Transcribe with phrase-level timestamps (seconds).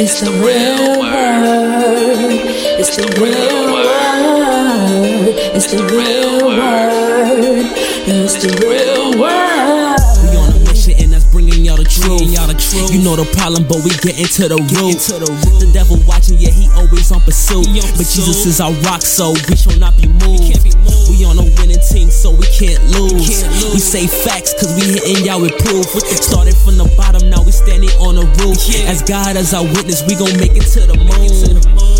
[0.00, 2.30] It's the real word.
[2.78, 5.34] It's the real word.
[5.58, 7.66] It's the real word.
[8.06, 9.98] It's the real word.
[10.22, 12.30] We on a mission and that's bringing y'all the truth.
[12.30, 12.94] Y'all the truth.
[12.94, 15.02] You know the problem, but we get into the root.
[15.58, 17.66] The devil watching, yeah, he always on pursuit.
[17.98, 20.46] But Jesus is our rock, so we shall not be moved.
[21.18, 23.42] We on a winning team, so we can't lose.
[23.74, 25.86] We say facts, cause we hitting y'all with proof.
[26.22, 28.58] Started from the bottom, now we standing on the roof.
[28.86, 31.87] As God as our witness, we gon' make it to the moon.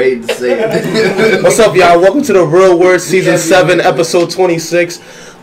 [0.00, 1.42] Waiting to say it.
[1.42, 2.00] What's up, y'all?
[2.00, 4.96] Welcome to the Real Word Season 7, Episode 26.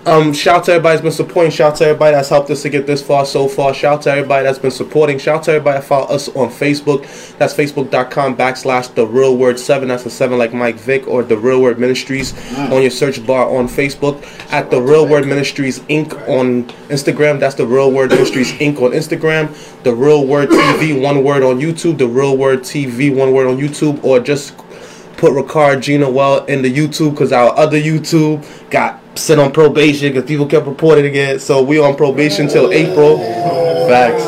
[0.07, 1.51] Um, shout out to everybody that's been supporting.
[1.51, 3.73] Shout out to everybody that's helped us to get this far so far.
[3.73, 5.19] Shout out to everybody that's been supporting.
[5.19, 7.01] Shout out to everybody that follow us on Facebook.
[7.37, 9.85] That's facebook.com backslash the real word 7.
[9.89, 13.49] That's the 7 like Mike Vick or the Real Word Ministries on your search bar
[13.49, 14.23] on Facebook.
[14.49, 16.13] At the Real Word Ministries Inc.
[16.29, 17.41] on Instagram.
[17.41, 18.81] That's the Real Word Ministries Inc.
[18.81, 19.83] on Instagram.
[19.83, 21.97] The Real Word TV, one word on YouTube.
[21.97, 24.01] The Real Word TV, one word on YouTube.
[24.05, 24.53] Or just
[25.17, 30.13] put Ricard Gina Well in the YouTube because our other YouTube got set on probation
[30.13, 31.39] because people kept reporting again.
[31.39, 33.17] So we on probation till April.
[33.87, 34.25] Facts.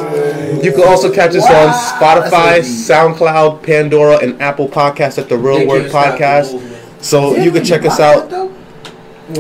[0.64, 5.68] You can also catch us on Spotify, SoundCloud, Pandora, and Apple Podcasts at the Real
[5.68, 6.60] Word Podcast.
[7.02, 8.30] So you can check us out.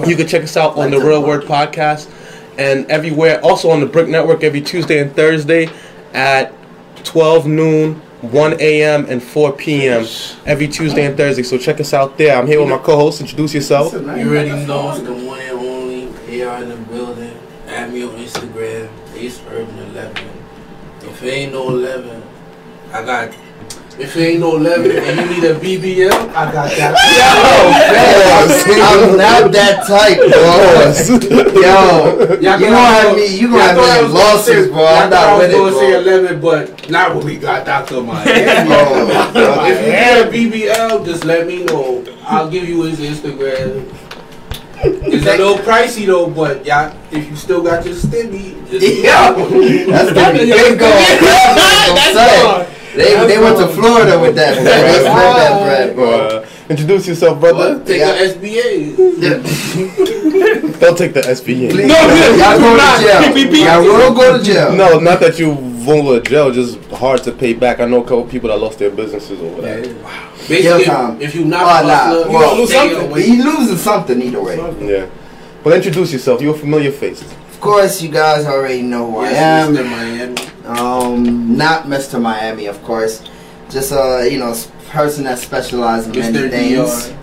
[0.07, 2.09] You can check us out on the Real Word Podcast
[2.57, 3.41] and everywhere.
[3.43, 5.69] Also on the Brick Network every Tuesday and Thursday
[6.13, 6.53] at
[7.03, 9.05] 12 noon, 1 a.m.
[9.07, 10.05] and 4 p.m.
[10.45, 11.43] every Tuesday and Thursday.
[11.43, 12.37] So check us out there.
[12.37, 13.21] I'm here with my co-host.
[13.21, 13.93] Introduce yourself.
[13.93, 17.37] You already know it's the one and only AR in the building.
[17.67, 20.27] Add me on Instagram, Ace Urban 11.
[21.01, 22.23] If it ain't no 11,
[22.91, 23.33] I got.
[23.99, 26.95] If it ain't no 11 and you need a BBL, I got that.
[27.19, 31.59] Yo, I'm not that type, bro.
[31.59, 34.03] Yo, Y'all you thought gonna I have me, you y'all gonna have thought I me
[34.05, 34.77] was losses, bro.
[34.79, 36.13] y'all I'm thought not I with was gonna say bro.
[36.15, 38.01] 11, but not what we got Dr.
[38.01, 38.67] Miami.
[38.69, 42.05] Bro, oh, if you need a BBL, just let me know.
[42.23, 43.83] I'll give you his Instagram.
[44.81, 49.33] It's a little pricey though, but y'all, if you still got your stimmy, just Yeah,
[49.35, 50.87] that's the big goal.
[50.87, 52.75] That's what I'm saying.
[52.95, 54.65] They, they went to Florida with that bread.
[54.85, 56.09] They split that bread, bro.
[56.11, 57.83] Uh, introduce yourself, brother.
[57.85, 58.13] take Yeah.
[58.13, 58.95] a SBA.
[60.79, 61.69] Don't take the SBA.
[61.71, 63.83] Please, y'all go to jail.
[63.83, 64.73] Y'all will go to jail.
[64.75, 66.51] No, not that you vulnerable to jail.
[66.51, 67.79] Just hard to pay back.
[67.79, 69.83] I know a couple people that lost their businesses over that.
[70.47, 71.21] Basically, Jail if, time.
[71.21, 71.95] if you not Oh, a nah.
[71.95, 72.97] hustler, you Well, lose something.
[72.99, 73.23] something.
[73.23, 74.57] He losing something either way.
[74.81, 75.05] Yeah.
[75.63, 76.41] But introduce yourself.
[76.41, 77.21] You're a familiar face.
[77.21, 79.75] Of course, you guys already know who I Yes, am.
[79.75, 79.83] Mr.
[79.89, 80.35] Miami.
[80.69, 82.21] Um, not Mr.
[82.21, 83.23] Miami, of course.
[83.69, 84.55] Just a you know
[84.89, 86.49] person that specializes in many Mr.
[86.49, 87.15] things.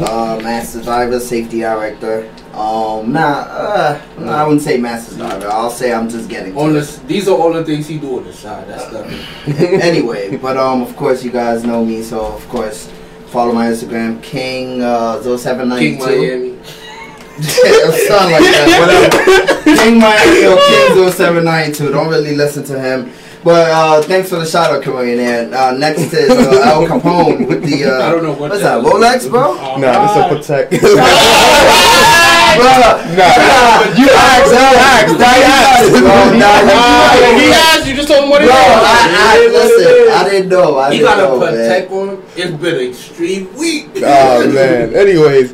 [0.00, 2.30] Uh, master diver, safety director.
[2.54, 5.48] Um, nah, uh, no, I wouldn't say master diver.
[5.48, 6.56] I'll say I'm just getting.
[6.56, 7.00] On it.
[7.06, 8.66] these are all the things he do on the side.
[8.66, 9.04] That's the
[9.82, 12.90] anyway, but um, of course you guys know me, so of course
[13.26, 15.98] follow my Instagram, King uh, King 0792.
[15.98, 16.64] Miami.
[17.42, 19.50] Sound like that, whatever.
[19.64, 21.90] King Miami or King 0792.
[21.90, 23.10] Don't really listen to him.
[23.42, 25.52] But uh, thanks for the shout out, Chameleon.
[25.52, 27.84] Uh, next is uh, Al Capone with the.
[27.84, 29.26] Uh, I don't know what What's that that, is.
[29.28, 29.58] Rolex, bro?
[29.60, 30.72] Oh, Nah, this is protect.
[32.54, 34.54] Bruh, nah, you asked.
[34.54, 35.20] You asked.
[35.20, 35.90] I asked.
[35.90, 36.60] Bro, nah,
[37.18, 38.60] you- he asked you just told him what it Bro, is.
[38.62, 40.78] I, I, listen, I didn't know.
[40.78, 41.50] I He didn't got know, a man.
[41.52, 42.22] protect on.
[42.36, 43.88] It's been an extreme week.
[43.96, 44.94] Oh man.
[44.94, 45.52] Anyways,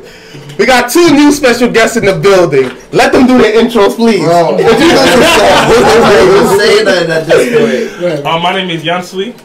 [0.57, 2.69] we got two new special guests in the building.
[2.91, 4.23] Let them do their intros, please.
[4.23, 5.71] Bro, introduce yourself.
[5.71, 8.25] I'm not even saying that at this point.
[8.25, 9.35] Uh, my name is Jan Sui.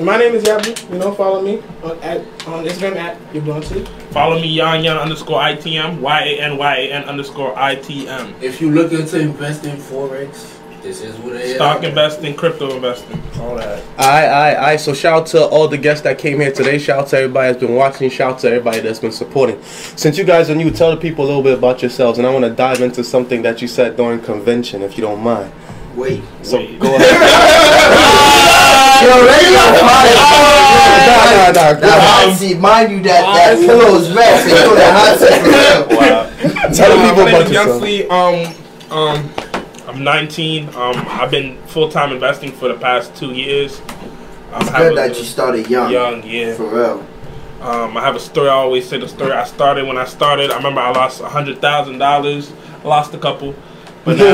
[0.00, 0.90] My name is Yabu.
[0.90, 3.86] You know, follow me on at on Instagram at Yablonti.
[4.10, 8.42] Follow me Yan Yan underscore ITM, Y A N Y A N underscore ITM.
[8.42, 11.54] If you're looking to invest in forex, this is what it is.
[11.56, 13.82] Stock investing, crypto investing, all that.
[13.98, 14.76] Aye, aye, aye.
[14.76, 16.78] So shout out to all the guests that came here today.
[16.78, 18.10] Shout out to everybody that's been watching.
[18.10, 19.62] Shout out to everybody that's been supporting.
[19.62, 22.18] Since you guys are new, tell the people a little bit about yourselves.
[22.18, 25.22] And I want to dive into something that you said during convention, if you don't
[25.22, 25.52] mind.
[25.94, 26.22] Wait.
[26.42, 26.78] So Wait.
[26.80, 27.10] go ahead.
[29.02, 30.14] Yo, radio fire.
[31.02, 31.80] Nah, nah, nah.
[31.80, 35.18] That hot seat, mind you, that, that pillow is red, so you know that hot
[35.18, 35.42] seat
[35.90, 36.22] for real.
[36.72, 37.82] Tell the people about is yourself.
[37.82, 37.98] Youngsley.
[38.10, 38.54] Um,
[38.92, 39.41] um,
[39.92, 40.68] I'm 19.
[40.70, 43.78] Um, I've been full time investing for the past two years.
[43.80, 45.90] Um, It's I have good that you started young.
[45.92, 46.54] young, yeah.
[46.54, 47.06] For real.
[47.60, 48.48] Um, I have a story.
[48.48, 49.32] I always say the story.
[49.32, 50.50] I started when I started.
[50.50, 52.50] I remember I lost a hundred thousand dollars.
[52.82, 53.54] I lost a couple,
[54.04, 54.24] but now,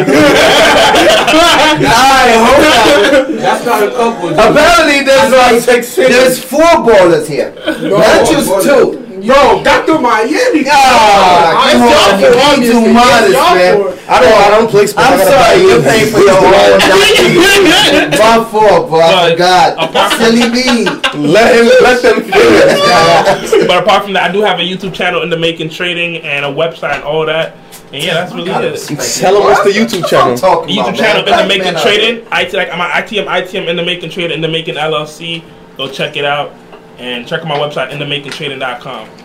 [1.92, 3.40] I hope not.
[3.40, 4.30] That's not a couple.
[4.30, 5.94] Apparently, there's like six.
[5.96, 7.52] there's four ballers here,
[7.90, 9.04] not just two.
[9.20, 9.98] Yo, Dr.
[9.98, 10.64] Miami.
[10.70, 13.97] Ah, come on, you're being too modest, man.
[14.08, 14.32] I don't.
[14.32, 15.08] I don't play sports.
[15.08, 18.16] I'm sorry, buy you're paying for your own doctor.
[18.18, 19.00] My fault, bro.
[19.00, 19.88] I But forgot.
[19.90, 20.84] apart Silly me.
[21.28, 21.68] Let him.
[21.82, 23.66] Let them finish.
[23.66, 26.44] but apart from that, I do have a YouTube channel in the making trading and
[26.44, 27.56] a website and all that.
[27.92, 28.78] And yeah, that's really it.
[29.20, 30.32] Tell him what's the YouTube channel.
[30.32, 31.40] I'm talking YouTube about, channel man.
[31.40, 32.26] in the making man trading.
[32.32, 35.42] IT like I'm at ITM ITM in the making trading in the making LLC.
[35.76, 36.52] Go check it out
[36.98, 38.32] and check out my website in the making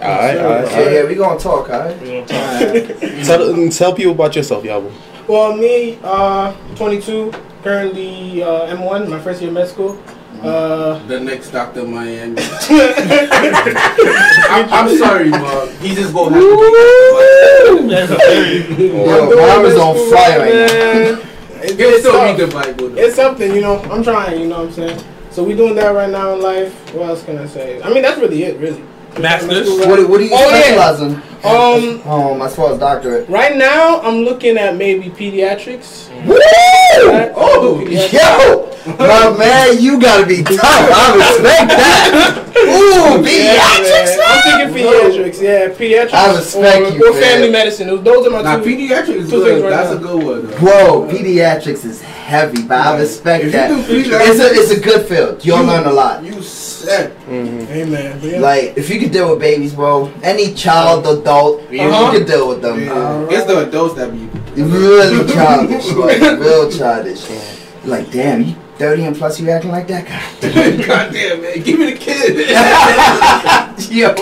[0.01, 0.71] All right, all right.
[0.71, 1.99] Yeah, yeah, we gonna talk, alright?
[2.01, 2.99] We gonna talk.
[3.25, 4.91] Tell, tell people about yourself, Yabo.
[5.27, 7.31] Well, me, uh, 22,
[7.63, 9.97] currently uh, M1, my first year of med school.
[10.41, 11.83] Uh, The next Dr.
[11.85, 12.35] Miami.
[14.49, 15.69] I'm, I'm sorry, Mom.
[15.77, 20.67] He just gonna have to That's a very- Yo, mom is on fire right now.
[20.67, 21.21] man, be.
[21.61, 22.49] it's, it's, still read tough.
[22.49, 22.89] the Bible.
[22.89, 23.01] though.
[23.01, 23.79] it's something, you know.
[23.83, 25.03] I'm trying, you know what I'm saying?
[25.33, 26.93] So we doing that right now in life.
[26.93, 27.81] What else can I say?
[27.81, 28.83] I mean, that's really it, really.
[29.19, 29.67] Masters?
[29.67, 31.01] What, what do you Oh, yeah.
[31.01, 31.32] in?
[31.43, 33.27] Um, Um, as far as doctorate.
[33.27, 36.07] right now, I'm looking at maybe pediatrics.
[36.25, 36.37] Woo!
[37.35, 38.69] Oh, Yo!
[38.99, 40.59] My man, you gotta be tough.
[40.61, 42.43] I respect that.
[42.57, 45.41] Ooh, pediatrics, Yeah, I'm thinking pediatrics.
[45.41, 46.13] Yeah, pediatrics.
[46.13, 47.21] I respect or, you, Or man.
[47.21, 47.87] family medicine.
[47.87, 48.63] Those- Those are my Now, two.
[48.69, 49.63] pediatrics is two things good.
[49.63, 49.95] right That's now.
[49.95, 50.47] a good one.
[50.47, 50.57] Though.
[50.57, 53.71] Whoa, pediatrics is heavy, but I respect If that.
[53.89, 55.43] It's a, it's a good field.
[55.45, 56.23] You'll learn a lot.
[56.23, 57.13] You said.
[57.29, 58.17] Amen.
[58.21, 58.39] But yeah.
[58.39, 62.11] Like, if you can deal with babies, bro, any child, adult, Uh-huh.
[62.11, 62.81] you can deal with them.
[62.81, 63.27] Yeah.
[63.29, 64.29] It's the adults that be.
[64.61, 67.27] Really childish, like, real childish.
[67.85, 70.77] Like, damn, you 30 and plus, you acting like that guy?
[70.87, 71.61] God damn, man.
[71.61, 72.49] Give me the kid.
[73.91, 74.13] Yo.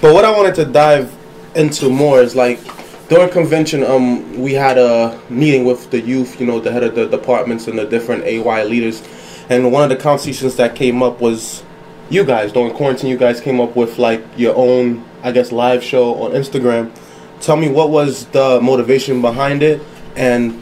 [0.00, 1.14] But what I wanted to dive
[1.54, 2.60] into more is like
[3.08, 6.94] during convention, um, we had a meeting with the youth, you know, the head of
[6.94, 9.02] the departments and the different AY leaders,
[9.48, 11.62] and one of the conversations that came up was
[12.10, 13.10] you guys during quarantine.
[13.10, 16.96] You guys came up with like your own, I guess, live show on Instagram.
[17.40, 19.82] Tell me what was the motivation behind it,
[20.14, 20.54] and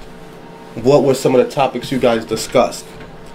[0.83, 2.87] what were some of the topics you guys discussed?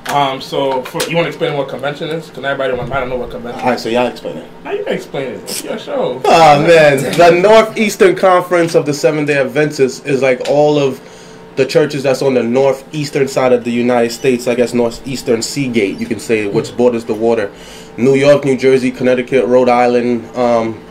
[0.08, 2.28] Um, so for, you want to explain what convention is?
[2.28, 3.62] Because everybody don't know what convention.
[3.62, 4.50] All right, so y'all explain it.
[4.64, 5.44] Now you can explain it.
[5.44, 6.20] It's your show.
[6.26, 11.00] Oh man, the Northeastern Conference of the Seven Day Adventists is like all of
[11.58, 14.48] the churches that's on the northeastern side of the United States.
[14.48, 17.54] I guess northeastern Seagate, you can say, which borders the water.
[17.98, 20.84] New York, New Jersey, Connecticut, Rhode Island, um,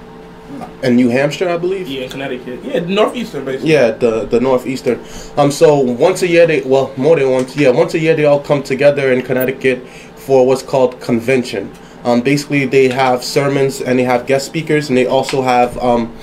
[0.82, 1.88] and New Hampshire, I believe.
[1.88, 2.62] Yeah, in Connecticut.
[2.64, 3.72] Yeah, northeastern basically.
[3.72, 5.04] Yeah, the the northeastern.
[5.36, 8.24] Um, so once a year they well more than once yeah once a year they
[8.24, 11.72] all come together in Connecticut for what's called convention.
[12.04, 16.16] Um, basically they have sermons and they have guest speakers and they also have um,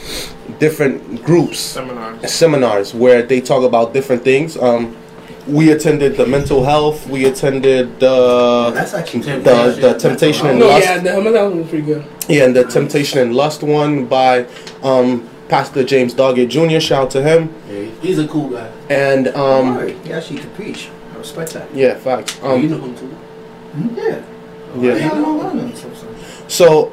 [0.60, 2.32] different groups Seminars.
[2.34, 4.58] seminars where they talk about different things.
[4.58, 4.96] Um,
[5.48, 7.08] we attended the mental health.
[7.08, 10.86] We attended the That's actually the, the temptation and no, lust.
[10.86, 12.06] yeah, the Helmet Album was pretty good.
[12.28, 14.48] Yeah, and the Temptation and Lust one by
[14.82, 16.80] um, Pastor James Doggett Jr.
[16.80, 17.54] Shout out to him.
[17.70, 18.72] Yeah, he's a cool guy.
[18.90, 20.90] And um, Alright, yeah, she can preach.
[21.14, 21.74] I respect that.
[21.76, 22.38] yeah, facts.
[22.42, 23.16] you Um, know him too.
[23.96, 24.24] Yeah.
[24.78, 24.96] yeah.
[24.96, 25.76] Yeah, I don't know.
[25.76, 26.92] So, so.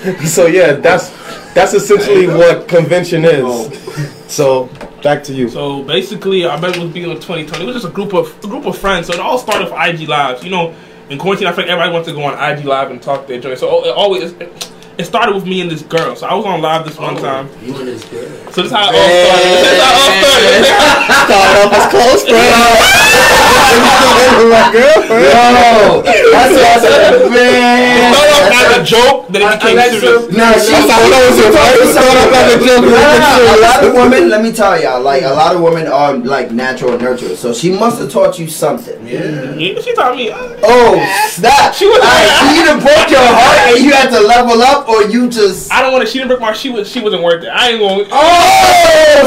[0.00, 1.10] So, so yeah, that's
[1.52, 4.14] that's essentially what convention is.
[4.28, 4.66] So
[5.02, 5.48] back to you.
[5.48, 7.62] So basically, I it was being in 2020.
[7.62, 9.06] It was just a group of a group of friends.
[9.06, 10.44] So it all started with IG lives.
[10.44, 10.74] You know,
[11.08, 13.58] in quarantine, I think everybody wants to go on IG live and talk their joint.
[13.58, 14.72] So it always it
[15.06, 16.16] started with me and this girl.
[16.16, 17.48] So I was on live this one time.
[17.62, 18.28] You and his girl.
[18.52, 19.48] So this is how it all started.
[19.54, 20.64] This is how it all started.
[21.28, 23.68] Start off as close friends.
[23.68, 25.22] My girlfriend.
[25.28, 28.14] Yo, that's what I said, It man.
[28.14, 30.30] started off as a joke, then it became serious.
[30.32, 31.76] No, she That's how it was, right?
[31.78, 32.84] It started off as a joke.
[32.88, 35.86] Nah, nah, a lot of women, let me tell y'all, like a lot of women
[35.86, 37.36] are like natural nurturers.
[37.36, 39.06] So she must have taught you something.
[39.06, 39.54] Yeah.
[39.54, 40.30] Yeah, she taught me.
[40.30, 40.96] uh, Oh,
[41.28, 41.74] snap!
[41.74, 45.02] She was- Alright, she either broke your heart and you had to level up, or
[45.04, 45.70] you just.
[45.70, 46.10] I don't want to.
[46.10, 46.52] She didn't break my.
[46.54, 46.88] She was.
[46.90, 47.48] She wasn't worth it.
[47.48, 48.04] I ain't going.
[48.06, 48.16] To Oh,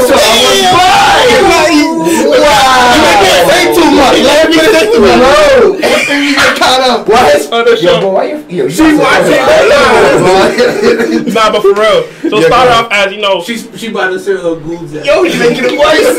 [0.02, 1.78] so I was right.
[2.02, 2.98] Wow!
[2.98, 4.18] You can't say too much.
[4.26, 5.22] Let me say too much.
[5.22, 7.06] No, you get caught up.
[7.08, 7.52] What?
[7.52, 8.00] Other oh, Yo, show.
[8.00, 8.38] bro, why you?
[8.48, 9.42] Yo, you She watching it.
[11.32, 12.02] Nah, but for real.
[12.28, 13.42] So it Yeah, started go off as you know.
[13.42, 14.94] She's she about to say her goods.
[14.94, 16.18] at- Yo, you making it worse.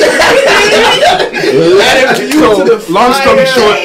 [2.33, 3.77] So, long story short,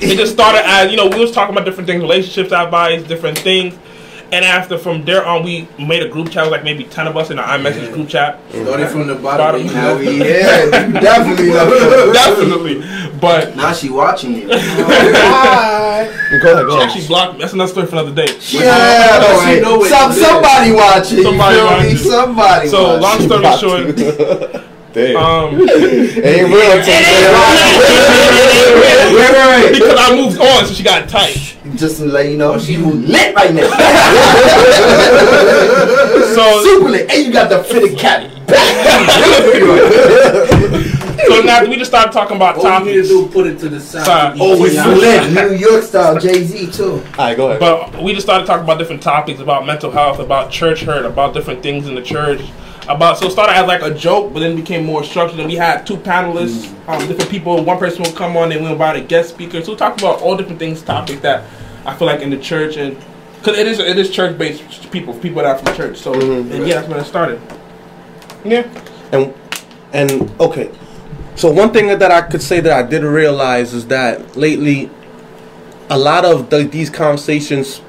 [0.00, 3.38] It just started as you know we was talking about different things, relationships, advice, different
[3.38, 3.74] things.
[4.32, 7.30] And after from there on, we made a group chat, like maybe ten of us
[7.30, 8.40] in an iMessage group chat.
[8.50, 9.62] Started from the Bottom.
[9.62, 9.66] bottom.
[9.68, 10.66] Now Now we yeah,
[11.00, 12.12] definitely love her.
[12.12, 12.82] Definitely,
[13.20, 14.48] but Now she watching you.
[14.50, 16.06] Hi.
[16.42, 16.88] Go ahead, go she ahead.
[16.88, 17.40] actually blocked me.
[17.40, 18.32] That's another story for another day.
[18.50, 19.62] Yeah, But all she right.
[19.62, 21.22] know what Some, somebody watching.
[21.22, 21.96] Somebody watching.
[21.96, 22.68] Somebody.
[22.68, 23.96] So long story short,
[24.96, 25.16] Damn.
[25.16, 26.96] um, Ain't real until
[29.12, 31.36] wait, wait, wait, because I moved on, so she got tight.
[31.74, 33.68] Just to let you know, Oh, she she lit right now.
[36.34, 38.30] So Super lit, and you got the fitted cap.
[41.26, 43.08] so now we just started talking about All you need to topics.
[43.08, 44.06] do put it to the side.
[44.06, 44.36] Side.
[44.40, 45.32] Oh, it's lit.
[45.50, 47.02] New York style, Jay Z too.
[47.18, 47.60] Alright, go ahead.
[47.60, 51.34] But we just started talking about different topics about mental health, about church hurt, about
[51.34, 52.40] different things in the church.
[52.88, 55.40] About so it started as like a joke, but then it became more structured.
[55.40, 57.62] And we had two panelists, um, different people.
[57.64, 59.60] One person would come on, and we invite a guest speaker.
[59.62, 61.44] So we talked about all different things, topics that
[61.84, 62.96] I feel like in the church, and
[63.38, 65.98] because it is it is church based people, people that are from church.
[65.98, 66.50] So Mhm.
[66.52, 67.40] and yeah, that's when it started.
[68.44, 68.64] Yeah.
[69.12, 69.34] And
[69.92, 70.70] and okay,
[71.34, 74.90] so one thing that I could say that I didn't realize is that lately,
[75.90, 77.80] a lot of the, these conversations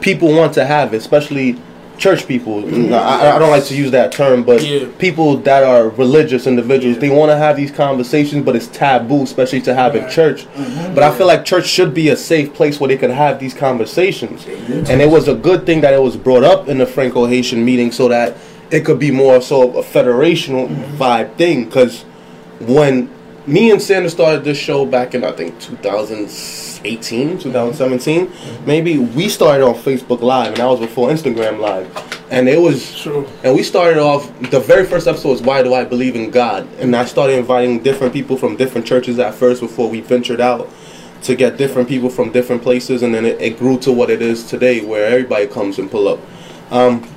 [0.00, 1.56] people want to have, especially
[1.98, 2.62] church people.
[2.62, 2.94] Mm-hmm.
[2.94, 4.86] I, I don't like to use that term, but Yeah.
[4.98, 9.60] people that are religious individuals, they want to have these conversations, but it's taboo, especially
[9.62, 10.12] to have in Right.
[10.12, 10.46] church.
[10.54, 10.94] Mm-hmm.
[10.94, 13.54] But I feel like church should be a safe place where they could have these
[13.54, 14.46] conversations.
[14.46, 17.64] And it was a good thing that it was brought up in the Franco Haitian
[17.64, 18.36] meeting so that
[18.70, 20.96] it could be more so a federational mm-hmm.
[20.96, 21.64] vibe thing.
[21.64, 22.04] Because
[22.60, 23.10] when
[23.48, 28.30] me and Sanders started this show back in, I think, 2018, 2017,
[28.66, 31.90] maybe we started on Facebook Live, and that was before Instagram Live.
[32.30, 33.26] And it was True.
[33.42, 36.68] and we started off the very first episode was why do I believe in God?
[36.78, 40.68] And I started inviting different people from different churches at first before we ventured out
[41.22, 44.20] to get different people from different places and then it, it grew to what it
[44.20, 46.20] is today where everybody comes and pull up.
[46.70, 47.08] Um,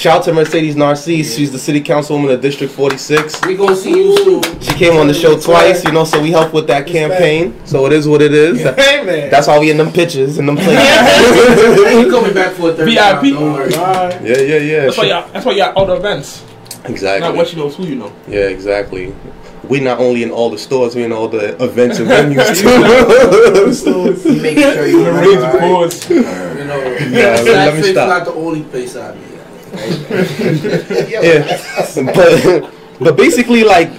[0.00, 3.44] shout out to Mercedes Narcisse, she's the city councilwoman of District 46.
[3.44, 4.60] We gonna see you soon.
[4.60, 7.54] She came on the show twice, you know, so we helped with that campaign.
[7.66, 8.62] So it is what it is.
[8.80, 9.30] Hey, man.
[9.30, 10.74] That's why we in them pictures and them places.
[10.74, 12.98] we coming back for a third VIP.
[12.98, 13.22] time.
[13.22, 13.70] Don't worry.
[13.72, 14.80] Yeah, yeah, yeah.
[14.86, 15.30] That's why y'all.
[15.32, 16.44] That's why y'all all the events.
[16.86, 17.28] Exactly.
[17.28, 18.10] Not what you know, who you know.
[18.26, 19.14] Yeah, exactly.
[19.68, 22.62] We not only in all the stores, we in all the events and venues
[23.84, 24.40] too.
[24.40, 25.20] Making sure you're remember.
[25.28, 25.54] Raise right?
[25.54, 26.10] applause.
[26.10, 26.78] You know,
[27.10, 28.08] Yeah, let me Sackfit's stop.
[28.08, 29.29] not the only place I be at.
[31.08, 31.60] Yeah,
[32.14, 33.90] but but basically, like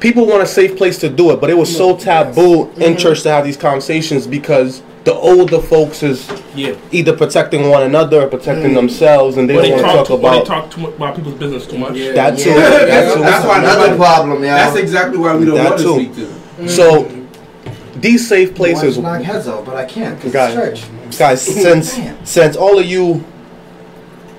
[0.00, 2.96] people want a safe place to do it, but it was so taboo in mm-hmm.
[2.96, 6.74] church to have these conversations because the older folks is Yeah.
[6.90, 8.74] either protecting one another or protecting mm.
[8.74, 10.70] themselves, and they Or they don't want to talk, talk too, or they about talk
[10.70, 11.94] too much about people's business too much.
[11.96, 12.12] Yeah.
[12.12, 12.50] that too.
[12.50, 13.20] Yeah, That that's- too.
[13.20, 14.56] that's why Another nobody- problem, y'all.
[14.56, 15.94] That's exactly why we don't That want to too.
[15.94, 16.68] speak to them.
[16.68, 17.10] So
[17.96, 18.80] these safe Places.
[18.80, 20.54] places, knock heads off, but I can't because Guys.
[20.54, 21.18] it's church.
[21.18, 23.24] guys, since since all of you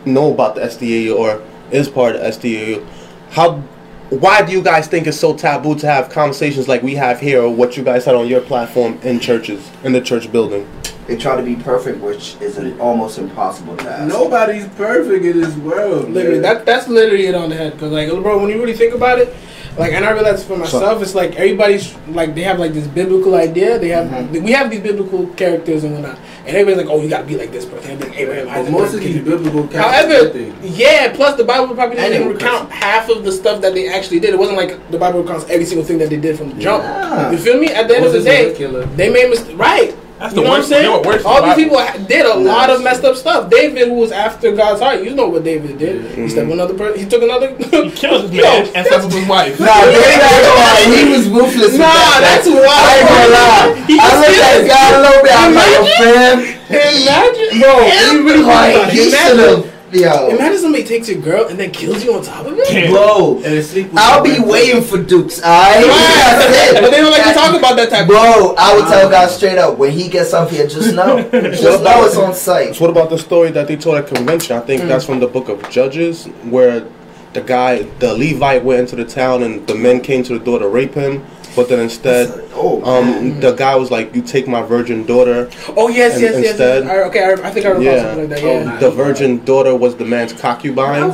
[0.06, 1.42] know about the SDA or
[1.72, 2.86] is part of SDA,
[3.32, 3.64] how
[4.12, 7.44] why do you guys think it's so taboo to have conversations like we have here
[7.44, 10.68] or what you guys had on your platform in churches in the church building?
[11.08, 14.08] They try to be perfect, which is an almost impossible task.
[14.08, 16.10] Nobody's perfect in this world.
[16.10, 16.42] Literally, man.
[16.42, 17.80] that that's literally it on the head.
[17.80, 19.34] Cause like, bro, when you really think about it,
[19.78, 23.36] like, and I realize for myself, it's like everybody's like they have like this biblical
[23.36, 23.80] idea.
[23.80, 24.44] They have Mm-hmm.
[24.44, 27.52] we have these biblical characters and whatnot, and everybody's like, oh, you gotta be like
[27.52, 28.48] this person, like Abraham.
[28.48, 31.14] But Isaac, most of these biblical characters, However, yeah.
[31.16, 34.34] Plus, the Bible probably didn't recount half of the stuff that they actually did.
[34.34, 36.84] It wasn't like the Bible recounts every single thing that they did from the jump.
[36.84, 37.32] Yeah.
[37.32, 37.68] You feel me?
[37.68, 39.54] At the end of the Moses was a day, they made mistakes.
[39.58, 39.96] Right.
[40.22, 41.06] That's you the know worst- what I'm saying?
[41.10, 41.88] worse All than these Bible.
[41.98, 43.50] people did a lot of messed up stuff.
[43.50, 46.02] David, who was after God's heart, you know what David did.
[46.02, 46.28] He mm-hmm.
[46.30, 47.00] stepped on another person.
[47.02, 47.50] He took another.
[47.82, 49.58] He killed his man and slept with his wife.
[49.60, 50.78] Nah, they not.
[50.86, 51.72] He was ruthless.
[51.74, 52.62] with Nah, that, that's though.
[52.62, 52.70] wild.
[52.70, 53.88] I ain't gonna lie.
[53.90, 55.34] He I just looked at God a little bit.
[55.34, 56.38] I'm like, yo, fam.
[56.72, 59.71] Imagine, Yo, he really like, he imagine, should have.
[59.94, 62.90] Yo, imagine somebody takes your girl and then kills you on top of it.
[62.90, 63.38] Bro.
[63.38, 65.42] And it's sleep with I'll be best waiting for Dukes.
[65.42, 66.82] Alright, Right.
[66.82, 68.04] But they don't like to talk about that type.
[68.04, 69.12] of Bro, I would tell ah.
[69.12, 72.76] God straight up when he gets up here, just know, just know it's on site.
[72.76, 74.56] So what about the story that they told at convention?
[74.56, 74.88] I think mm.
[74.88, 76.88] that's from the book of Judges, where
[77.34, 80.60] the guy, the Levite, went into the town and the men came to the door
[80.60, 84.62] to rape him, but then instead, Oh, um, the guy was like, "You take my
[84.62, 86.50] virgin daughter." Oh yes, yes, yes.
[86.50, 86.92] instead- yes.
[86.92, 88.44] I, okay, I, I think I recall Yeah, something like that.
[88.44, 88.64] Oh, Yeah.
[88.66, 88.80] nice.
[88.82, 91.12] the virgin daughter was the man's concubine,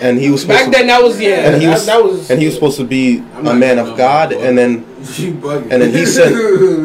[0.00, 1.48] and he was Back to, then, that was yeah.
[1.50, 3.96] and he was, that was and he was supposed to be I'm a man of
[3.96, 4.84] God, and then
[5.18, 6.32] and then he said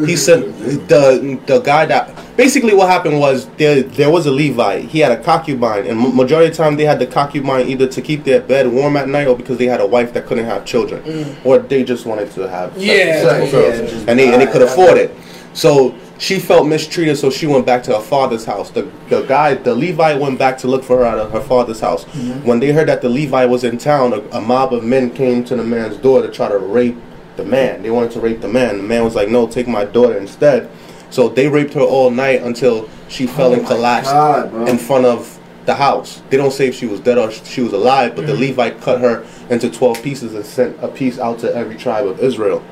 [0.08, 0.40] he said
[0.88, 4.84] the the guy that basically what happened was there there was a Levite.
[4.84, 8.02] He had a concubine, and majority of the time they had the concubine either to
[8.02, 10.64] keep their bed warm at night or because they had a wife that couldn't have
[10.64, 11.36] children, mm.
[11.46, 13.40] or they just wanted to have sex Yeah.
[13.40, 13.78] with Sex, girls.
[13.80, 15.14] yeah, just- and they and they could afford it.
[15.52, 18.70] So she felt mistreated, so she went back to her father's house.
[18.70, 22.04] The the guy, the Levite, went back to look for her at her father's house.
[22.04, 22.46] Mm-hmm.
[22.46, 25.44] When they heard that the Levite was in town, a, a mob of men came
[25.44, 26.96] to the man's door to try to rape
[27.36, 27.82] the man.
[27.82, 28.76] They wanted to rape the man.
[28.78, 30.68] The man was like, "No, take my daughter instead."
[31.10, 35.06] So they raped her all night until she fell Oh and collapsed God, in front
[35.06, 36.22] of the house.
[36.30, 38.56] They don't say if she was dead or she was alive, but the mm-hmm.
[38.56, 42.20] Levite cut her into twelve pieces and sent a piece out to every tribe of
[42.20, 42.64] Israel.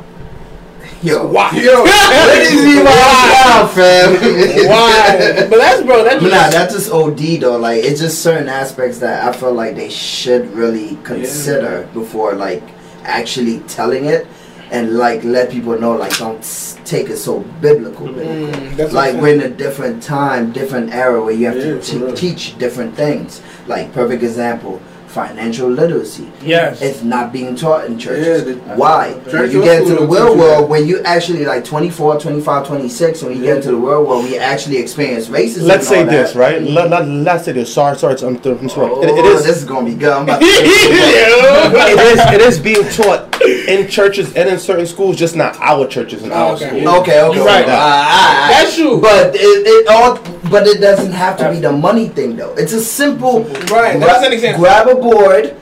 [1.03, 1.51] Yo, Why?
[1.53, 4.15] yo, what is he wow, fam?
[4.69, 5.47] Why?
[5.51, 6.03] But that's bro.
[6.03, 7.59] That's But nah, that's just OD though.
[7.59, 12.63] Like it's just certain aspects that I feel like they should really consider before like
[13.03, 14.27] actually telling it,
[14.71, 16.43] and like let people know like don't
[16.85, 18.07] take it so biblical.
[18.07, 18.61] biblical.
[18.61, 21.85] Mm, like we're in a different time, different era where you have Yeah, to for
[21.85, 22.15] te- real.
[22.15, 23.43] teach different things.
[23.67, 24.81] Like perfect example,
[25.15, 26.31] financial literacy.
[26.43, 26.83] Yes.
[26.83, 28.27] It's not being taught in churches.
[28.27, 29.15] Yeah, the- Why?
[29.31, 30.69] Church when you get into the real world, that.
[30.69, 33.47] when you actually like 24, 25, 26, when you Yeah.
[33.47, 35.63] get into the real world, we actually experience racism.
[35.63, 36.39] Let's and say all this, that.
[36.39, 36.63] right?
[36.63, 37.73] Let, let, let's say this.
[37.73, 38.91] Sorry, sorry, I'm th- I'm sorry.
[38.93, 40.13] Oh, It- it is this is gonna be good.
[40.13, 45.17] I'm about to it is it is being taught in churches and in certain schools,
[45.17, 46.67] just not our churches and our Okay.
[46.69, 46.87] schools.
[47.01, 47.65] Okay, okay, You're right.
[47.69, 48.49] Ah, ah, ah.
[48.51, 49.01] That's true.
[49.01, 50.19] But it, it all,
[50.55, 52.55] but it doesn't have to be the money thing though.
[52.55, 53.43] It's a simple.
[53.75, 54.63] Right, gra- that's an example.
[54.63, 55.57] Grab a board.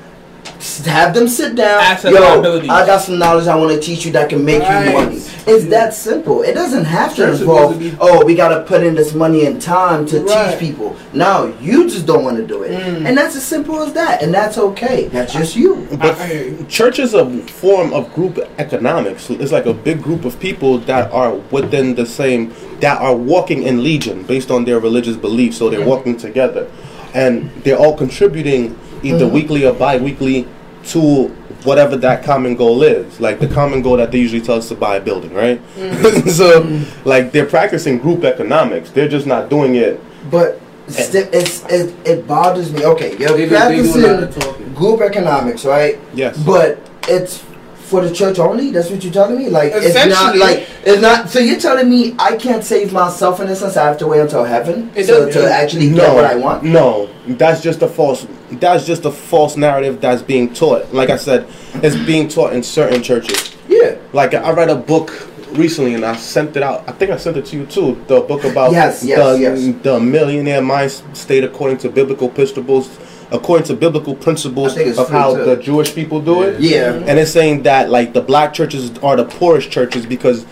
[0.63, 1.81] S- Have them sit down.
[1.81, 2.61] Asset Yo.
[2.71, 4.87] I got some knowledge I want to teach you that can make Right.
[4.87, 5.21] you money.
[5.47, 6.43] It's that simple.
[6.43, 7.73] It doesn't have to Church involve.
[7.75, 10.51] to be- Oh, we gotta put in this money and time to Right.
[10.51, 10.95] teach people.
[11.13, 13.07] No, you just don't want to do it, Mm.
[13.07, 14.23] and that's as simple as that.
[14.23, 15.09] And that's okay.
[15.13, 15.87] That's just you.
[15.91, 16.67] But I- I you.
[16.69, 19.29] church is a form of group economics.
[19.31, 23.65] It's like a big group of people that are within the same, that are walking
[23.65, 25.57] in legion based on their religious beliefs.
[25.57, 26.67] So they're walking together,
[27.15, 29.35] and they're all contributing either mm-hmm.
[29.35, 30.49] weekly or bi-weekly
[30.85, 31.29] to
[31.65, 33.21] whatever that common goal is.
[33.21, 35.61] Like the common goal that they usually tell us to buy a building, right?
[35.77, 36.29] Mm-hmm.
[36.29, 37.09] so, mm-hmm.
[37.09, 38.91] like they're practicing group economics.
[38.91, 40.01] They're just not doing it.
[40.31, 42.85] But sti- it's it, it bothers me.
[42.85, 45.99] Okay, you're They, do- do practicing group economics, right?
[46.15, 46.43] Yes.
[46.43, 47.45] But it's
[47.93, 48.71] for the church only.
[48.71, 49.51] That's what you're telling me.
[49.51, 51.29] Like it's not like it's not.
[51.29, 53.77] So you're telling me I can't save myself in a sense.
[53.77, 56.37] I have to wait until heaven It to, doesn't- to actually no, get what I
[56.37, 56.65] want.
[56.65, 58.27] No, that's just a false.
[58.53, 60.93] That's just a false narrative that's being taught.
[60.93, 63.55] Like I said, it's being taught in certain churches.
[63.69, 63.97] Yeah.
[64.15, 66.89] Like I read a book recently, and I sent it out.
[66.89, 68.03] I think I sent it to you too.
[68.09, 69.83] The book about Yes, yes, the, yes.
[69.83, 72.89] the millionaire mind state according to biblical principles,
[73.33, 75.45] according to biblical principles I think it's of how too.
[75.45, 76.61] the Jewish people do it.
[76.61, 76.93] Yeah.
[76.95, 80.45] And it's saying that like the black churches are the poorest churches because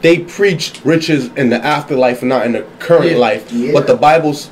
[0.00, 3.16] they preach riches in the afterlife and not in the current Yeah.
[3.18, 3.50] life.
[3.52, 3.72] Yeah.
[3.72, 4.48] But the Bible's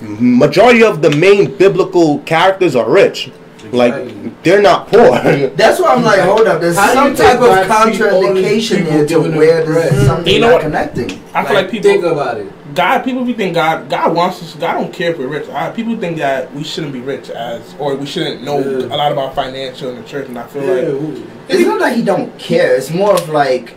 [0.00, 3.30] majority of the main biblical characters are rich.
[3.70, 5.10] Like they're not poor.
[5.56, 6.60] That's why I'm like, hold up.
[6.60, 9.38] There's How some type of contradiction treat all these contraindication people here to giving them
[9.38, 9.92] where bread?
[9.92, 10.62] there's something You know not what?
[10.62, 11.10] connecting.
[11.32, 11.90] I feel like people.
[11.90, 12.52] think about it.
[12.74, 14.54] God, people be think God, God wants us.
[14.54, 15.48] God don't care if we're rich.
[15.48, 18.86] Uh, people think that we shouldn't be rich as, or we shouldn't know Yeah.
[18.86, 20.28] a lot about financial in the church.
[20.28, 22.76] And I feel Yeah, like It's not that he don't care.
[22.76, 23.74] It's more of like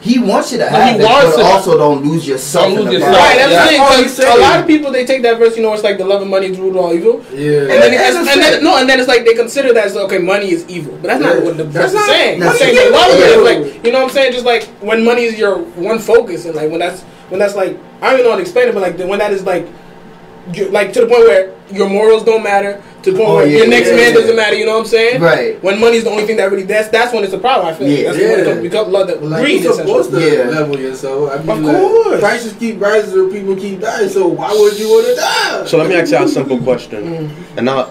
[0.00, 1.46] he wants you to have he it, wants but it.
[1.46, 2.66] also don't lose yourself.
[2.66, 3.16] Don't in lose the yourself.
[3.16, 3.62] Right, that's Yeah.
[3.64, 3.78] the thing.
[3.80, 5.82] That's all 'cause he's a lot of people they take that verse, you know, it's
[5.82, 7.24] like the love of money is root of all evil.
[7.32, 7.60] Yeah.
[7.60, 9.86] And then, That's and, a and then no, and then it's like they consider that
[9.86, 11.40] as okay, money is evil, but that's not Yeah.
[11.42, 12.40] what the That's verse is not- saying.
[12.40, 14.32] that's It's saying not- the love of it is like you know what I'm saying.
[14.34, 17.76] Just like when money is your one focus, and like when that's when that's like
[18.00, 19.66] I don't even know how to explain it, but like when that is like
[20.52, 23.46] you like to the point where your morals don't matter, to the point Oh, where
[23.46, 24.14] yeah, your next yeah, man yeah.
[24.20, 24.56] doesn't matter.
[24.56, 25.22] You know what I'm saying?
[25.22, 25.62] Right.
[25.62, 27.66] When money's the only thing that really that's that's when it's a problem.
[27.68, 28.04] I feel like Yeah.
[28.04, 28.44] that's when it Yeah.
[28.44, 29.62] becomes, becomes love that Like greed.
[29.62, 30.50] you're supposed to Yeah.
[30.50, 31.30] level yourself.
[31.32, 32.20] I mean, Of like, course.
[32.20, 34.08] prices keep rising, so people keep dying.
[34.10, 35.64] So why would you want to die?
[35.64, 37.02] so let me ask y'all a simple question.
[37.02, 37.30] Mm.
[37.56, 37.88] And now,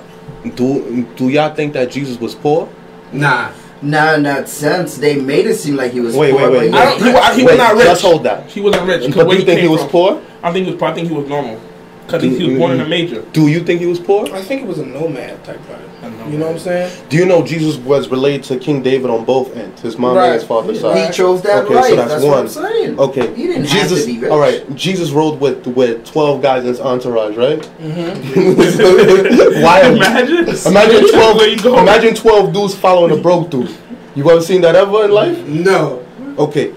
[0.56, 2.70] do do y'all think that Jesus was poor?
[3.12, 3.50] Nah.
[3.84, 6.72] Now, in that sense, they made it seem like he was Wait, poor, wait, wait.
[6.72, 7.04] but I don't.
[7.04, 7.84] He, wa- he was not rich.
[7.86, 8.50] Just hold that.
[8.50, 9.04] He wasn't rich.
[9.14, 9.90] 'cause But do you think he came was from.
[9.90, 10.22] poor?
[10.42, 10.82] I think he was.
[10.82, 11.60] I think he was normal.
[12.08, 12.90] Cause he, he was born in a mm-hmm.
[12.90, 13.22] major.
[13.34, 14.34] Do you think he was poor?
[14.34, 15.90] I think it was a nomad type vibe.
[16.30, 17.08] You know what I'm saying?
[17.10, 20.26] Do you know Jesus was related to King David on both ends, his mom Right.
[20.26, 21.08] and his father's side?
[21.08, 21.90] he chose that Okay, life.
[21.90, 22.32] so that's that's one.
[22.32, 23.00] what I'm saying.
[23.00, 23.92] Okay, He didn't Jesus.
[23.92, 24.32] have to be rich.
[24.32, 27.60] All right, Jesus rode with with twelve guys in his entourage, right?
[27.82, 29.62] Mm-hmm.
[29.64, 29.82] Why?
[29.92, 30.50] Imagine.
[30.68, 31.38] Imagine twelve.
[31.38, 31.78] Where you?
[31.78, 33.74] Imagine twelve dudes following a broke dude.
[34.16, 35.38] You ever seen that ever in life?
[35.48, 36.06] No.
[36.38, 36.72] Okay.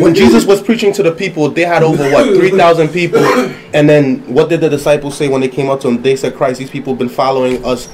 [0.00, 3.20] When Jesus was preaching to the people, they had over what three thousand people,
[3.74, 6.00] and then what did the disciples say when they came up to him?
[6.02, 7.88] They said, "Christ, these people have been following us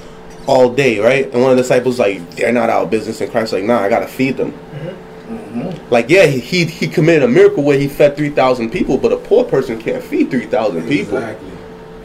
[0.48, 3.30] all day, right?" And one of the disciples like, "They're not out of business," and
[3.30, 5.92] Christ like, "Nah, I gotta feed them." Mm-hmm.
[5.92, 9.12] Like, yeah, he, he he committed a miracle where he fed three thousand people, but
[9.12, 11.18] a poor person can't feed three thousand people.
[11.18, 11.50] Exactly.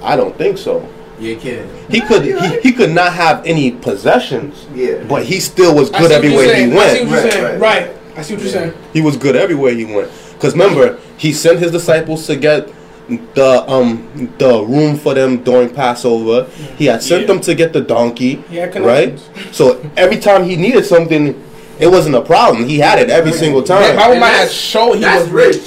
[0.02, 0.88] I don't think so.
[1.20, 1.70] You can.
[1.90, 5.04] He could he, he could not have any possessions, Yeah.
[5.08, 6.74] but he still was good see what you're everywhere he saying.
[6.74, 7.34] I see went.
[7.36, 7.60] Right, right.
[7.60, 7.98] Right.
[8.18, 8.74] I see what you're saying.
[8.92, 10.12] He was good everywhere he went.
[10.34, 12.70] Because remember, he sent his disciples to get
[13.36, 16.50] the um the room for them during Passover.
[16.78, 17.28] He had sent Yeah.
[17.28, 19.20] them to get the donkey, He had right?
[19.52, 21.36] So every time he needed something,
[21.80, 22.66] it wasn't a problem.
[22.66, 23.96] He had it every single That time.
[23.98, 25.62] Bible And might that's- have shown he was rich.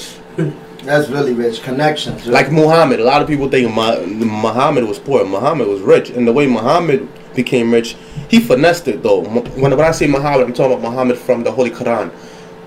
[0.84, 2.26] That's really rich connections.
[2.28, 5.24] Like Muhammad, a lot of people think Muhammad was poor.
[5.24, 7.96] Muhammad was rich, and the way Muhammad became rich,
[8.28, 9.20] he finessed it though.
[9.20, 12.10] When, when I say Muhammad, I'm talking about Muhammad from the Holy Quran.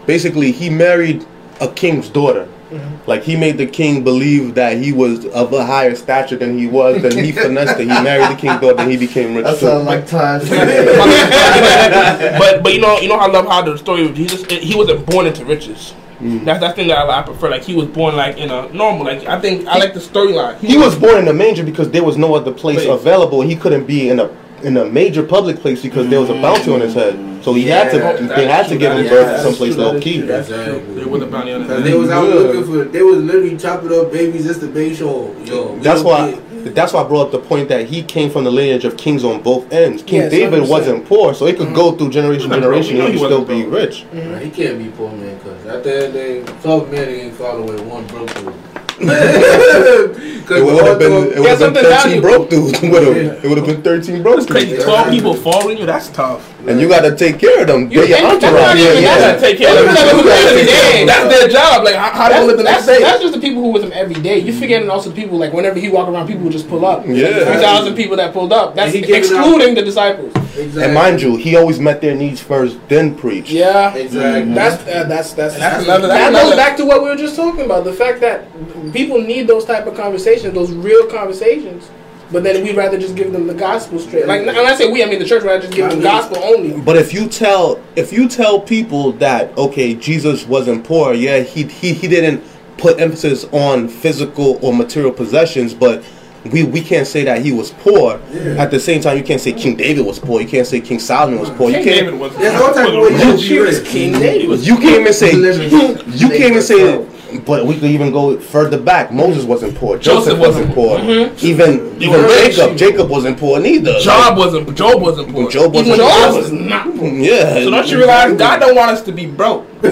[0.05, 1.25] Basically, he married
[1.61, 2.47] a king's daughter.
[2.69, 3.09] Mm-hmm.
[3.09, 6.67] Like he made the king believe that he was of a higher stature than he
[6.67, 7.01] was.
[7.01, 7.87] Then he finessed it.
[7.87, 10.47] He married the king's daughter, and he became rich that sounds like times.
[12.39, 15.05] but but you know you know I love how the story of Jesus he wasn't
[15.07, 15.95] born into riches.
[16.19, 16.43] Mm.
[16.43, 17.49] That's that thing that I, I prefer.
[17.49, 19.05] Like he was born like in a normal.
[19.05, 20.59] Like I think I like the storyline.
[20.59, 22.89] He was born in a manger because there was no other place Place.
[22.89, 23.41] available.
[23.41, 24.27] He couldn't be in a
[24.63, 27.17] in a major public place because there was a bounty on his head.
[27.43, 29.83] So he had Yeah, to they had to give him yeah, birth that's someplace true,
[29.85, 30.17] that low key.
[30.19, 31.07] true, that's There true.
[31.09, 31.83] was a bounty on his head.
[31.83, 32.33] they was out Yeah.
[32.35, 35.73] looking for, they was literally chopping up babies just to make sure, yo.
[35.73, 36.31] we That's why.
[36.31, 38.97] get- That's why I brought up the point that he came from the lineage of
[38.97, 40.03] kings on both ends.
[40.03, 40.69] King Yes, David 100%.
[40.69, 43.33] wasn't poor, so it could go through generation to generation and He he know he
[43.33, 44.05] still be wasn't rich.
[44.11, 47.07] Nah, he can't be poor man, cause at the end of the day, twelve men
[47.07, 48.53] ain't following one broke dude.
[49.01, 52.21] It would have been it would have been thirteen valuable.
[52.21, 52.81] broke dudes.
[52.81, 54.71] Would have it would have been thirteen broke It's crazy.
[54.71, 54.83] dudes.
[54.83, 55.85] Twelve people following you.
[55.85, 56.53] That's tough.
[56.67, 57.83] And you got to take care of them.
[57.91, 58.61] You- They're your that's entourage.
[58.61, 59.95] not even- You that's gotta take care of them.
[59.95, 61.05] That's every day.
[61.05, 61.83] That's their job.
[61.83, 63.03] Like how, how they That's, live the next that's, day.
[63.05, 64.39] that's just the people who with him every day.
[64.39, 67.05] You're forgetting also the people like whenever he walk around, people would just pull up.
[67.07, 67.45] Yeah.
[67.45, 68.75] three thousand people that pulled up.
[68.75, 70.33] That's And he giving out- excluding the disciples.
[70.59, 70.83] Exactly.
[70.83, 73.49] And mind you, he always met their needs first, then preached.
[73.51, 74.53] Yeah, Exactly.
[74.53, 77.15] that's uh, that's that's That's another- that's that another- goes back to what we were
[77.15, 77.83] just talking about.
[77.85, 78.45] The fact that
[78.93, 81.89] people need those type of conversations, those real conversations.
[82.31, 84.27] But then we'd rather just give them the gospel straight.
[84.27, 85.41] Like when I say we, I mean the church.
[85.41, 86.79] Rather just give them gospel only.
[86.79, 91.63] But if you tell if you tell people that okay, Jesus wasn't poor, yeah, he
[91.63, 92.43] he, he didn't
[92.77, 96.03] put emphasis on physical or material possessions, but
[96.45, 98.19] we, we can't say that he was poor.
[98.57, 100.41] At the same time, you can't say King David was poor.
[100.41, 101.69] You can't say King Solomon was poor.
[101.69, 102.05] You King can't.
[102.05, 102.35] David was.
[102.37, 103.81] There's all type of was- you was.
[103.83, 104.59] King David.
[104.65, 107.07] You can't even say you can't even say.
[107.45, 109.11] But we could even go further back.
[109.13, 109.99] Moses wasn't poor.
[109.99, 110.97] Joseph, Joseph wasn't wasn't poor.
[110.97, 111.45] Mm-hmm.
[111.45, 112.21] Even even.
[112.27, 112.75] Jacob.
[112.77, 113.99] Jacob wasn't poor neither.
[113.99, 114.75] Job wasn't.
[114.75, 115.51] Job wasn't poor.
[115.51, 116.07] Job wasn't poor.
[116.07, 116.85] Job was not.
[116.97, 117.07] poor.
[117.09, 117.53] Yeah.
[117.55, 119.68] So don't you realize God don't want us to be broke?
[119.81, 119.87] I,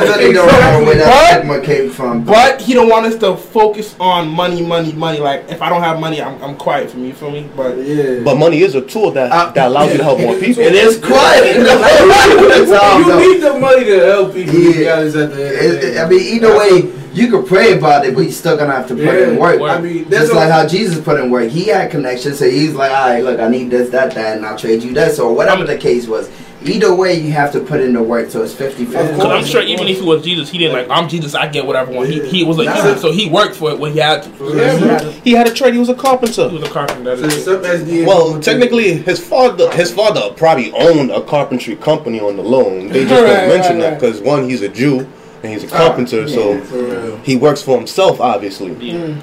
[0.00, 0.44] I don't know
[0.84, 2.24] where that stigma came from.
[2.24, 5.18] But he don't want us to focus on money, money, money.
[5.18, 7.08] Like if I don't have money, I'm, I'm quiet for me.
[7.08, 7.48] You feel me?
[7.56, 8.20] But Yeah.
[8.24, 10.62] But money is a tool that Uh, that allows you to help more people.
[10.62, 11.56] it is quiet.
[11.58, 14.54] You need the money to help people.
[14.54, 14.96] Yeah.
[14.96, 18.14] To at the end It- it- I mean, either way, you could pray about it,
[18.14, 19.60] but you're still gonna have to put in Yeah, work.
[19.62, 21.48] I mean, that's Just like how Jesus put in work.
[21.50, 24.46] He had connections, so he's like, all right, look, I need this, that, that, and
[24.46, 26.28] I'll trade you this, or whatever the case was.
[26.64, 29.12] Either way, you have to put in the work, so it's 50 50.
[29.14, 31.34] Because I'm sure even if he was Jesus, he didn't like I'm Jesus.
[31.34, 32.08] I get whatever I want.
[32.08, 32.96] He, he was like Nah.
[32.96, 34.30] So he worked for it when he had to.
[34.56, 35.74] Yeah, He had a trade.
[35.74, 36.48] He was a carpenter.
[36.48, 37.16] He was a carpenter.
[37.16, 41.76] So That is some SDA Well, technically, his father his father probably owned a carpentry
[41.76, 42.88] company on the loan.
[42.88, 44.00] They just Right, don't mention right, that right.
[44.00, 45.06] because one, he's a Jew
[45.44, 47.16] and he's a ah, carpenter, so For real.
[47.18, 48.72] he works for himself, obviously.
[48.74, 49.14] Yeah.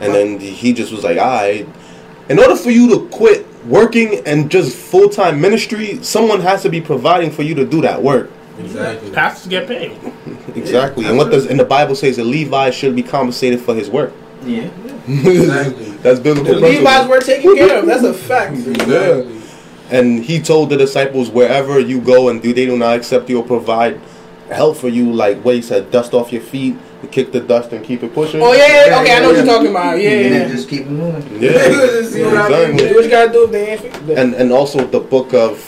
[0.00, 1.64] And then he just was like, "I."
[2.28, 6.68] In order for you to quit working and just full time ministry, someone has to
[6.68, 8.30] be providing for you to do that work.
[8.58, 9.10] Exactly.
[9.10, 9.98] Pastors get paid.
[10.54, 11.06] Exactly.
[11.06, 14.12] And what does and the Bible says that Levi should be compensated for his work.
[14.44, 14.70] Yeah.
[15.06, 15.84] Exactly.
[16.02, 16.54] That's biblical.
[16.54, 17.08] Levi's principle.
[17.08, 17.86] were taken care of.
[17.86, 18.54] That's a fact.
[18.54, 19.40] Exactly.
[19.90, 23.38] And he told the disciples, wherever you go and do they do not accept you
[23.38, 24.00] or provide
[24.48, 26.76] help for you, like what he said, dust off your feet,
[27.10, 28.40] kick the dust and keep it pushing.
[28.42, 30.00] Oh yeah, yeah, Yeah, okay, I know what you're talking about.
[30.00, 30.48] Yeah, And yeah.
[30.48, 31.42] just keep moving.
[31.42, 31.50] Yeah.
[32.04, 32.70] See what I mean?
[32.70, 32.88] exactly.
[32.88, 34.18] Do what you gotta do if they ain't.
[34.18, 35.58] And and also the book of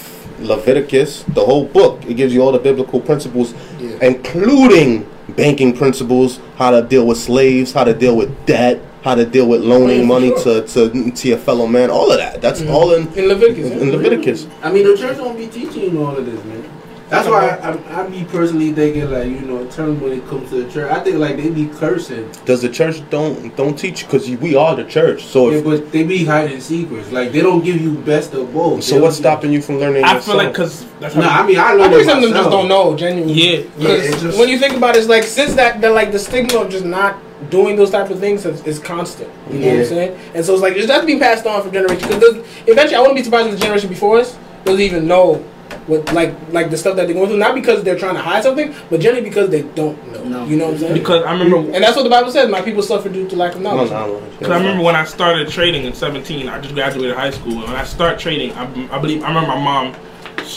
[0.40, 3.54] Leviticus, the whole book, it gives you all the biblical principles,
[4.02, 9.24] including banking principles, how to deal with slaves, how to deal with debt, how to
[9.24, 10.62] deal with loaning Oh, money sure.
[10.62, 12.40] to, to to your fellow man, all of that.
[12.40, 12.74] That's mm-hmm.
[12.74, 13.70] all in In Leviticus.
[13.70, 14.46] in Leviticus.
[14.62, 16.62] I mean, the church don't be teaching you all of this, man.
[17.10, 20.26] That's why I, I, I be personally thinking, like, you know, in terms when it
[20.26, 22.30] comes to the church, I think, like, they be cursing.
[22.46, 25.24] Does the church don't don't teach because we are the church.
[25.24, 27.12] So Yeah, if, but they be hiding secrets.
[27.12, 28.82] Like, they don't give you best of both.
[28.84, 30.04] so They what's stopping you from learning?
[30.04, 31.20] I feel like because that's how.
[31.20, 33.34] Nah, I mean, I I learned think it some of them just don't know, genuinely.
[33.34, 33.58] Yeah.
[33.58, 36.10] Yeah, Because it's just- when you think about it, it's like since that, the, like
[36.10, 37.18] the stigma of just not
[37.50, 39.30] doing those type of things is, is constant.
[39.50, 40.18] You know what I'm saying?
[40.34, 42.08] And so it's like it's just being passed on from generation.
[42.08, 42.36] Because
[42.66, 45.44] eventually, I wouldn't be surprised if the generation before us doesn't even know
[45.86, 47.38] what like like the stuff that they're going through.
[47.38, 50.24] Not because they're trying to hide something, but generally because they don't know.
[50.24, 50.44] No.
[50.46, 50.94] You know what I'm saying?
[50.94, 52.48] because I remember and that's what the Bible says.
[52.50, 53.90] My people suffer due to lack of knowledge.
[54.38, 57.64] Because I remember when I started trading in 17, I just graduated high school, and
[57.64, 59.94] when I start trading, I, I believe I remember my mom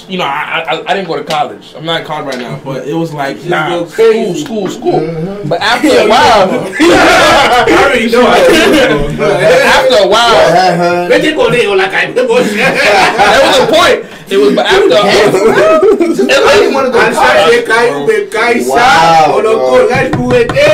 [0.10, 1.74] you know, I, I I didn't go to college.
[1.76, 5.00] I'm not in college right now, but it was like nah, school, school, school.
[5.00, 5.48] Mm-hmm.
[5.50, 8.28] But after a while, I already know.
[8.28, 11.08] after a while.
[11.10, 12.14] Vete con ellos la calle.
[12.14, 14.06] that was the point.
[14.30, 17.48] It was, but after Just I didn't want to go to Ansa college.
[17.48, 19.32] de cair, me cae Wow, sa.
[19.32, 19.88] O no bro.
[19.88, 20.68] colgar juguete.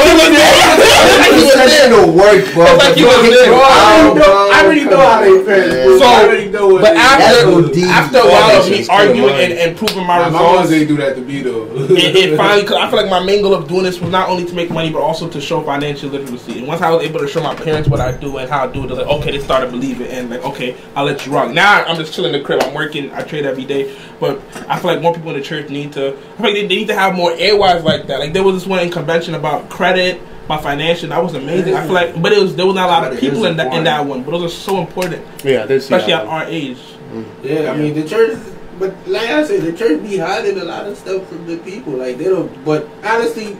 [0.00, 2.66] Like you said to work, bro.
[2.66, 3.50] It's like you was there.
[3.50, 3.62] Bro, I
[3.94, 5.98] already know, I already know how they feel.
[5.98, 7.02] So, I already know what but it is.
[7.02, 7.78] That's after OD.
[7.78, 10.96] after a while of me arguing and, and proving my My mom results, didn't do
[10.98, 11.66] that to me though.
[11.94, 12.66] it, it finally.
[12.66, 14.70] Cause I feel like my main goal of doing this was not only to make
[14.70, 16.58] money, but also to show financial literacy.
[16.58, 18.72] And once I was able to show my parents what I do and how I
[18.72, 21.52] do it, they're like, okay, they started believing and like, okay, I'll let you rock.
[21.52, 22.62] Now I'm just chilling in the crib.
[22.62, 23.10] I'm working.
[23.12, 23.96] I trade every day.
[24.18, 26.08] But I feel like more people in the church need to.
[26.08, 28.20] I feel like they, they need to have more airwise like that.
[28.20, 30.20] Like there was this one in convention about credit.
[30.50, 31.74] My financial, that was amazing.
[31.76, 33.72] I feel like, but it was there was not a lot of people in that
[33.72, 34.24] in that one.
[34.24, 36.76] But those are so important, Yeah, I especially that at our age.
[37.12, 37.24] Mm.
[37.44, 38.36] Yeah, I mean the church,
[38.76, 41.92] but like I said, the church be hiding a lot of stuff from the people.
[41.92, 42.50] Like they don't.
[42.64, 43.56] But honestly,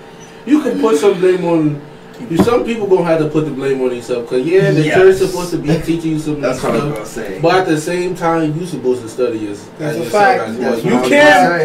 [0.47, 1.81] you can put some blame on.
[2.29, 4.29] You, some people gonna have to put the blame on themselves.
[4.29, 4.95] Cause yeah, the Yes.
[4.97, 6.95] church supposed to be teaching you some That's what I was stuff.
[6.95, 7.41] gonna say.
[7.41, 10.43] But at the same time, you supposed to study as, That's as a yourself fact.
[10.51, 10.73] as well.
[10.73, 11.09] That's You what I was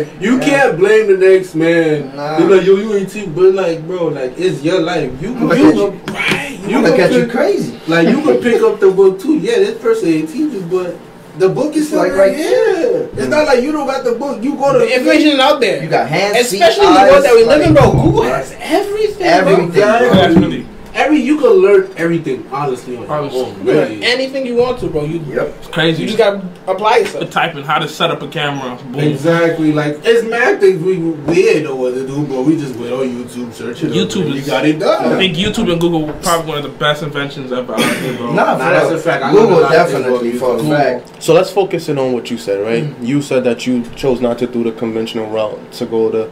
[0.07, 0.21] can't.
[0.21, 0.45] You Yeah.
[0.45, 2.15] can't blame the next man.
[2.15, 2.37] Nah.
[2.39, 5.11] You're like, yo, you ain't teach, but like, bro, like, it's your life.
[5.21, 5.91] You can, Look you at you.
[6.05, 6.59] can, right?
[6.69, 7.79] You look at you crazy.
[7.87, 9.37] like you can pick up the book too.
[9.37, 10.95] Yeah, this person ain't teach you, but
[11.37, 13.09] the book is like like right right here.
[13.13, 14.43] It's not like you don't got the book.
[14.43, 15.83] You go to The information is out there.
[15.83, 17.83] You got hands, feet, Especially in the world that we live in, bro.
[17.83, 18.33] like, come on, Google bro.
[18.33, 19.27] has everything.
[19.27, 20.74] Everything, Bro.
[20.95, 21.03] Bro.
[21.03, 21.05] Definitely.
[21.05, 23.39] Every you can learn everything honestly on your Honestly.
[23.41, 23.65] own.
[23.65, 24.03] You Really.
[24.03, 25.03] anything you want to, bro.
[25.05, 25.55] You, Yep.
[25.59, 26.01] It's crazy.
[26.03, 27.29] you just gotta apply The yourself.
[27.31, 28.77] typing how to set up a camera.
[28.91, 28.99] Boom.
[29.01, 29.71] Exactly.
[29.73, 32.93] Like it's mad things we we ain't know what to do, but we just went
[32.93, 33.89] on YouTube searching.
[33.89, 35.13] YouTube you got it done.
[35.13, 38.17] I think YouTube and Google were probably one of the best inventions ever out there,
[38.17, 38.33] bro.
[38.33, 39.23] Nah, Nah, that's a fact.
[39.23, 41.21] I Google lot of things definitely for a fact.
[41.23, 42.83] So let's focus in on what you said, right?
[42.83, 43.05] Mm.
[43.07, 46.31] You said that you chose not to do the conventional route to go to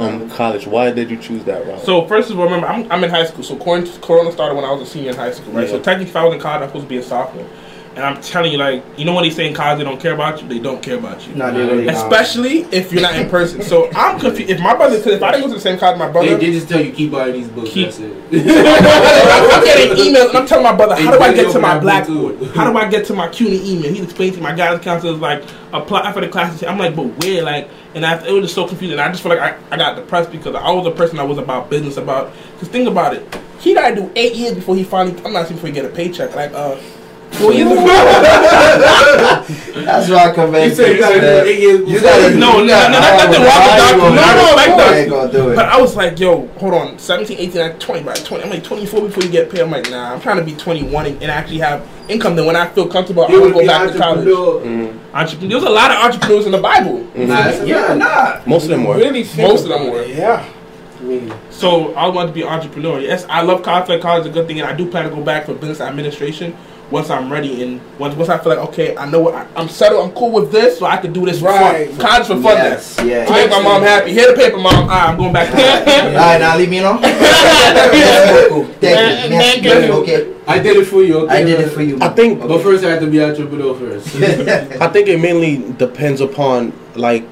[0.00, 0.66] um, college.
[0.66, 1.80] Why did you choose that route?
[1.80, 3.42] So first of all, remember I'm, I'm in high school.
[3.44, 5.68] So quarant- Corona started when I was a senior in high school, right?
[5.68, 7.46] So technically, if I was in college, I'm supposed to be a sophomore.
[7.96, 10.12] And I'm telling you, like, you know when they say in college they don't care
[10.14, 11.34] about you, they don't care about you.
[11.34, 11.96] Nah, they really don't.
[11.96, 13.62] Especially if you're not in person.
[13.62, 14.48] So I'm confused.
[14.48, 16.52] If my brother, cause if I didn't go to the same college, my brother, they
[16.52, 17.70] just tell you keep buying these books.
[17.70, 18.12] Keep- That's it.
[19.52, 22.40] I'm getting emails and I'm telling my brother, how do I get to my blackboard?
[22.54, 23.92] How do I get to my CUNY email?
[23.92, 26.62] He explained to me, my guidance counselor is like, apply for the classes.
[26.62, 27.42] I'm like, but where?
[27.42, 28.98] Like, and I, it was just so confusing.
[28.98, 31.38] I just feel like I, I got depressed because I was a person that was
[31.38, 33.40] about business, about, because think about it.
[33.58, 35.84] He got to do eight years before he finally, I'm not saying before he get
[35.84, 36.34] a paycheck.
[36.34, 36.80] Like, uh,
[37.32, 37.86] four years before.
[39.84, 40.70] That's why convention.
[40.70, 43.62] You say you gotta do eight years You gotta No, no, no, no, nothing wrong
[43.64, 43.96] with doctor.
[43.98, 45.02] No, no, like that.
[45.04, 45.56] you gonna do it?
[45.56, 48.44] But I was like, yo, hold on, 17, 18, like 20, by 20.
[48.44, 49.60] I'm like 24 before you get paid.
[49.60, 52.36] I'm like, nah, I'm trying to be 21 and, and actually have income.
[52.36, 54.18] Then when I feel comfortable, I You want would to go back to college.
[54.28, 54.60] entrepreneur.
[54.60, 55.16] Mm-hmm.
[55.16, 55.50] Entrepreneur.
[55.60, 56.98] There's a lot of entrepreneurs in the Bible.
[56.98, 57.26] Mm-hmm.
[57.28, 57.98] Nah, that's a Yeah, fact.
[58.46, 58.50] nah.
[58.50, 58.96] Most of them were.
[58.96, 60.04] Really Most of them were.
[60.04, 60.44] Yeah.
[60.98, 63.00] I mean, So I want to be an entrepreneur.
[63.00, 63.84] Yes, I love college.
[63.84, 65.46] I feel like college is a good thing, and I do plan to go back
[65.46, 66.54] for business administration
[66.90, 67.62] once I'm ready.
[67.62, 70.04] And once once I feel like okay, I know what I, I'm settled.
[70.08, 71.90] I'm cool with this, so I can do this for Right.
[71.90, 71.98] fun.
[72.00, 72.56] College for fun.
[72.56, 73.08] Yes, then.
[73.08, 73.24] yeah.
[73.26, 74.12] To make my mom happy.
[74.12, 74.86] Here the paper, mom.
[74.88, 75.52] Ah, I'm going back.
[75.54, 76.08] There.
[76.08, 77.00] All right, now leave me alone.
[78.80, 79.38] Thank you.
[79.38, 79.92] Thank you.
[80.02, 80.34] Okay.
[80.46, 81.18] I did it for you.
[81.20, 81.98] Okay, I did it for you.
[82.00, 84.16] I think- But first, I had to be entrepreneur first.
[84.80, 87.24] I think it mainly depends upon like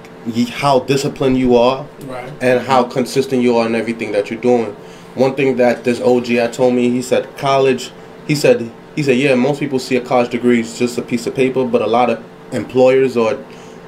[0.50, 2.30] how disciplined you are Right.
[2.42, 4.76] and how consistent you are in everything that you're doing.
[5.14, 7.90] One thing that this OG had told me, he said college.
[8.26, 11.24] He said he said yeah, most people see a college degree as just a piece
[11.28, 13.38] of paper, but a lot of employers or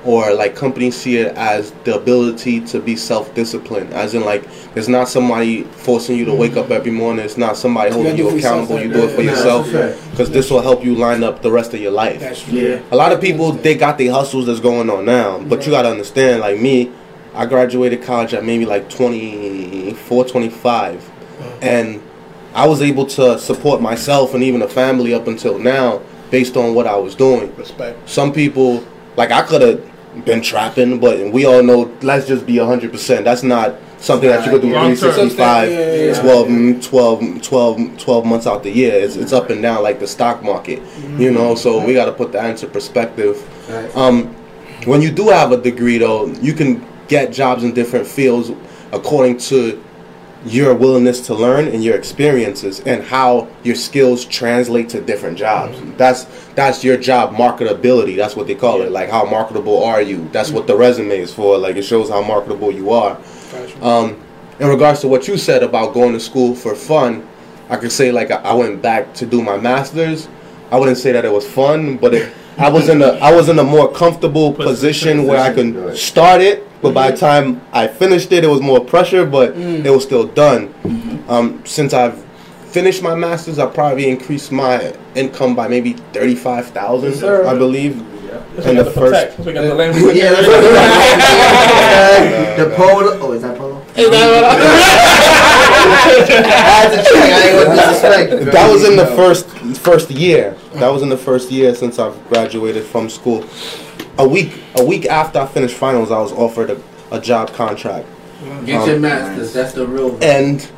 [0.04, 3.92] or like companies see it as the ability to be self-disciplined.
[3.92, 7.24] As in like there's not somebody forcing you to wake up every morning.
[7.24, 8.82] It's not somebody holding do you it for yourself, accountable.
[8.86, 11.74] you do it for Nah, yourself because this will help you line up the rest
[11.74, 12.20] of your life.
[12.20, 12.46] That's.
[12.46, 12.80] Yeah.
[12.92, 15.82] a lot of people they got their hustles that's going on now but you got
[15.82, 16.90] to understand like me
[17.34, 21.48] i graduated college at maybe like 24 25 uh-huh.
[21.62, 22.00] and
[22.54, 26.74] i was able to support myself and even a family up until now based on
[26.74, 27.54] what i was doing.
[27.56, 28.08] Respect.
[28.08, 28.84] some people
[29.16, 33.42] like i could have been trapping but we all know let's just be 100% that's
[33.44, 36.20] not something that you could do Long 365 Yeah, yeah, yeah.
[36.20, 38.94] 12, mm, 12 12 12 months out the year.
[38.94, 40.82] It's, it's up and down like the stock market
[41.18, 41.54] you know?
[41.54, 43.36] So we got to put that into perspective.
[43.70, 43.94] Right.
[43.96, 44.34] um,
[44.86, 48.50] when you do have a degree, though, you can get jobs in different fields
[48.92, 49.82] according to
[50.44, 55.78] your willingness to learn and your experiences and how your skills translate to different jobs.
[55.96, 56.24] That's
[56.54, 58.16] that's your job marketability.
[58.16, 58.90] That's what they call it.
[58.90, 60.28] Like how marketable are you?
[60.30, 61.58] That's what the resume is for.
[61.58, 63.18] Like it shows how marketable you are.
[63.52, 63.86] Gotcha.
[63.86, 64.20] Um,
[64.58, 67.26] in regards to what you said about going to school for fun,
[67.68, 70.28] I could say like I went back to do my masters.
[70.70, 73.48] I wouldn't say that it was fun, but it, I was in a I was
[73.48, 77.60] in a more comfortable position where I Position, can start it, but by the time
[77.72, 79.84] I finished it, it was more pressure, but mm.
[79.84, 80.68] it was still done.
[80.82, 81.30] Mm-hmm.
[81.30, 82.24] Um, since I've
[82.70, 87.46] finished my masters, I probably increased my income by maybe thirty five thousand, sir.
[87.46, 88.06] I believe.
[88.54, 89.36] That's In why the first- protect.
[89.36, 90.16] That's why we got the uh, language.
[90.16, 90.46] Yeah, that's
[92.58, 93.18] the polo.
[93.20, 93.80] Oh, is that polo?
[93.96, 97.14] Is that I had to check.
[97.14, 98.28] I ain't gonna disrespect.
[98.52, 100.56] That was in the first first year.
[100.74, 103.44] That was in the first year since I've graduated from school.
[104.20, 106.80] A week a week after I finished finals, I was offered a,
[107.10, 108.06] a job contract,
[108.66, 109.52] Get your masters.
[109.54, 110.18] That's the real.
[110.22, 110.70] and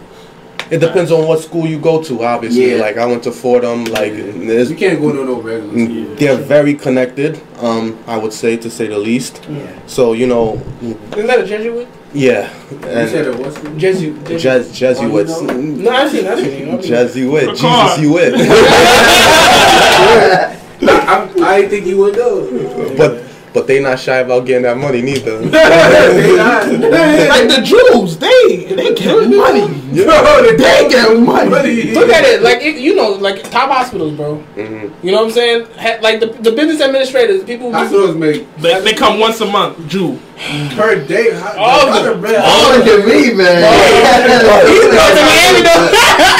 [0.71, 2.23] it depends on what school you go to.
[2.25, 2.81] Obviously, Yeah.
[2.81, 3.85] like I went to Fordham.
[3.87, 5.87] Like there's, You can't go to no regular school.
[5.87, 7.41] Mm, they're very connected.
[7.59, 9.45] Um, I would say to say the least.
[9.51, 9.67] Yeah.
[9.87, 11.89] So you know, Isn't that a Jesuit?
[12.15, 12.79] yeah, You
[13.09, 13.55] said it was.
[13.77, 14.25] Jesuit.
[14.25, 14.41] Jesuit.
[14.45, 15.33] Jes- Jesuits.
[15.35, 16.27] Oh, you No, I've seen.
[16.29, 16.69] I've seen.
[16.71, 16.91] I've seen.
[16.91, 18.35] Jesuit, Jesus, you it.
[20.85, 22.97] I, I think you would know.
[22.97, 25.39] but but they not shy about getting that money neither.
[25.53, 26.67] They not.
[27.29, 29.67] like the Jews, they they get money.
[29.93, 30.05] Yo,
[30.57, 31.93] They get money.
[31.93, 34.43] Look at it, like it, you know, like top hospitals, bro.
[34.57, 34.93] Mhm.
[35.03, 35.67] You know what I'm saying?
[35.79, 37.73] Ha- like the, the business administrators, people.
[37.73, 39.87] Hospitals make They, they come once a month.
[39.89, 40.19] Jew.
[40.77, 41.33] Per day.
[41.33, 42.21] How, All how of the them.
[42.21, 43.63] bread- Oh, look at me, man.
[44.69, 45.91] He's going to Miami, though.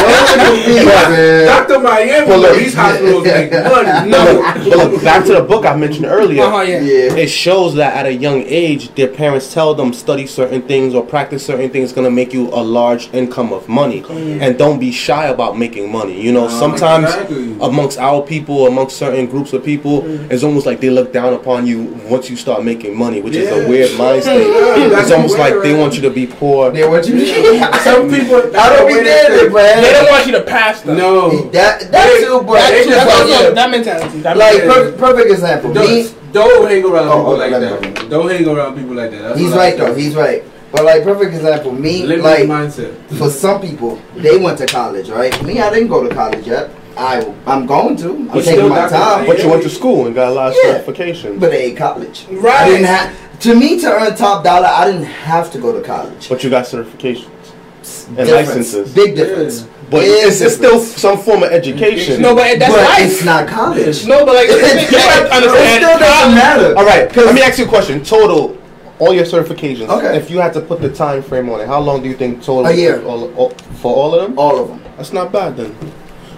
[0.03, 1.47] Look at me, man.
[1.47, 1.79] Dr.
[1.79, 4.11] Miami, Well, look- these hospitals make money.
[4.11, 4.43] No.
[4.43, 6.43] But look, back to the book I mentioned earlier.
[6.45, 6.81] Uh-huh, yeah.
[6.81, 7.15] Yeah.
[7.17, 11.05] It shows that at a young age, their parents tell them study certain things or
[11.05, 14.05] practice certain things going to make you a large income of money,
[14.41, 16.21] and don't be shy about making money.
[16.21, 17.57] You know, Uh, sometimes exactly.
[17.61, 21.67] amongst our people, amongst certain groups of people, it's almost like they look down upon
[21.67, 23.69] you once you start making money, which is a Yeah.
[23.83, 24.47] Weird mind state.
[24.47, 26.71] Yeah, it's almost like they want you to be poor.
[26.71, 27.73] They want you to.
[27.83, 28.39] Some people.
[28.57, 29.83] I don't be there, man.
[29.83, 30.97] They don't want you to pass them.
[30.99, 31.31] No.
[31.51, 33.51] That that too, but That, They just that's like, also yeah.
[33.51, 34.21] that mentality.
[34.21, 34.73] That- like Yeah.
[34.73, 35.71] per- perfect example.
[35.71, 35.75] Me,
[36.33, 38.11] Don't, don't hang around Oh, people oh, like let that.
[38.11, 39.23] Don't hang around people like that.
[39.23, 39.95] That's he's right though.
[39.95, 40.43] He's right.
[40.73, 42.97] But like perfect example, me Limited like mindset.
[43.19, 45.33] for some people they went to college, right?
[45.45, 46.71] Me, I didn't go to college yet.
[46.97, 48.11] I I'm going to.
[48.11, 49.27] I'm But taking my time.
[49.27, 50.79] But you went to school and got a lot of Yeah.
[50.83, 51.41] certifications.
[51.41, 52.27] But they ain't college.
[52.31, 52.65] I Right.
[52.69, 54.67] didn't have to me to earn top dollar.
[54.67, 56.29] I didn't have to go to college.
[56.29, 57.29] But you got certifications
[58.09, 58.49] and Difference.
[58.49, 58.95] licenses.
[58.95, 59.63] Big difference.
[59.91, 62.23] But it's, it's still some form of education.
[62.23, 63.01] No, but that's but life.
[63.13, 64.07] it's not college.
[64.07, 65.85] No, but like You have to It understand.
[65.85, 66.77] still doesn't matter.
[66.79, 68.03] All right, let me ask you a question.
[68.03, 68.57] Total,
[68.99, 69.89] all your certifications.
[69.89, 70.17] Okay.
[70.17, 72.43] If you had to put the time frame on it, how long do you think
[72.43, 72.67] total?
[72.67, 73.03] A year.
[73.05, 73.51] All, all,
[73.83, 74.39] for all of them?
[74.39, 74.81] All of them.
[74.97, 75.77] That's not bad then.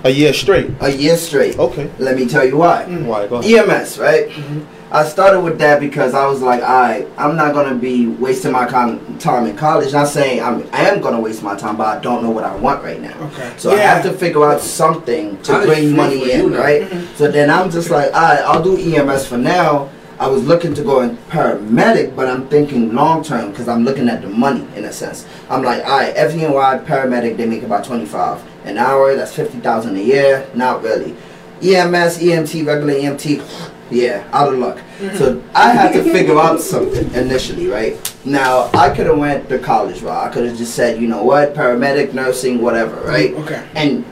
[0.02, 0.70] A year straight.
[0.80, 1.56] A year straight.
[1.58, 1.90] Okay.
[1.98, 2.84] Let me tell you why.
[2.86, 3.26] Why?
[3.28, 3.68] Go ahead.
[3.68, 4.28] EMS, right?
[4.28, 4.83] Mm-hmm.
[4.94, 8.64] I started with that because I was like, I, I'm not gonna be wasting my
[8.64, 9.92] con- time in college.
[9.92, 12.54] Not saying I'm, I am gonna waste my time, but I don't know what I
[12.54, 13.18] want right now.
[13.26, 13.52] Okay.
[13.56, 16.88] So I have to figure out something to bring money in, you right?
[17.16, 19.90] So then I'm just like, alright, I'll do EMS for now.
[20.20, 24.08] I was looking to go in paramedic, but I'm thinking long term because I'm looking
[24.08, 25.26] at the money in a sense.
[25.50, 29.16] I'm like, alright, FDNY paramedic, they make about 25 an hour.
[29.16, 30.48] That's 50,000 a year.
[30.54, 31.16] Not really.
[31.62, 34.78] EMS, EMT, regular EMT, yeah, out of luck.
[34.98, 35.16] Mm-hmm.
[35.16, 37.96] So I had to figure out something initially, right?
[38.24, 40.28] Now I could have went the college route.
[40.28, 43.32] I could have just said, you know what, paramedic, nursing, whatever, right?
[43.34, 43.66] Okay.
[43.74, 44.04] And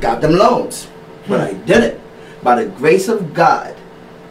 [0.00, 0.88] got them loans,
[1.28, 1.56] but hmm.
[1.56, 2.00] I didn't.
[2.42, 3.73] By the grace of God,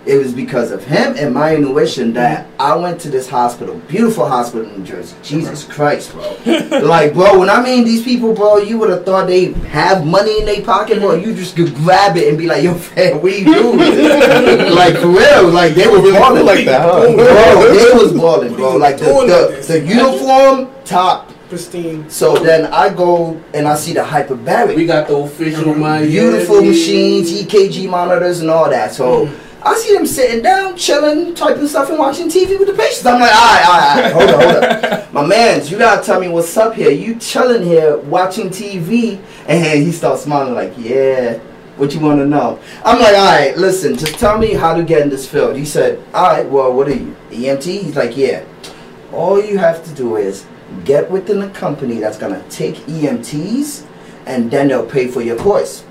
[0.06, 4.28] it was because of him and my intuition that I went to this hospital, beautiful
[4.28, 5.16] hospital in New Jersey.
[5.24, 6.38] Jesus Christ, bro.
[6.82, 10.39] like, bro, when I mean these people, bro, you would have thought they have money
[10.39, 11.16] in their pocket, bro.
[11.16, 13.78] You just could grab it and be like, yo, fam, what you doing?
[14.76, 15.50] like, for real.
[15.50, 17.16] Like, they were really balling like that, huh?
[17.16, 18.76] Bro, they was balling, bro.
[18.76, 21.30] Like, the, the, the uniform, top.
[21.48, 22.10] Pristine.
[22.10, 26.08] So then I go and I see the hyperbaric We got the official Miami.
[26.08, 28.92] beautiful machines, EKG monitors, and all that.
[28.92, 29.30] So
[29.65, 33.06] I see them sitting down, chilling, typing stuff, and watching TV with the patients.
[33.06, 35.13] I'm like, all right, all right, all right, hold on, hold on.
[35.13, 36.91] My man's, you gotta tell me what's up here.
[36.91, 41.39] You chilling here watching TV, and he starts smiling like, yeah.
[41.78, 42.60] What you want to know?
[42.86, 45.56] I'm like, all right, listen, just tell me how to get in this field.
[45.56, 47.63] He said, all right, well, what are you, EMT?
[47.63, 48.46] He's like, yeah.
[49.12, 50.46] All you have to do is
[50.85, 53.88] get within a company that's gonna take EMTs,
[54.27, 55.83] and then they'll pay for your course.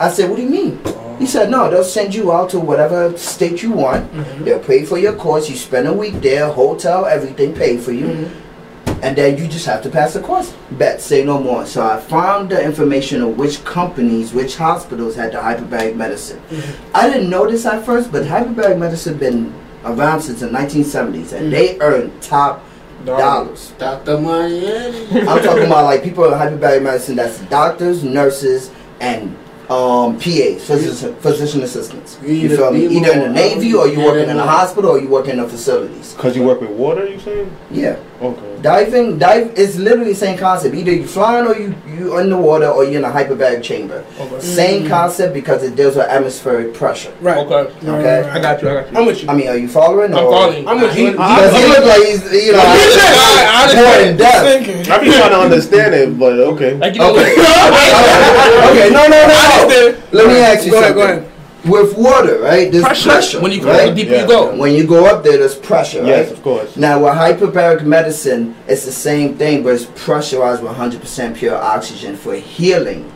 [0.00, 0.80] I said, what do you mean?
[1.18, 4.10] He said, no, they'll send you out to whatever state you want.
[4.10, 4.44] Mm-hmm.
[4.44, 5.50] They'll pay for your course.
[5.50, 8.06] You spend a week there, hotel, everything paid for you.
[8.06, 9.02] Mm-hmm.
[9.02, 10.54] And then you just have to pass the course.
[10.72, 11.66] Bet, say no more.
[11.66, 16.40] So I found the information of which companies, which hospitals had the hyperbaric medicine.
[16.48, 16.96] Mm-hmm.
[16.96, 21.52] I didn't know this at first, but hyperbaric medicine been around since the 1970s, and
[21.52, 22.64] they earn top
[23.04, 23.72] dollars.
[23.78, 24.18] Dr.
[24.20, 25.20] Miami.
[25.28, 28.70] I'm talking about like people in hyperbaric medicine that's doctors, nurses,
[29.00, 29.36] and
[29.70, 32.18] um, PAs, physician, physician assistants.
[32.22, 32.86] You You either feel me?
[32.96, 35.38] Either in the Navy or you Yeah, working in a hospital or you working in
[35.38, 36.14] the facilities.
[36.18, 37.50] Cause you work with water, you saying?
[37.70, 37.96] Yeah.
[38.20, 38.60] Okay.
[38.60, 40.74] Diving, dive is literally the same concept.
[40.74, 44.04] Either you're flying or you you in the water or you're in a hyperbaric chamber.
[44.18, 44.40] Okay.
[44.40, 44.88] Same mm.
[44.88, 47.14] concept because it deals with atmospheric pressure.
[47.22, 47.38] Right.
[47.38, 47.54] Okay.
[47.54, 47.88] Okay.
[47.88, 48.36] right, right.
[48.36, 48.68] I got you.
[48.68, 48.98] I got you.
[48.98, 49.28] I'm with you.
[49.30, 50.12] I mean, are you following?
[50.12, 50.68] I'm or- following.
[50.68, 51.12] I'm with you.
[51.12, 54.90] Because he look like he's, you know, more in depth.
[54.90, 56.76] I be trying to understand it, but okay.
[56.76, 57.12] Like you know.
[57.12, 57.32] Okay.
[58.68, 59.68] okay, no, no, no.
[59.68, 59.96] no.
[60.12, 60.94] Let me ask you Go ahead, something.
[60.94, 61.29] go ahead.
[61.64, 62.70] With water, right?
[62.72, 63.10] There's pressure.
[63.10, 63.40] pressure.
[63.40, 63.88] when you go, right?
[63.90, 64.22] the deeper Yeah.
[64.22, 64.56] you go.
[64.56, 66.36] When you go up there, there's pressure, Yes, right?
[66.36, 66.76] of course.
[66.76, 72.16] Now, with hyperbaric medicine, it's the same thing, but it's pressurized with 100% pure oxygen
[72.16, 73.10] for healing.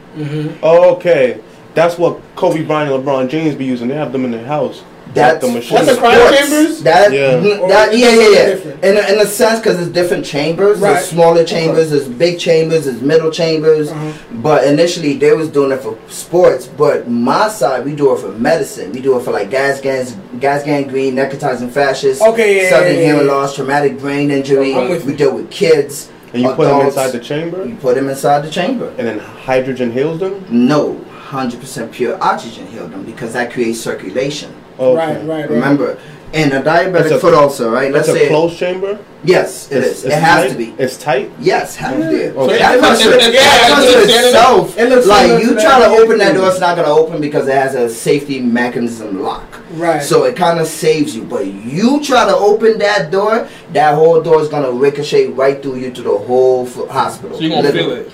[0.62, 1.38] Oh, okay.
[1.74, 3.88] That's what Kobe Bryant and LeBron James be using.
[3.88, 4.82] They have them in their house.
[5.14, 5.76] That's the machine.
[5.76, 6.16] That's the sports.
[6.16, 6.82] cryo chambers?
[6.82, 7.58] That, Yeah.
[7.60, 8.46] Or that is yeah, it yeah, something yeah.
[8.46, 8.84] different?
[8.84, 10.78] In a, in a sense, because it's different chambers.
[10.80, 10.94] Right.
[10.94, 13.90] There's smaller chambers, there's big chambers, there's middle chambers.
[13.90, 14.12] Uh-huh.
[14.42, 16.66] But initially, they was doing it for sports.
[16.66, 18.92] But my side, we do it for medicine.
[18.92, 22.98] We do it for like gas, gas, gas gangrene, necrotizing fasciitis, Okay, yeah, sudden yeah,
[23.00, 23.32] yeah, hearing yeah.
[23.32, 24.74] loss, traumatic brain injury.
[24.74, 25.18] I'm with We you.
[25.18, 26.10] deal with kids.
[26.32, 26.96] And you put them adults.
[26.96, 28.88] inside the chamber, You put them inside the chamber.
[28.98, 30.44] and then hydrogen heals them.
[30.50, 30.94] No,
[31.30, 34.52] 100% pure oxygen healed them because that creates circulation.
[34.78, 34.96] Oh, okay.
[34.96, 35.50] Right, right, right.
[35.50, 35.98] Remember,
[36.32, 37.92] in a diabetic a- foot ulcer, right?
[37.92, 38.98] Let's a say closed chamber.
[39.22, 40.04] yes, it It's- is.
[40.06, 40.48] it's It has tight?
[40.50, 40.74] to be.
[40.78, 41.30] It's tight.
[41.38, 42.24] Yes, has to be.
[42.24, 42.32] Okay.
[42.34, 45.42] So That it- pressure, it- it- that yeah, pressure it's- it's- itself, it looks like
[45.42, 48.40] you try to open that door, it's not gonna open because it has a safety
[48.40, 49.44] mechanism lock.
[49.76, 50.02] Right.
[50.02, 51.22] So it kind of saves you.
[51.22, 55.76] But you try to open that door, that whole door is gonna ricochet right through
[55.76, 57.36] you to the whole f- hospital.
[57.36, 57.86] So you gonna Literally.
[57.86, 58.10] feel it.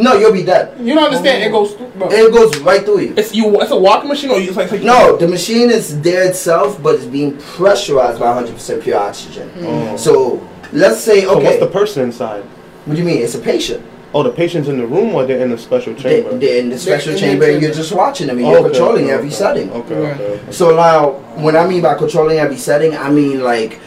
[0.00, 0.78] No, you'll be dead.
[0.80, 1.44] you don't understand?
[1.44, 1.88] It goes through.
[1.88, 2.10] Bro.
[2.10, 3.14] It goes right through you.
[3.16, 3.60] It's you.
[3.60, 6.82] It's a walking machine, or you it's like, like No, the machine is there itself,
[6.82, 9.48] but it's being pressurized by 100% pure oxygen.
[9.50, 9.66] Hmm.
[9.66, 9.96] Oh.
[9.96, 12.44] So let's say, So okay, what's the person inside?
[12.86, 13.22] what do you mean?
[13.22, 13.86] It's a patient.
[14.12, 16.36] Oh, the patient's in the room or they're in the special chamber?
[16.36, 18.70] they're in the special in the chamber, and you're just watching them, and you're okay,
[18.70, 19.36] controlling okay, every okay.
[19.36, 19.70] setting.
[19.70, 20.24] Okay, okay.
[20.24, 20.52] okay.
[20.52, 23.80] So now, when I mean by controlling every setting, I mean like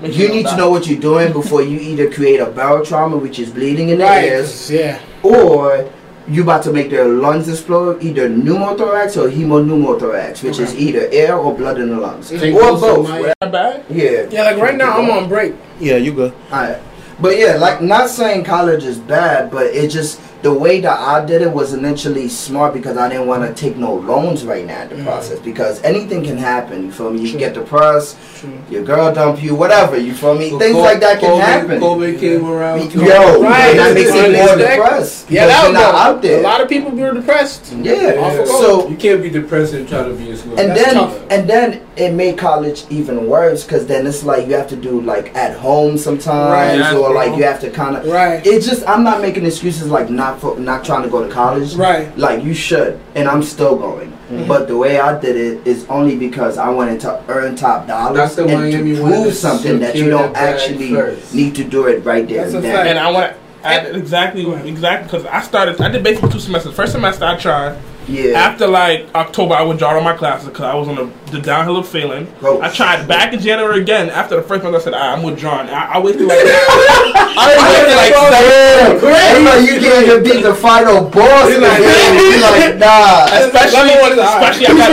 [0.00, 0.50] Make you you need die.
[0.52, 3.98] to know what you're doing before you either create a barotrauma, which is bleeding in
[3.98, 4.24] the Right.
[4.24, 4.98] ears, Yeah.
[5.22, 5.84] or
[6.28, 11.36] you about to make their lungs explode, either pneumothorax or hemopneumothorax, which is either air
[11.36, 13.08] or blood in the lungs, Take or both.
[13.08, 13.82] my- that bad.
[13.90, 14.22] Yeah.
[14.30, 15.54] Yeah, like right now I'm on break.
[15.80, 16.32] Yeah, you go.
[16.52, 16.78] Alright.
[17.20, 21.24] But yeah, like not saying college is bad, but it just the way that I
[21.24, 24.82] did it was initially smart because I didn't want to take no loans right now
[24.82, 25.04] in the mm.
[25.04, 26.84] process because anything can happen.
[26.84, 27.22] You feel me?
[27.22, 27.38] You True.
[27.38, 28.52] get depressed, True.
[28.68, 29.96] your girl dump you, whatever.
[29.96, 30.50] You feel me?
[30.50, 31.80] So Things Kobe- like that can Kobe, happen.
[31.80, 32.90] Kobe came around.
[32.90, 33.00] too.
[33.04, 33.74] Yo, Right.
[33.74, 34.58] that makes it more Unexpected.
[34.76, 35.30] depressed.
[35.30, 36.38] Yeah, because that you're was not out there.
[36.40, 37.72] A lot of people were depressed.
[37.80, 38.20] yeah.
[38.20, 40.58] Off So you can't be depressed and try to be a school.
[40.60, 41.18] and That's then tough.
[41.30, 45.00] and then it made college even worse because then it's like you have to do
[45.00, 46.92] like at home sometimes Right.
[46.94, 47.38] Or like bro.
[47.38, 48.44] you have to kind of Right.
[48.46, 51.74] it's just I'm not making excuses like not for not trying to go to college.
[51.74, 52.16] Right.
[52.16, 54.10] Like you should, and I'm still going.
[54.10, 54.48] Mm-hmm.
[54.48, 58.16] But the way I did it is only because I wanted to earn top dollars
[58.16, 61.34] That's the and Miami to prove something that you don't actually first.
[61.34, 62.86] need to do it right there That's and then.
[62.86, 65.80] And I want to add exactly, exactly, because I started.
[65.80, 66.74] I did basically two semesters.
[66.74, 67.78] First semester I tried.
[68.08, 68.38] Yeah.
[68.38, 71.40] After like October, I would draw on my classes because I was on the, the
[71.40, 72.26] downhill of failing.
[72.38, 72.60] Gross.
[72.60, 74.10] I tried back in January again.
[74.10, 75.68] After the first month, I said, "Ah, I'm withdrawing.
[75.68, 80.54] I, I waited like I waited like seven, Damn, like you can't even beat the
[80.54, 81.48] final boss.
[81.48, 83.24] He's like, like, nah.
[83.32, 84.90] especially especially I got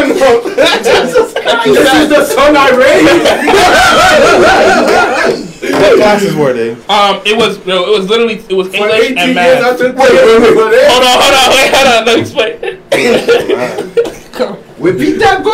[1.66, 2.70] This is the son I
[5.36, 5.51] raised.
[5.62, 6.72] What classes were they?
[6.90, 9.64] um it was no, it was literally it was For English 18 and years, math.
[9.64, 10.56] I took Wait, wait, wait.
[10.90, 12.06] Hold on, hold on, wait, hold on.
[12.06, 12.56] Let me explain.
[14.34, 14.62] Come on.
[14.80, 15.52] We beat that boy.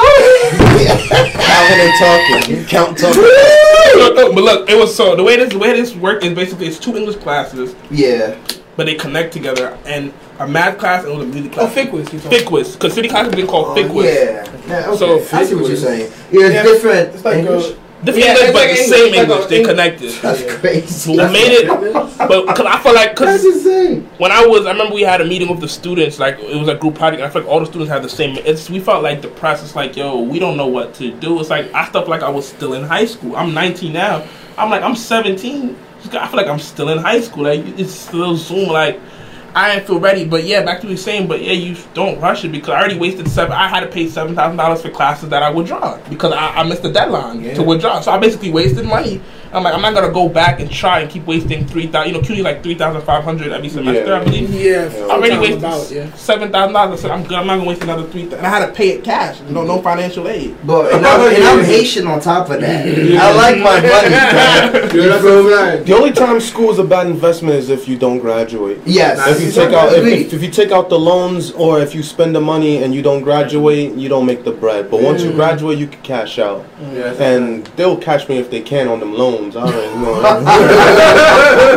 [1.43, 2.63] Calvin and talking.
[2.65, 3.21] Count talking.
[3.21, 6.33] Look, look, but look, it was so the way this the way this worked is
[6.33, 8.35] basically it's two English classes, yeah.
[8.77, 11.73] but they connect together, and a math class and a music Oh, class.
[11.75, 12.13] FIQWS.
[12.13, 14.45] you talking Thick because city classes been called Oh, thick yeah.
[14.67, 14.97] yeah okay.
[14.97, 16.09] So, I see what you're saying.
[16.31, 17.71] Yeah, it's Yeah, different It's like English.
[17.71, 19.45] a, Different Yeah, English, it's but like the English, same like English.
[19.45, 20.11] a They Eng- connected.
[20.21, 20.87] That's crazy.
[20.87, 21.67] So what made it,
[22.17, 24.07] but because I feel like because insane.
[24.19, 26.67] when I was, I remember we had a meeting with the students, like it was
[26.67, 27.21] a group project.
[27.23, 28.37] And I feel like all the students had the same.
[28.45, 29.63] It's we felt like depressed.
[29.63, 31.39] It's like, yo, we don't know what to do.
[31.39, 33.35] It's like I felt like I was still in high school.
[33.35, 34.23] I'm 19 now.
[34.59, 35.75] I'm like I'm 17.
[36.11, 37.45] I feel like I'm still in high school.
[37.45, 38.69] Like it's still Zoom.
[38.69, 38.99] Like
[39.55, 40.25] I didn't feel ready.
[40.25, 41.27] But yeah, back to what you saying.
[41.27, 43.53] But yeah, you don't rush it because I already wasted seven.
[43.53, 46.63] I had to pay seven thousand dollars for classes that I withdrawn because I, I
[46.63, 47.53] missed the deadline Yeah.
[47.55, 47.99] to withdraw.
[48.01, 49.21] So I basically wasted money.
[49.53, 52.13] I'm like, I'm not gonna go back and try and keep wasting three thousand.
[52.13, 54.19] You know, CUNY like three thousand five hundred every semester, Yeah.
[54.19, 54.49] I believe.
[54.53, 56.13] Yeah, I already full-time wasted about, yeah.
[56.15, 56.99] seven thousand dollars.
[56.99, 57.37] I said, I'm good.
[57.37, 58.23] I'm not gonna waste another three.
[58.23, 58.39] thousand.
[58.39, 59.39] And I had to pay it cash.
[59.41, 60.55] No, no financial aid.
[60.65, 62.87] But and I'm, and I'm Haitian on top of that.
[62.87, 63.87] I like my money.
[64.87, 64.93] bruh.
[64.93, 68.19] Yeah, that's what The only time school is a bad investment is if you don't
[68.19, 68.79] graduate.
[68.85, 69.19] Yes.
[69.27, 72.03] If you take out if, if, if you take out the loans or if you
[72.03, 74.89] spend the money and you don't graduate, you don't make the bread.
[74.91, 75.35] But once you mm.
[75.35, 79.13] graduate, you can cash out, Yeah, and they'll catch me if they can on them
[79.13, 79.36] loans.
[79.37, 80.21] I already know.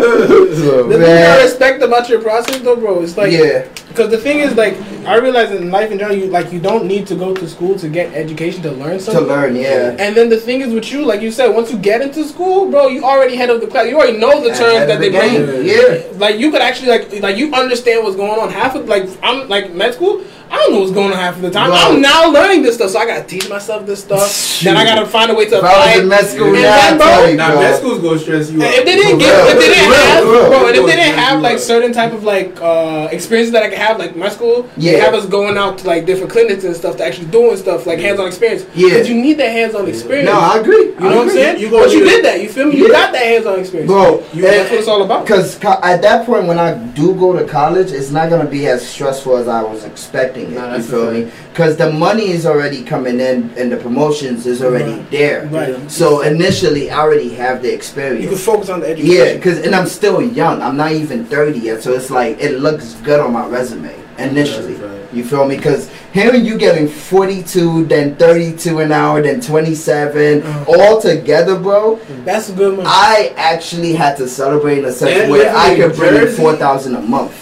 [0.00, 1.42] The So, thing I Man.
[1.42, 3.66] respect about your process, though, bro, it's like yeah.
[3.88, 6.86] because the thing is like I realize in life in general, you like you don't
[6.86, 9.24] need to go to school to get education to learn something.
[9.24, 9.96] To learn, yeah.
[9.98, 12.70] And then the thing is with you, like you said, once you get into school,
[12.70, 13.88] bro, you already head of the class.
[13.88, 15.64] You already know the terms that they bring.
[15.66, 16.02] Yeah.
[16.18, 18.50] Like you could actually like like you understand what's going on.
[18.50, 20.22] Half of like I'm like med school.
[20.52, 21.68] I don't know what's going on half of the time.
[21.70, 21.76] Bro.
[21.76, 24.60] I'm now learning this stuff, so I gotta teach myself this stuff.
[24.62, 25.86] Then I gotta find a way to If I apply.
[25.86, 26.02] was it.
[26.02, 28.62] in med school And now, then, bro, tell you, Now, med school's gonna stress you
[28.62, 28.74] out.
[28.74, 31.40] If they didn't For give, if they didn't have, bro, and if they didn't have
[31.40, 34.92] like certain type of like uh experiences that I could have, like my school, they
[34.96, 35.04] Yeah.
[35.04, 38.00] have us going out to like different clinics and stuff to actually doing stuff like
[38.00, 38.66] hands-on experience.
[38.74, 38.88] Yeah.
[38.88, 40.28] because you need that hands-on experience.
[40.28, 40.86] No, I agree.
[40.86, 41.58] you know what I'm saying?
[41.60, 42.42] You You but you did that.
[42.42, 42.76] You feel me?
[42.76, 42.92] You Yeah.
[43.00, 43.88] got that hands-on experience.
[43.90, 45.24] Bro, you, that's what it's all about.
[45.26, 48.86] Because at that point, when I do go to college, it's not gonna be as
[48.86, 50.50] stressful as I was expecting it.
[50.50, 51.30] Nah, you feel me?
[51.52, 55.10] Because the money is already coming in, and the promotions is already Right.
[55.10, 55.48] there.
[55.50, 55.90] Right.
[55.90, 58.44] So initially, I already have the You can experience.
[58.44, 59.14] focus on the education.
[59.16, 60.62] Yeah, because and I'm still young.
[60.62, 64.74] I'm not even 30 yet, so it's like it looks good on my resume initially.
[64.74, 64.98] Right.
[65.12, 65.56] You feel me?
[65.56, 70.64] Because hearing you getting 42, then 32 an hour, then 27, Uh-huh.
[70.78, 71.98] all together, bro.
[72.24, 72.86] That's a good one.
[72.86, 76.14] I actually had to celebrate in a sense And where living I in could bring
[76.14, 77.32] in four thousand a month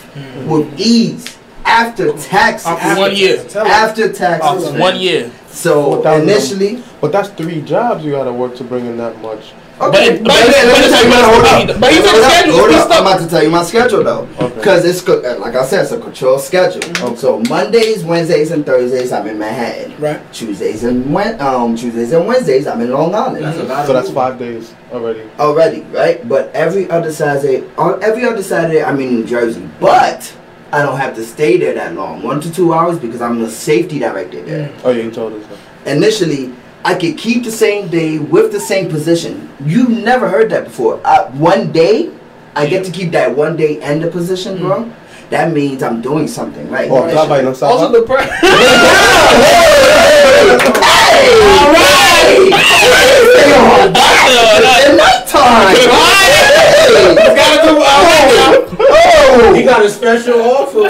[0.47, 1.27] with ease
[1.69, 2.67] after taxes.
[2.67, 3.45] After one year.
[3.57, 4.81] After taxes, Off man.
[4.81, 5.31] one year.
[5.51, 9.53] So initially, but that's three jobs you gotta work to bring in that much.
[9.79, 10.15] But okay.
[10.17, 11.75] it- But, but let me- it's- let me but tell you it's- my- hold but
[11.77, 11.81] up.
[11.81, 12.91] but you Hold said up, schedule, hold up.
[12.91, 14.55] I'm about to tell you my schedule though, Okay.
[14.57, 17.17] because it's uh, like I said, it's a controlled schedule.
[17.17, 19.95] So Mondays, Wednesdays, and Thursdays I'm in Manhattan.
[20.01, 20.21] Right.
[20.33, 23.45] Tuesdays and Wed- um Tuesdays and Wednesdays I'm in Long Island.
[23.45, 25.23] That's a lot So that's five days already.
[25.39, 26.29] already, right?
[26.29, 29.63] But every other Saturday, on every other Saturday, I'm in New Jersey.
[29.81, 30.33] But
[30.71, 33.49] I don't have to stay there that long, one to two hours, because I'm the
[33.49, 34.71] safety director there.
[34.85, 35.47] Oh yeah, you told us.
[35.47, 35.97] That.
[35.97, 36.53] Initially,
[36.85, 39.49] I could keep the same day with the same position.
[39.65, 41.01] You never heard that before.
[41.07, 42.11] I, one day,
[42.55, 44.93] I get to keep that one day and the position, bro.
[45.31, 46.91] That means I'm doing something right.
[46.91, 47.73] Oh, trabalho não sabe.
[47.73, 48.29] Also the price.
[48.29, 48.49] Hey!
[51.43, 52.49] All right!
[54.85, 55.77] At nighttime!
[55.77, 56.58] Hey!
[56.89, 57.85] Gotta come out.
[57.85, 59.53] Uh, oh!
[59.55, 60.89] He got a special offer.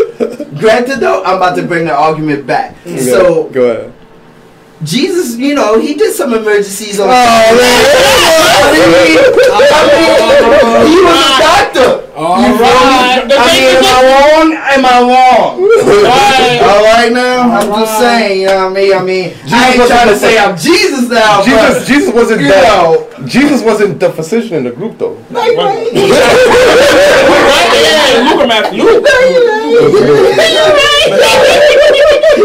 [0.59, 2.77] Granted, though, I'm about to bring the argument back.
[2.85, 3.93] So, go ahead.
[4.83, 7.09] Jesus, you know, he did some emergencies on.
[7.09, 7.13] Oh, man.
[7.13, 7.53] I
[8.73, 9.21] mean,
[9.53, 9.61] I
[9.93, 12.09] mean, he was a doctor.
[12.17, 13.21] All You feel right.
[13.21, 14.57] I mean, am I wrong?
[14.57, 15.61] Am I wrong?
[16.01, 16.61] Right.
[16.63, 18.01] All right now, I'm All just right.
[18.01, 18.41] saying.
[18.41, 18.93] You know what I mean?
[18.93, 22.49] I mean, I ain't trying to say I'm Jesus now, Jesus, but Jesus wasn't you
[22.49, 22.63] that.
[22.69, 25.17] know, Jesus wasn't the physician in the group though.
[25.31, 26.01] like, like, Yeah,
[28.29, 28.85] Luke or Matthew.
[32.37, 32.45] You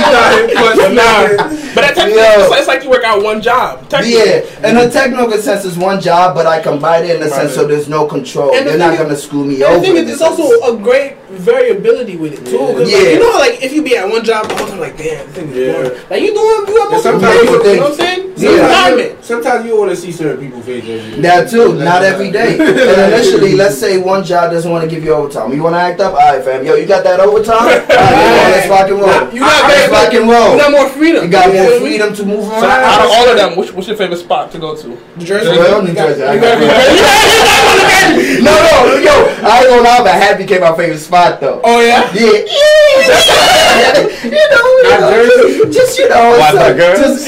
[0.00, 3.40] got him But nah, but that technically, it's like, it's like you work out one
[3.42, 3.88] job.
[3.88, 4.18] Technically.
[4.18, 7.54] Yeah, in a technical sense, it's one job, but I combine it in the sense
[7.54, 8.54] so there's no control.
[8.54, 9.80] And They're not gonna screw me The over.
[9.80, 12.56] thing is, it's also a great variability with it too.
[12.56, 12.72] Yeah.
[12.72, 15.26] like, you know, like if you be at one job the whole time, like damn,
[15.26, 15.72] this thing is Yeah.
[15.72, 15.92] boring.
[16.10, 18.30] Like you doing, you have And multiple sometimes things, you you know what I'm saying?
[18.32, 18.56] It's Yeah.
[18.56, 21.20] Sometimes you, sometimes you want to see certain people face every day.
[21.20, 22.56] That too, not every day.
[22.96, 25.52] And initially, let's say one job doesn't want to give you overtime.
[25.52, 26.12] You want to act up?
[26.14, 26.64] All right, fam.
[26.64, 27.56] Yo, you got that overtime?
[27.56, 29.32] All right, come on, let's rock and roll.
[29.34, 30.52] You got let's rock and roll.
[30.56, 31.24] You got more freedom.
[31.24, 33.96] You got more freedom to move So out of all of them, which, what's your
[33.96, 34.88] favorite spot to go to?
[34.88, 35.48] New Jersey.
[35.50, 36.66] Well, New You got- Jersey, you got- got-
[38.46, 39.12] No, no, yo,
[39.42, 41.60] I ain't gonna lie, but Happy became my favorite spot though.
[41.64, 42.08] Oh yeah.
[42.14, 42.22] Yeah,
[44.24, 46.96] you know, you know, just you know, Why it's not, a- girl?
[46.96, 47.26] just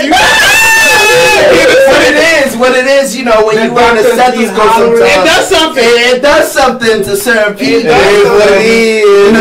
[1.88, 4.44] what it is, what it is, you know, when The you wear the doctors be
[4.46, 4.98] stethoscope hollering.
[4.98, 5.18] sometimes.
[5.18, 5.84] It does something.
[5.84, 7.90] It, it does something to certain people.
[7.90, 9.32] does is what it is.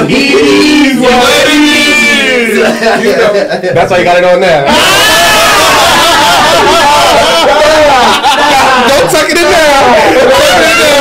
[0.58, 2.58] It is what it is.
[3.74, 4.66] That's why you got it on there.
[8.88, 9.78] Don't tuck it in there.
[10.18, 10.98] Don't tuck it in there.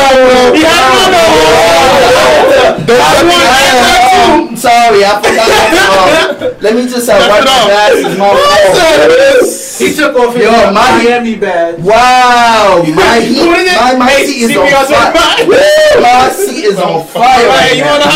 [4.47, 5.49] I'm sorry, I forgot.
[5.87, 9.56] Um, let me just uh, wipe my glasses.
[9.77, 9.91] My fault.
[9.91, 11.79] He took took off his Yo, my- Miami badge.
[11.81, 13.77] Wow, my heat, What is it?
[13.77, 15.13] my, my Hey, seat is on fire.
[16.01, 17.51] My seat is on oh, fire.
[17.51, 17.91] Hey, you now.
[17.93, 18.13] wanna Nah,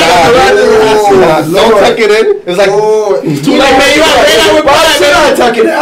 [1.21, 2.27] Nah, dude, don't tuck it in.
[2.47, 3.93] It's like Oh, Too late, man.
[3.93, 5.13] You gotta rain out with Why pride, should.
[5.13, 5.71] I tuck it in?
[5.75, 5.77] I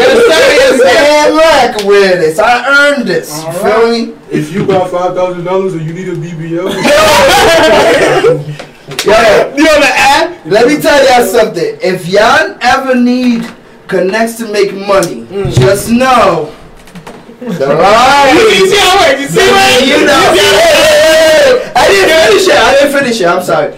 [0.00, 0.42] Yes, sir.
[0.54, 0.98] Yes, sir.
[1.04, 2.38] Man, look with this.
[2.38, 3.28] I earned this.
[3.44, 4.00] You feel me?
[4.30, 6.66] If you got five thousand dollars and you need a BBL,
[9.04, 9.12] Yo,
[9.54, 10.46] You on the ad?
[10.46, 11.76] let me tell y'all something.
[11.82, 13.46] If y'all ever need
[13.86, 15.52] connects to make money, mm.
[15.54, 16.54] just know.
[17.40, 18.32] The right.
[18.58, 19.20] You see how it works?
[19.20, 20.24] You see what it You know,
[21.76, 22.56] I didn't finish it.
[22.56, 23.26] I didn't finish it.
[23.26, 23.76] I'm sorry.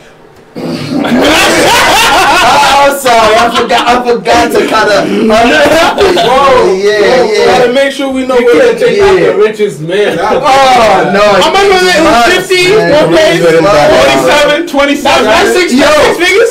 [2.00, 3.34] I'm sorry.
[3.36, 3.82] I forgot.
[3.88, 5.00] I forgot to kind of.
[5.96, 7.46] Whoa, yeah, yeah.
[7.58, 9.32] gotta make sure we know where to take out Yeah.
[9.32, 10.18] the richest man.
[10.18, 10.42] out.
[10.42, 11.24] Oh no!
[11.40, 12.00] How much was it?
[12.02, 13.42] Was 50, Man, one page?
[13.42, 14.68] man, man.
[14.68, 15.24] 27, 27.
[15.24, 15.86] That's six, Yo.
[15.86, 16.50] six figures?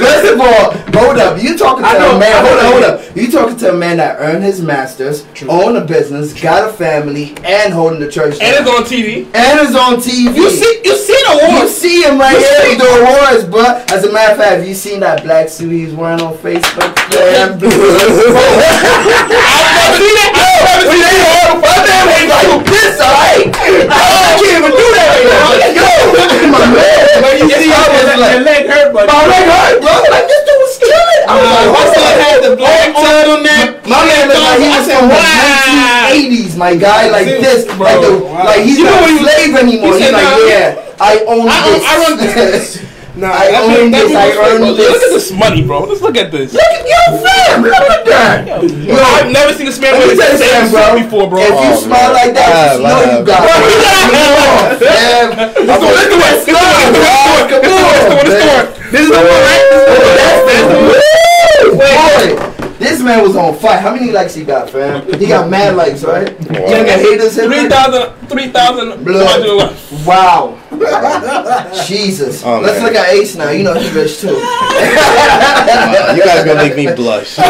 [0.00, 1.42] First of all, hold up.
[1.42, 2.44] You talking to know, a man?
[2.44, 2.72] Hold up, that.
[2.72, 3.16] hold up.
[3.16, 7.36] You talking to a man that earned his masters, own a business, got a family,
[7.44, 8.34] and holding the church.
[8.40, 8.66] And down.
[8.66, 9.26] it's on TV.
[9.34, 10.34] and is on TV.
[10.36, 11.74] You see, you see the You awards.
[11.74, 14.74] see him right here with the awards, but as a matter of fact, have you
[14.74, 16.96] seen that black suit he's wearing on Facebook?
[17.10, 17.66] Yeah, blue.
[17.68, 17.90] I've never
[19.98, 20.30] seen that.
[20.30, 21.58] I've never seen that.
[21.58, 23.50] My damn ain't like this, alright?
[23.50, 25.58] I can't even do that right now.
[25.74, 25.90] Yo,
[26.54, 27.02] my man.
[27.20, 29.90] But you see, I was like- your leg hurt, but My leg hurt, bro.
[30.06, 31.22] Like this dude was killing.
[31.26, 32.14] I was like, My what's up?
[32.20, 33.82] had the black turtleneck.
[33.90, 37.82] My man looked like he was said, from the 1980s, my guy, like this, bro,
[37.84, 38.10] like the,
[38.48, 39.98] like he's You know not what a he- slave anymore.
[39.98, 41.82] He's like, yeah, I own I own- this.
[41.84, 42.78] I run this.
[43.16, 44.12] nah, I that own man- that this.
[44.12, 44.70] man I was straight, earned bro.
[44.70, 45.14] Look at this.
[45.14, 45.78] this money, bro.
[45.84, 46.52] Let's look at this.
[46.52, 47.62] Look at yo, fam.
[47.62, 48.46] Look at that.
[48.62, 51.26] Yo, I've never seen this man Let me with tell the you same something, bro.
[51.26, 51.40] before, bro.
[51.40, 52.20] If you Oh, smile man.
[52.20, 53.50] like that, just know you got it.
[53.50, 55.28] Come on, fam.
[55.66, 56.10] Let's do it.
[56.10, 56.60] Let's do it.
[56.60, 57.48] Let's do it.
[57.50, 58.20] Come on, Let's do it.
[58.20, 58.60] Let's do man.
[58.60, 58.90] it.
[58.90, 59.64] This is the one, right?
[60.18, 61.30] That's the
[61.70, 62.49] Boy,
[62.80, 63.78] this man was on fire.
[63.78, 65.06] How many likes he got, fam?
[65.20, 66.28] He got mad likes, right?
[66.40, 67.68] You ain't got haters hit Three him?
[67.70, 69.04] thousand, three thousand.
[69.04, 69.76] Blood.
[70.06, 70.56] Wow.
[71.86, 72.42] Jesus.
[72.42, 72.84] Oh, Let's man.
[72.86, 73.50] look at Ace now.
[73.50, 74.28] You know he's rich too.
[74.32, 77.36] you guys gonna make me blush.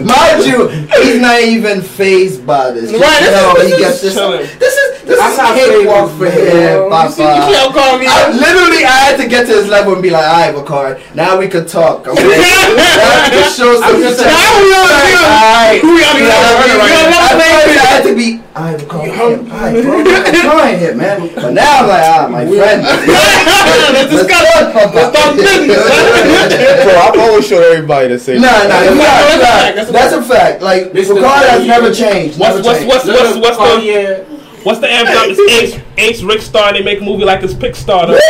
[0.00, 0.68] Mind you,
[1.02, 2.90] he's not even phased by this.
[2.90, 4.14] Right, this No, is- he this gets is this.
[4.14, 4.46] chilling.
[4.58, 4.79] This is
[5.10, 6.86] this I'm is not cakewalk famous, for man.
[6.86, 9.66] him, You see, you can't call me I, literally, I had to get to his
[9.66, 12.22] level and be like, "Alright, Bakari, now we can talk." Okay?
[12.22, 13.98] now we can show some.
[13.98, 14.30] just respect.
[14.30, 14.98] Now we on the.
[15.18, 15.82] Alright.
[15.82, 16.54] We on the Yeah, field?
[16.54, 17.62] I mean, We on the I field.
[17.66, 18.28] first I had to be.
[18.50, 21.16] Alright, Bakari, alright, bro, I'm trying here, man.
[21.34, 22.82] But now I'm like, ah, my friend.
[23.94, 24.74] Let's discuss it.
[24.74, 25.78] Let's talk business.
[26.84, 28.40] Bro, I've always showed everybody the same.
[28.42, 30.62] Nah, nah, That's a fact, that's, that's a that's a fact.
[30.62, 31.14] Like, Mr.
[31.14, 32.38] Bakari has never changed.
[32.38, 32.88] What's never what's changed.
[32.88, 34.24] what's what's what's Oh, the yeah.
[34.64, 35.14] What's the anthem?
[35.30, 36.72] It's Ace Ace Rick Star.
[36.72, 38.06] They make a movie like it's Pixar.
[38.08, 38.20] That's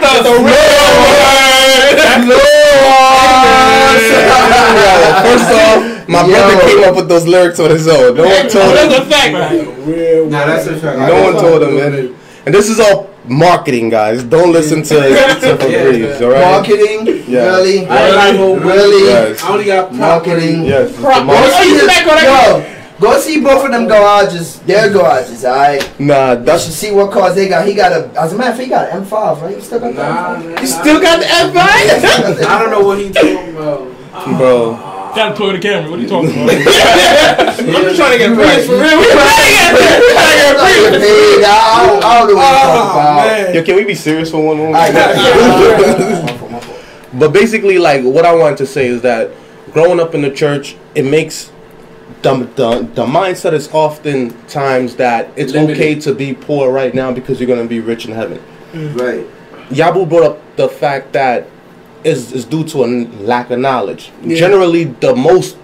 [0.00, 2.34] the, the real word.
[5.24, 6.32] First off, my Yo.
[6.32, 8.16] brother came up with those lyrics on his own.
[8.16, 8.74] No one told him.
[8.74, 9.32] That's a fact.
[9.86, 10.98] Real nah, that's a fact.
[10.98, 12.14] No one told him, man.
[12.46, 14.22] And this is all marketing, guys.
[14.22, 16.40] Don't listen to to Febreze, all right?
[16.42, 17.44] Marketing, Yeah.
[17.56, 19.42] really, I ain't really, Yes.
[19.42, 20.64] I only got marketing.
[20.64, 20.88] Yes.
[20.90, 21.26] it's the Crop.
[21.28, 22.24] Oh, you his- back on that?
[22.24, 24.60] Yo, go see both of them garages.
[24.60, 25.82] Their garages, alright.
[26.00, 27.66] Nah, You should see what cars they got.
[27.66, 28.10] He got a.
[28.20, 29.54] As a matter of fact, he got an M5, right?
[29.56, 30.02] You still got Nah,
[30.34, 30.44] that?
[30.44, 30.80] nah, You nah.
[30.80, 32.46] still got the M5.
[32.46, 33.80] I don't know what he talking about.
[34.38, 34.74] bro.
[34.78, 34.90] Ah.
[35.14, 35.90] Got to Toyota Camry.
[35.90, 36.50] What are you talking about?
[36.54, 38.98] I'm just trying to get Prius for real.
[38.98, 41.00] We trying to get M5.
[41.00, 41.44] Paid.
[41.44, 43.26] I don't, I don't know what you're talking ah, about.
[43.26, 43.54] man.
[43.54, 44.74] Yo, can we be serious for one moment?
[44.74, 46.26] Alright, yeah.
[46.26, 46.76] My fault, my fault.
[47.14, 49.30] But basically, like what I wanted to say is that
[49.72, 51.52] growing up in the church, it makes
[52.24, 55.76] the the, the mindset is often times that it's Limited.
[55.76, 58.42] okay to be poor right now because you're gonna be rich in heaven.
[58.72, 59.00] Mm.
[59.00, 59.26] Right.
[59.70, 61.46] Yabu brought up the fact that
[62.02, 62.88] is is due to a
[63.22, 64.10] lack of knowledge.
[64.22, 64.36] Yeah.
[64.36, 65.56] Generally, the most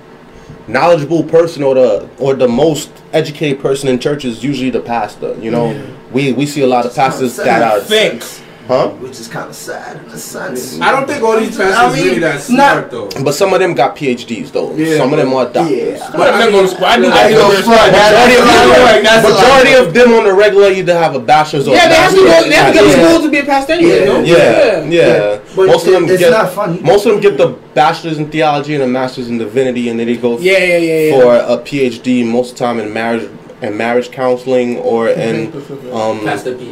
[0.69, 5.35] knowledgeable person or the or the most educated person in church is usually the pastor.
[5.41, 8.43] You know, we we see a lot of pastors that are Thanks.
[8.71, 10.81] Huh, Which is kind of sad in a sense.
[10.81, 13.09] I don't think all these pastors I mean, really that not- smart though.
[13.27, 14.71] but some of them got PhDs though.
[14.77, 15.53] Yeah, some of them are Yeah.
[15.59, 16.01] doctors.
[16.17, 16.87] But I'm not going to school.
[16.87, 17.31] I knew that.
[17.31, 17.63] go University.
[17.67, 17.93] front.
[17.93, 19.03] That's Majority of, a lot.
[19.03, 21.75] That's a lot of majority of them on the regular either have a bachelor's or
[21.75, 22.43] Yeah, they have to go.
[22.49, 23.99] They have to go to school to be a pastor anyway.
[24.01, 24.05] Yeah.
[24.07, 24.21] no?
[24.23, 25.39] Yeah, yeah.
[25.57, 26.81] But most of them it's get not funny.
[26.81, 30.07] most of them get the bachelor's in theology and a master's in divinity, and then
[30.07, 31.21] they go Yeah, yeah, yeah, yeah.
[31.21, 33.29] for a PhD most of the time in marriage
[33.63, 35.53] and marriage counseling or in
[35.93, 36.21] um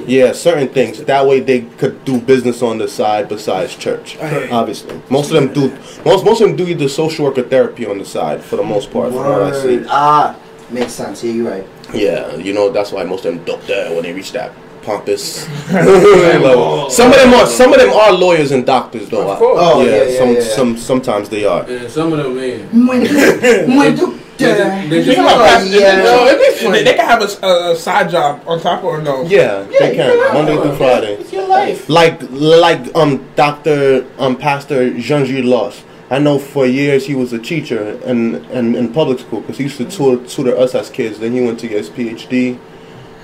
[0.07, 1.03] yeah certain things.
[1.05, 4.17] That way they could do business on the side besides church.
[4.19, 5.71] Obviously, most of them do.
[6.05, 8.63] Most most of them do either social work or therapy on the side for the
[8.63, 9.13] most part.
[9.13, 9.85] From what I see.
[9.89, 10.37] Ah,
[10.71, 11.23] makes sense.
[11.23, 11.67] Yeah, you're right.
[11.93, 15.47] Yeah, you know that's why most of them don't there when they reach that pompous.
[16.39, 19.31] Like, some of them are some of them are lawyers and doctors though.
[19.31, 19.59] Of course.
[19.61, 20.41] Oh, yeah, yeah, yeah, some yeah.
[20.41, 21.65] some sometimes they are.
[21.65, 24.18] And some of them man.
[24.39, 24.89] Muito, muito.
[24.89, 26.03] They just- they You just- know what, Pastor, Yeah.
[26.03, 29.25] no, it'd be They- They, they can have a side job on top or no.
[29.29, 31.15] Yeah, they can Monday through Friday.
[31.21, 31.89] It's your life.
[31.89, 35.83] Like like um Doctor um Pastor Jean Jules Loss.
[36.11, 39.65] I know for years he was a teacher in in, in public school because he
[39.65, 41.19] used to tutor, tutor us as kids.
[41.21, 42.59] Then he went to get his PhD,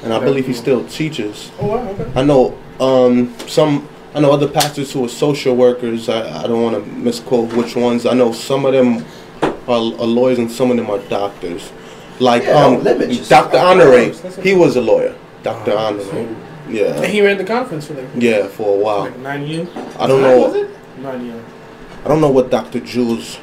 [0.03, 1.51] and I believe he still teaches.
[1.61, 2.07] Oh, wow, okay.
[2.15, 3.89] I know um, some.
[4.15, 6.09] I know other pastors who are social workers.
[6.09, 8.07] I, I don't want to misquote which ones.
[8.07, 9.05] I know some of them
[9.69, 11.73] are, are lawyers and some of them are doctors.
[12.21, 13.07] Like Yeah, um, Dr.
[13.07, 13.55] yourself.
[13.55, 15.15] Honore, he was a lawyer.
[15.43, 15.73] Dr.
[15.77, 16.37] Honore, And
[16.69, 18.09] yeah, he ran the conference for them.
[18.15, 19.01] yeah, for a while.
[19.01, 19.69] Like nine years.
[19.99, 20.63] I don't Was know.
[20.63, 20.71] it?
[21.01, 21.45] Nine years.
[22.05, 22.81] I don't know what Dr.
[22.81, 23.39] Jules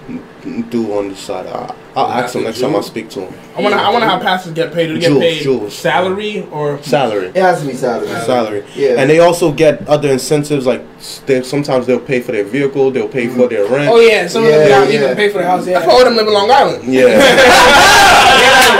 [0.70, 1.48] do on the side.
[1.48, 2.46] I, I'll ask him Dr.
[2.52, 3.40] next time I speak to him.
[3.56, 3.82] I want to.
[3.82, 4.88] I want to have pastors get paid.
[4.88, 5.76] Do they get Jules, paid Jules.
[5.78, 7.28] salary or Salary.
[7.28, 8.08] It has to be salary.
[8.08, 8.66] salary.
[8.76, 8.96] Yeah.
[9.00, 10.82] And they also get other incentives like
[11.26, 13.90] they, sometimes they'll pay for their vehicle, they'll pay for their rent.
[13.92, 15.04] Oh yeah, some of them don't yeah.
[15.04, 15.66] even pay for the house.
[15.66, 15.88] that's Yeah.
[15.88, 16.92] why all them live in Long Island.
[16.94, 17.88] Yeah.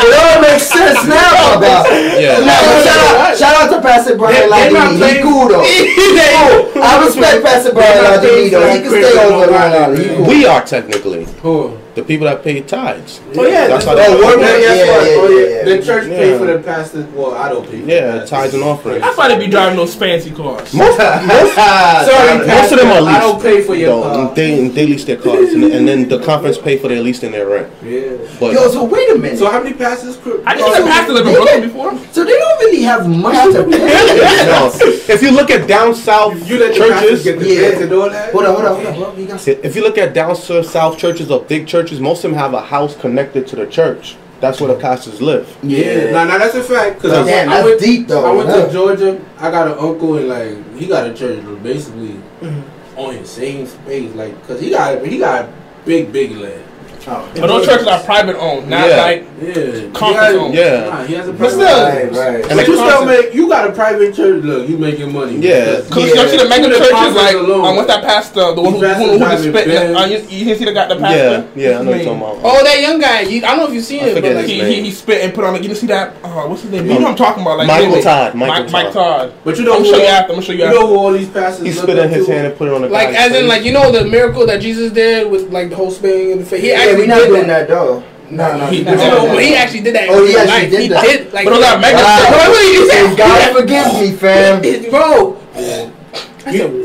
[0.04, 1.86] It all makes sense now, Baba.
[2.20, 2.40] yeah.
[2.40, 5.62] No, but shout out, shout out to Pastor Brian They- they not He cool though.
[5.62, 6.82] cool.
[6.82, 8.62] Oh, I respect Pastor Brian not Ladini paying though.
[8.62, 9.76] for He can stay Christian over Long Long Island.
[9.84, 9.98] Island.
[10.02, 10.26] He cool.
[10.26, 11.51] We are technically Who?
[11.52, 13.20] tipo, the people that pay tithes.
[13.36, 14.08] Oh yeah, That's that's how what.
[14.08, 14.40] they Oh, work.
[14.40, 15.56] yeah, Yeah, yeah, yeah, oh, yeah, yeah.
[15.68, 15.76] yeah.
[15.76, 16.38] The church pay Yeah.
[16.38, 17.08] for the pastor.
[17.14, 17.82] Well, I don't pay.
[17.82, 19.02] For Yeah, tithes and offerings.
[19.02, 20.74] That's why they be driving those fancy cars.
[20.74, 21.56] Most, most,
[22.12, 23.18] Sorry, most of them are leased.
[23.18, 24.36] I don't pay for your though, car.
[24.36, 27.34] they, they lease their cars, and, and then the conference pay for their lease and
[27.34, 27.72] their rent.
[27.84, 28.18] Yeah.
[28.40, 29.38] But Yo, so wait a minute.
[29.40, 30.18] So how many pastors?
[30.18, 31.98] Could, I just seen a pastor live in Brooklyn before.
[32.14, 34.46] So they don't really have much to pay.
[34.46, 34.72] no,
[35.14, 37.62] if you look at down south you let churches, get the Yeah.
[37.72, 38.32] beds and all that.
[38.32, 38.94] Hold on, hold on, hold on.
[38.94, 39.20] hold on.
[39.20, 42.32] You got if you look at down south south churches or big churches, most of
[42.32, 44.16] them have a house connected to the church.
[44.40, 45.56] That's where the pastors live.
[45.62, 47.00] Yeah, nah, nah, that's a fact.
[47.00, 48.26] Cause I, Damn, I went, deep though.
[48.26, 48.66] I went huh?
[48.66, 49.22] to Georgia.
[49.38, 53.00] I got an uncle and like he got a church basically mm-hmm.
[53.00, 55.48] on his same space, like cause he got he got
[55.86, 56.64] big big land.
[57.08, 58.98] Oh, But those churches are private owned, not Yeah.
[59.02, 60.84] like Yeah, Conference he has.
[60.84, 60.90] Yeah.
[60.90, 61.54] Nah, he has a But private.
[61.56, 62.46] still- Right, right.
[62.46, 64.44] And But the you still make you got a private church.
[64.44, 65.38] Look, you making money.
[65.38, 65.66] Yeah.
[65.82, 66.22] Because- Cause Yeah.
[66.24, 67.66] you see the mega Even the churches like alone.
[67.66, 69.68] um, what's that pastor, the one who, These who, who pastors just spit.
[69.68, 71.46] been Uh, you, you didn't see the guy, the Yeah, pastor.
[71.56, 72.38] yeah, yeah, I know What's you're talking about.
[72.44, 73.22] Oh, that young guy.
[73.22, 75.24] You, I don't know if you've seen I it, but like, He, he, he spit
[75.24, 75.54] and put on.
[75.54, 76.14] Like, you didn't see that?
[76.24, 76.86] Uh, what's his name?
[76.86, 77.58] You know what I'm talking about?
[77.58, 78.94] Like Michael really- Todd, Michael Mike, Mike Todd.
[78.94, 79.34] Todd.
[79.44, 80.34] But you know I'm who show you all- after.
[80.34, 80.80] I'm gonna show you You after.
[80.80, 82.90] know who all these pastors He spit in his hand and put it on the
[82.90, 85.90] like as in like you know the miracle that Jesus did with like the whole
[85.90, 86.62] spitting in the face.
[86.98, 87.68] He Yeah, we're not did doing that.
[87.68, 88.04] that though.
[88.32, 88.66] No, no.
[88.68, 89.38] He no, no, no, No, no.
[89.40, 90.04] he actually did that.
[90.06, 91.04] in Oh, he actually did he that.
[91.04, 91.46] did like.
[91.46, 92.48] But those are mega Ah, churches.
[92.48, 94.62] Wait, wait, you said- God forgive me, fam.
[94.90, 95.38] bro.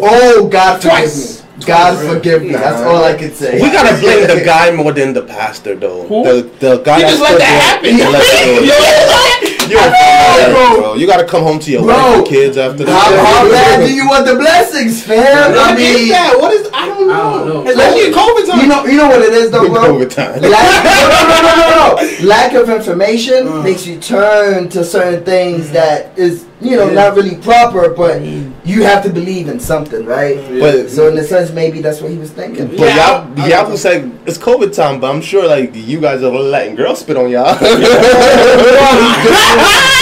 [0.02, 1.16] Oh, God forgive Twice.
[1.40, 1.64] me.
[1.64, 2.52] God forgive me.
[2.52, 3.60] That's all I can say.
[3.62, 6.02] We gotta blame the guy more than the pastor, though.
[6.06, 6.22] Who?
[6.22, 7.94] The the guy He that just let stood that happen.
[7.96, 9.35] he let that go.
[9.68, 10.94] You're a father, bro.
[10.94, 11.94] You gotta come home to your Bro.
[11.94, 12.92] wife and kids after that.
[12.92, 15.52] how bad do you want the blessings, fam?
[15.52, 16.36] I What is mean, that?
[16.38, 16.70] What is?
[16.72, 17.14] I don't know.
[17.14, 17.70] I don't know.
[17.70, 18.60] Especially in COVID time.
[18.60, 19.82] you know, you know what it is, though, bro.
[19.98, 20.40] COVID time.
[20.40, 22.26] Lack, no, no, no, no, no, no.
[22.28, 23.62] Lack of information uh.
[23.62, 25.74] makes you turn to certain things mm-hmm.
[25.74, 26.94] that is, you know, Yeah.
[26.94, 28.50] not really proper, but mm-hmm.
[28.64, 30.36] you have to believe in something, right?
[30.58, 32.68] But So in a sense, maybe that's what he was thinking.
[32.68, 36.22] but Yeah, y'all y'all who say it's COVID time, but I'm sure like you guys
[36.22, 37.56] are letting girls spit on y'all.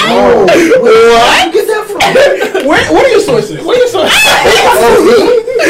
[0.07, 0.45] Oh,
[0.83, 2.69] where where get that from?
[2.69, 3.65] Where, what are your sources?
[3.65, 4.21] What are your sources?
[5.57, 5.61] Oh,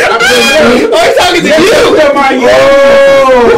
[0.93, 1.55] oh, he's talking to you.
[1.55, 1.95] oh,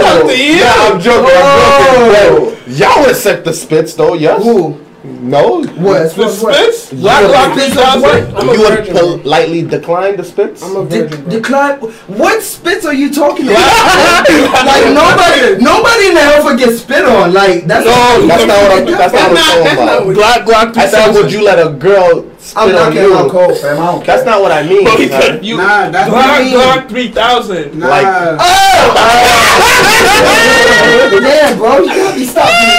[0.01, 0.57] Talking to you.
[0.57, 0.93] Nah, oh.
[0.93, 1.37] I'm joking.
[1.37, 2.47] I'm joking.
[2.47, 2.57] Oh.
[2.67, 4.43] Y'all accept the spits though, yes?
[4.43, 4.86] Who?
[5.07, 5.63] No.
[5.63, 6.15] What?
[6.15, 6.93] The as spits?
[6.93, 8.03] Black Block Spits 3000?
[8.03, 8.23] what?
[8.43, 10.63] I'm a you would politely decline the spits?
[10.63, 11.31] I'm a De- virgin, bro.
[11.31, 11.79] decline.
[12.07, 13.59] What spits are you talking about?
[14.67, 17.33] like nobody, nobody in the hell gets spit on.
[17.33, 18.87] Like that's No, that's not what I'm.
[18.97, 20.07] That's not what I'm talking not- that's not about.
[20.07, 21.23] what- Black Glock I said, 3000.
[21.23, 23.31] would you let a girl spit I'm on not getting my you?
[23.31, 23.79] cold, fam.
[23.81, 24.15] I don't care.
[24.17, 24.85] That's not what I mean.
[24.85, 25.57] Bro, he Like, said you.
[25.59, 26.55] Nah, that's Black what I mean.
[26.55, 27.79] Glock 3000.
[27.79, 27.89] Nah.
[27.89, 28.07] Like-
[28.41, 30.07] oh!
[31.21, 32.75] Damn, bro, you gotta be stopping me.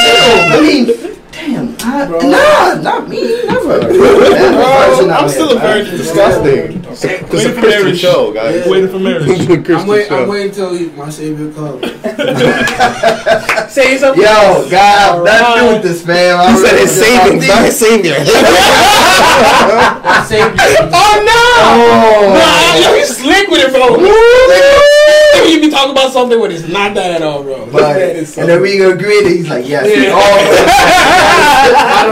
[0.54, 1.17] I mean, damn,
[1.90, 3.80] I, nah, not me, never.
[3.80, 5.78] Man, virgin out I'm still a here, man.
[5.86, 5.98] virgin.
[5.98, 6.84] disgusting.
[6.92, 8.00] It's a, Waiting for Christian marriage.
[8.00, 8.68] show, guys.
[8.68, 9.28] Waiting for marriage.
[9.30, 10.14] It's a Christian I'm waiting.
[10.14, 11.82] I'm waiting till he, my savior comes.
[13.74, 14.22] Say something.
[14.24, 16.40] Yo, God, nothing to do with this, fam.
[16.40, 18.16] I He said really his just not his savior.
[20.28, 20.56] Savior.
[20.92, 21.44] Oh no!
[21.70, 23.88] Oh, Nah, yo, he's slick with it, bro.
[25.46, 27.66] He be talking about something when it's not that at all, bro.
[27.72, 30.10] but so- and then we agree that he's like, yes, Yeah.
[30.10, 30.38] we're all,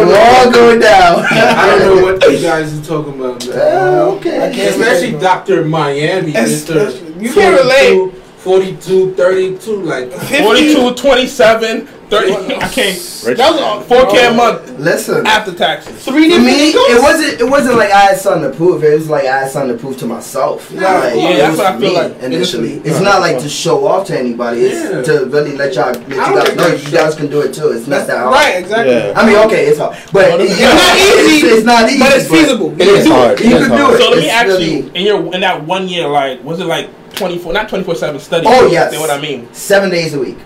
[0.08, 1.26] we're all going down.
[1.30, 3.46] I don't know what you guys are talking about.
[3.48, 3.58] man.
[3.58, 4.68] Uh, okay.
[4.70, 5.66] Especially Dr.
[5.66, 6.91] Miami, Mr.
[7.22, 8.14] You can't relate.
[8.38, 12.34] 42, 32, like 42, 27, Thirty.
[12.56, 12.95] I can't.
[13.26, 13.38] Rich.
[13.38, 15.26] That was all Four k a oh, month Listen.
[15.26, 16.03] after taxes.
[16.06, 16.84] three For different me, income?
[16.89, 17.41] it wasn't.
[17.41, 18.84] It wasn't like I had something to prove.
[18.84, 20.70] It was like I had something to prove to myself.
[20.72, 22.74] Yeah, Like, yeah, it that's was what I feel me like initially.
[22.74, 22.89] initially.
[22.91, 24.62] It's not like to show off to anybody.
[24.62, 25.01] It's Yeah.
[25.20, 27.28] to really let y'all, let you I don't guys think know that's you guys can
[27.28, 27.70] do it too.
[27.72, 28.34] It's not that hard.
[28.34, 28.93] Right, exactly.
[28.93, 29.14] Yeah.
[29.16, 31.89] I mean, okay, it's hard, but But you it's know, not easy, It's, it's not
[31.89, 32.72] easy, But it's feasible.
[32.82, 33.39] It is hard.
[33.39, 33.95] You It is can do hard.
[33.95, 34.03] it.
[34.03, 36.60] So let me It's ask really- you, in your in that one year, like, was
[36.60, 38.45] it like twenty four, not twenty four seven study?
[38.47, 38.91] Oh yes.
[38.93, 39.47] You know what I mean?
[39.53, 40.38] Seven days a week.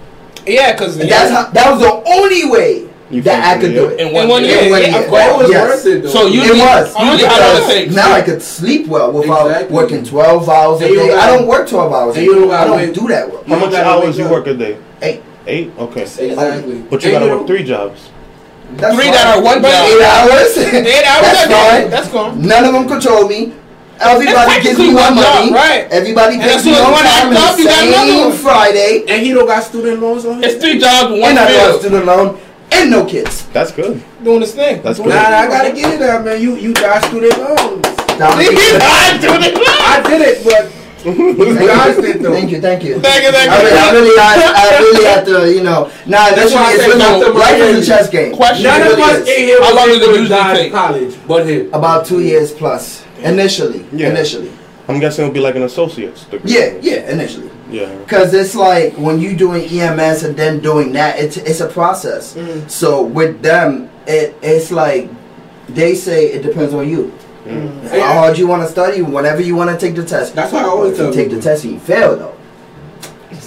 [0.49, 1.49] Yeah, because That's how.
[1.51, 3.99] That was the only way You that I could do it.
[3.99, 4.55] In In one, one year.
[4.55, 4.65] year.
[4.65, 4.99] In one yeah, year.
[5.03, 5.21] of course.
[5.23, 5.67] That was Yes.
[5.69, 6.09] worth it though.
[6.09, 6.95] So you It was.
[6.99, 7.95] You did how long it takes.
[7.95, 9.75] Now I could sleep well without Exactly.
[9.75, 10.95] working 12 hours a day.
[10.95, 12.51] don't I don't work 12 hours a day.
[12.51, 13.47] I don't do that work.
[13.47, 14.77] How much hours wake you work a day?
[15.01, 15.21] Eight.
[15.47, 15.71] Eight.
[15.79, 16.01] Okay.
[16.03, 16.83] Exactly.
[16.89, 18.09] But you gotta work three jobs.
[18.77, 19.13] That's Three fine.
[19.13, 19.87] that are one But job.
[19.89, 20.57] Eight hours.
[20.57, 21.81] Eight hours That's a day.
[21.81, 21.89] fine.
[21.89, 22.31] That's cool.
[22.35, 23.53] None of them control me.
[23.99, 25.87] Everybody gives me technically my one job, right.
[25.91, 27.65] Everybody And pays as me soon as on one time act on the up, you
[27.65, 28.43] got another same.
[28.43, 29.03] Friday.
[29.09, 30.43] And he don't got student loans on him.
[30.43, 32.39] It's three jobs in one And I got a student loan
[32.71, 33.45] and no kids.
[33.47, 34.01] That's good.
[34.23, 34.81] Doing this thing.
[34.81, 35.09] That's good.
[35.09, 36.41] Nah, I gotta get it out, man.
[36.41, 37.81] You you got student loans.
[38.15, 39.55] Down I do it.
[39.57, 40.71] I did it, but
[41.05, 42.31] you guys did though.
[42.33, 42.99] Thank you, thank you.
[42.99, 45.89] Thank you, thank I really, I really, I, I really have to, you know.
[46.05, 47.33] Nah, That's this why I is say really, Dr.
[47.39, 48.35] life is a chess game.
[48.35, 48.63] Question.
[48.65, 49.29] None of us is.
[49.29, 51.73] in here How long did it able to usually die in college, but him.
[51.73, 53.05] About two years plus.
[53.23, 53.85] Initially.
[53.91, 54.09] Yeah.
[54.09, 54.51] Initially.
[54.87, 56.51] I'm guessing it'll be like an associate's degree.
[56.51, 57.51] Yeah, yeah, initially.
[57.69, 57.95] Yeah.
[57.99, 62.33] Because it's like when you doing EMS and then doing that, it's it's a process.
[62.35, 62.67] Mm.
[62.69, 65.09] So with them, it it's like
[65.67, 67.13] they say it depends on you.
[67.45, 67.87] Mm.
[67.89, 70.33] How hard you want to study, whenever you want to take the test.
[70.33, 72.35] That's why I always If you tell take the test and you fail though.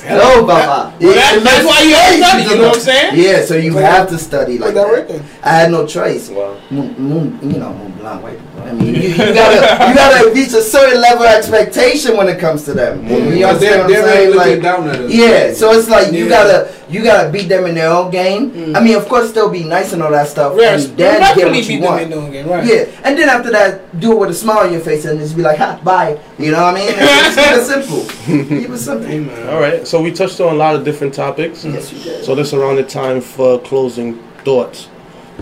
[0.04, 0.94] Hello, Baba.
[1.00, 3.14] Well, that- that's why you have to study, you know what I'm saying?
[3.14, 5.22] Yeah, so you have to study like that that.
[5.44, 6.28] I had no choice.
[6.30, 6.56] Wow.
[6.70, 8.51] Moon, moon, you know, moon blind white people.
[8.66, 12.38] I mean, you, you gotta you gotta reach a certain level of expectation when it
[12.38, 13.06] comes to them.
[13.06, 15.12] You Because they're, understand what I'm they're really Like, down at us.
[15.12, 18.50] yeah, so it's like you gotta you gotta beat them in their own game.
[18.50, 18.76] Mm.
[18.76, 21.46] I mean, of course, they'll be nice and all that stuff, Yeah, and then get
[21.48, 22.02] what you beat them want.
[22.02, 22.64] in doing it, right?
[22.64, 25.34] Yeah, and then after that, do it with a smile on your face and just
[25.36, 26.88] be like, "Ha, bye." You know what I mean?
[26.94, 28.02] It's keep it simple.
[28.60, 29.06] Keep it simple.
[29.08, 29.48] Amen.
[29.48, 29.86] All right.
[29.86, 31.64] So we touched on a lot of different topics.
[31.64, 32.24] Yes, you did.
[32.24, 34.88] So this is around the time for closing thoughts.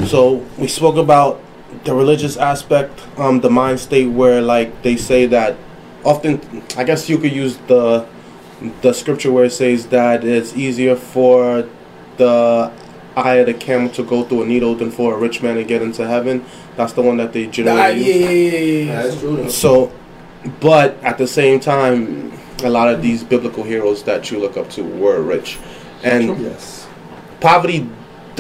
[0.07, 1.41] So we spoke about
[1.85, 5.57] the religious aspect, um, the mind state where like they say that
[6.05, 6.41] often
[6.77, 8.07] I guess you could use the
[8.83, 11.67] the scripture where it says that it's easier for
[12.19, 12.71] the
[13.17, 15.65] eye of the camel to go through a needle than for a rich man to
[15.65, 16.45] get into heaven.
[16.77, 18.17] That's the one that they Nah, generally yeah, use.
[18.17, 19.03] yeah, yeah, yeah, yeah.
[19.03, 19.51] That's true.
[19.51, 19.93] So,
[20.61, 24.69] but at the same time, a lot of these biblical heroes that you look up
[24.71, 25.59] to were rich,
[26.05, 26.87] and Yes.
[27.41, 27.89] poverty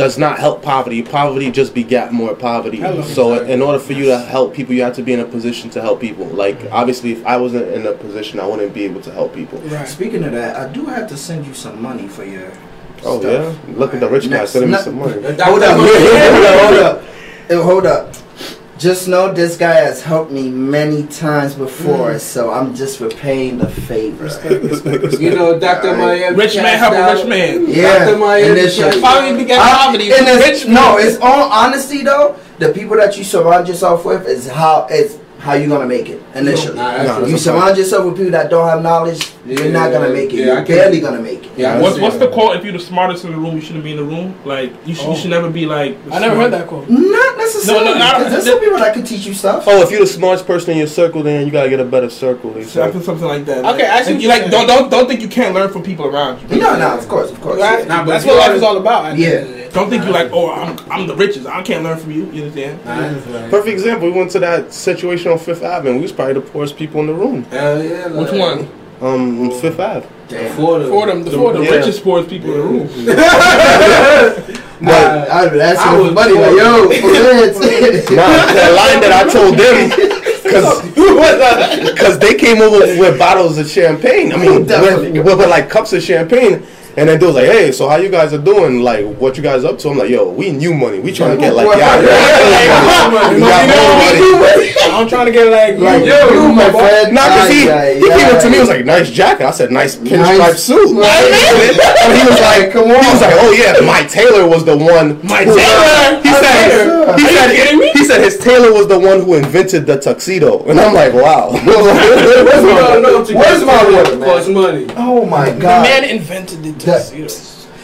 [0.01, 1.03] does not help poverty.
[1.03, 2.78] Poverty just begat more poverty.
[2.78, 3.03] Hello.
[3.03, 5.68] So, in order for you to help people, you have to be in a position
[5.70, 6.24] to help people.
[6.26, 9.59] Like, obviously, if I wasn't in a position, I wouldn't be able to help people.
[9.61, 9.86] Right.
[9.86, 12.51] Speaking of that, I do have to send you some money for your.
[13.03, 13.59] Oh stuff.
[13.66, 15.22] yeah, look at the rich guy Next- sending me ne- some money.
[15.22, 15.42] Dr.
[15.44, 15.90] Hold up, Miami.
[16.61, 17.64] hold up, hold up.
[17.64, 18.60] Hold up.
[18.81, 22.18] Just know this guy has helped me many times before, mm.
[22.18, 24.24] so I'm just repaying the favor.
[25.20, 25.89] You know, Dr.
[25.89, 26.20] Alright.
[26.22, 26.37] Miami.
[26.37, 27.68] Rich man help a rich man.
[27.68, 28.16] Yeah, Dr.
[28.16, 28.49] Miami.
[28.59, 28.99] initially.
[29.03, 30.05] Poverty begat I- poverty.
[30.11, 32.37] and it's- Rich no, it's all honesty though.
[32.59, 36.20] The people that you surround yourself with is how it's how you gonna make it
[36.34, 36.76] initially.
[36.76, 37.28] Nah, that's Nah, true.
[37.28, 40.36] you surround yourself with people that don't have knowledge, you're not gonna make it.
[40.41, 41.51] Yeah, you're barely gonna make it.
[41.57, 42.57] Yeah, What's what's the quote?
[42.57, 44.34] If you're the smartest in the room, you shouldn't be in the room.
[44.45, 45.93] Like you should, you should never be like.
[46.07, 46.88] the I never heard that quote.
[46.91, 47.84] Not necessarily.
[47.86, 49.64] No, no, I don't- there's some people that could teach you stuff.
[49.66, 52.11] Oh, if you're the smartest person in your circle, then you gotta get a better
[52.11, 52.51] circle.
[52.51, 53.64] They So I feel something like that.
[53.64, 55.82] Okay, I see and what you like don't don't don't think you can't learn from
[55.82, 56.61] people around you.
[56.61, 57.59] No, no, of course, of course.
[57.61, 57.80] Right?
[57.80, 57.84] yeah.
[57.86, 59.16] Nah, but That's what life is all about.
[59.16, 59.28] Yeah.
[59.28, 59.68] end of the day.
[59.72, 61.47] Don't think you like oh I'm I'm the richest.
[61.47, 62.24] I can't learn from you.
[62.32, 62.84] You understand?
[62.84, 63.51] Nah, that's right.
[63.51, 64.09] Perfect example.
[64.11, 65.95] We went to that situation on Fifth Avenue.
[65.97, 67.45] We was probably the poorest people in the room.
[67.45, 68.09] Hell yeah.
[68.09, 68.68] Which like- one?
[69.01, 70.07] Um, Fifth Ave.
[70.28, 70.55] Damn.
[70.57, 70.91] Fordham.
[70.91, 71.64] Fordham, the The, Fordham.
[71.64, 71.76] the Yeah.
[71.76, 72.89] richest, poorest people in the room.
[74.81, 77.09] Nah, I would ask I you was for money, like, yo, for
[78.14, 79.91] Nah, the line that I told them,
[81.95, 84.33] because they came over with bottles of champagne.
[84.33, 86.62] I mean, with, with, with, like cups of champagne.
[86.97, 88.82] And then they was like, "Hey, so how you guys are doing?
[88.82, 90.99] Like, what you guys up to?" I'm like, "Yo, we new money.
[91.01, 92.07] We trying to get like, yeah, You
[93.34, 97.14] we got more money." I'm trying to get like, Like, yo, you, my friend.
[97.14, 98.55] Nah, cause he, Ay, ay, he came up to me.
[98.55, 100.62] He was like, "Nice jacket." I said, "Nice pinstripe Nice.
[100.62, 103.03] suit." and he was like, Come on.
[103.05, 106.20] He was like, "Oh yeah, my tailor was the one." My who- tailor?
[106.22, 107.16] He said, tailor?
[107.18, 107.89] "He said, kidding me?
[108.01, 111.51] He said his tailor was the one who invented the tuxedo." And I'm like, "Wow."
[111.53, 114.28] Where's We don't my, to where's my water, man?
[114.28, 114.86] Costs money.
[114.96, 115.57] Oh my god.
[115.57, 115.82] the god.
[115.82, 117.32] man invented the tuxedo.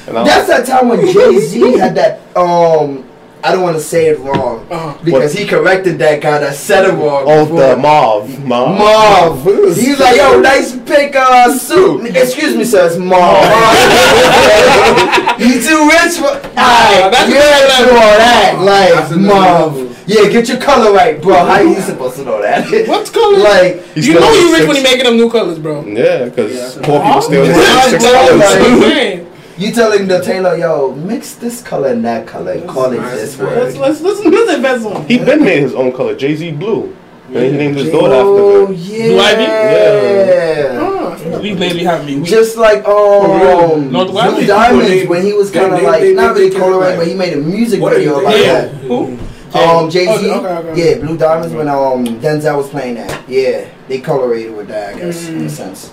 [0.08, 3.04] And I'm That's that time when Jay Z had that um
[3.45, 4.99] I don't want to say it wrong Uh-huh.
[5.05, 7.24] because he corrected that guy that said it wrong.
[7.26, 7.61] Oh, before.
[7.61, 8.45] the Mauve.
[8.45, 9.45] Mauve.
[9.45, 9.76] Mauve.
[9.76, 12.07] He's like, yo, nice pick uh, suit.
[12.16, 13.45] Excuse me, sir, it's Mauve.
[15.39, 16.32] you too rich for.
[16.57, 18.53] Alright, that's you're a rich for all that.
[18.64, 19.93] That's Like, Mauve.
[20.09, 21.34] Yeah, get your color right, bro.
[21.45, 22.70] How you supposed to know that?
[22.89, 23.39] What's color?
[23.39, 24.66] Like, He's you know you rich six.
[24.68, 25.84] when he making them new colors, bro.
[25.84, 29.26] Yeah, because Yeah, poor people still Yeah, have six bro, colors.
[29.57, 32.92] Like- Man, you telling the tailor, yo, mix this color and that color and call
[32.92, 33.78] it this let's word.
[33.78, 35.07] let's let's let's invest on.
[35.07, 36.94] He been made his own color, Jay Z Blue.
[37.28, 38.78] And he named his daughter Oh, after it.
[38.78, 39.07] yeah.
[39.09, 39.42] Blue Ivy?
[39.42, 40.78] Yeah.
[40.80, 41.76] Oh, I forgot.
[41.82, 42.22] Have me.
[42.22, 46.34] Just like um, No, the Blue Diamonds when he was kind of they- like not
[46.36, 48.61] really take it coloring, but he made a music What video you- about yeah.
[48.66, 48.74] that.
[48.74, 49.18] Who?
[49.54, 50.90] Um, Jay Z, Oh, okay, okay.
[50.96, 54.98] yeah, Blue Diamonds when um Denzel was playing that, yeah, they colorated with that, I
[54.98, 55.92] guess, in a sense,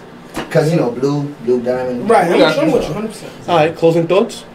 [0.51, 3.31] cause you know blue, blue diamond, Right, I'm, I'm with you, hundred percent.
[3.49, 4.45] All right, closing thoughts.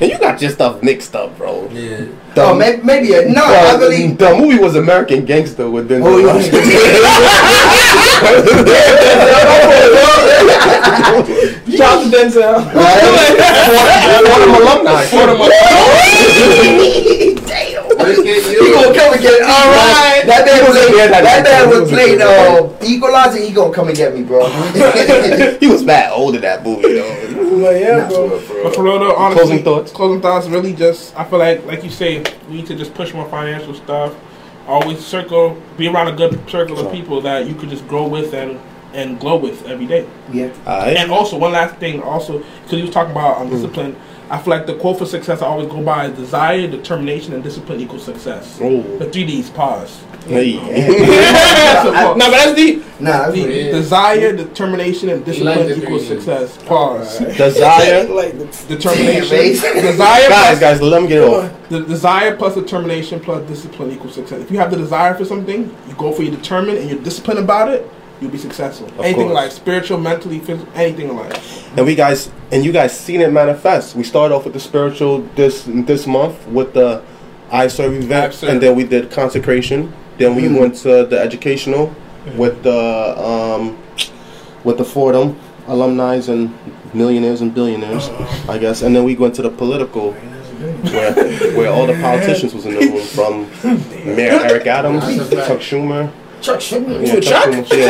[0.00, 1.68] And you got your stuff mixed up, bro.
[1.70, 2.06] Yeah.
[2.36, 4.08] Oh, maybe, maybe a, no, Well, I really.
[4.12, 6.06] the movie was American Gangster with Denzel.
[6.06, 6.34] Oh, yeah.
[6.34, 6.60] Washington.
[11.76, 12.54] Shout out to Denzel.
[15.10, 17.14] Fordham alumni.
[18.12, 19.78] He gonna come and get me, All bro.
[19.78, 20.22] right.
[20.26, 23.38] That man was Yeah, that- that man was was playing uh, Equalizer.
[23.40, 24.46] He gonna come and get me, bro.
[25.60, 27.60] he was bad old in that movie, though.
[27.62, 28.28] But yeah, bro.
[28.62, 29.92] But for real though, honestly, Closing thoughts?
[29.92, 30.48] Closing thoughts.
[30.48, 33.74] Really, just I feel like, like you say, we need to just push more financial
[33.74, 34.14] stuff.
[34.66, 38.32] Always circle, be around a good circle of people that you could just grow with
[38.34, 38.58] and
[38.94, 40.06] and glow with every day.
[40.32, 40.50] yeah.
[40.66, 40.96] All right.
[40.96, 43.96] And also, one last thing, also, because you was talking about um, discipline.
[44.30, 47.44] I feel like the quote for success I always go by is desire, determination, and
[47.44, 48.58] discipline equals success.
[48.62, 48.80] Oh.
[48.98, 49.50] The three D's.
[49.50, 50.02] Pause.
[50.26, 50.56] Hey.
[50.58, 51.84] That's.
[51.84, 52.82] No, but that's deep.
[53.00, 53.72] Nah, that's The really- Yeah.
[53.72, 56.56] Desire, determination, and discipline like equals success.
[56.64, 57.18] Pause.
[57.36, 58.04] Desire.
[58.08, 58.32] like
[58.66, 59.36] Determination.
[59.82, 60.28] Desire.
[60.30, 61.52] Guys, guys, let me get it off.
[61.68, 64.40] The desire plus determination plus discipline equals success.
[64.40, 67.40] If you have the desire for something, you go for your determined and you're disciplined
[67.40, 67.90] about it,
[68.24, 68.88] you'll be successful.
[69.02, 71.76] anything in life, spiritual, mentally, physical, anything in life.
[71.76, 73.94] And we guys, and you guys seen it manifest.
[73.94, 77.02] We started off with the spiritual this this month with the
[77.52, 79.92] I serve event, and then we did consecration.
[80.16, 81.94] Then we went to the educational
[82.34, 82.80] with the
[83.20, 83.78] um,
[84.64, 86.56] with the Fordham alumni and
[86.94, 88.08] millionaires and billionaires,
[88.48, 88.80] I guess.
[88.82, 91.12] And then we went to the political, where
[91.56, 96.10] where all the politicians was in the room, from Mayor Eric Adams, Chuck Schumer.
[96.44, 97.00] Chuck Schumer.
[97.00, 97.44] Yeah, Chuck?
[97.48, 97.88] Schumer, yeah.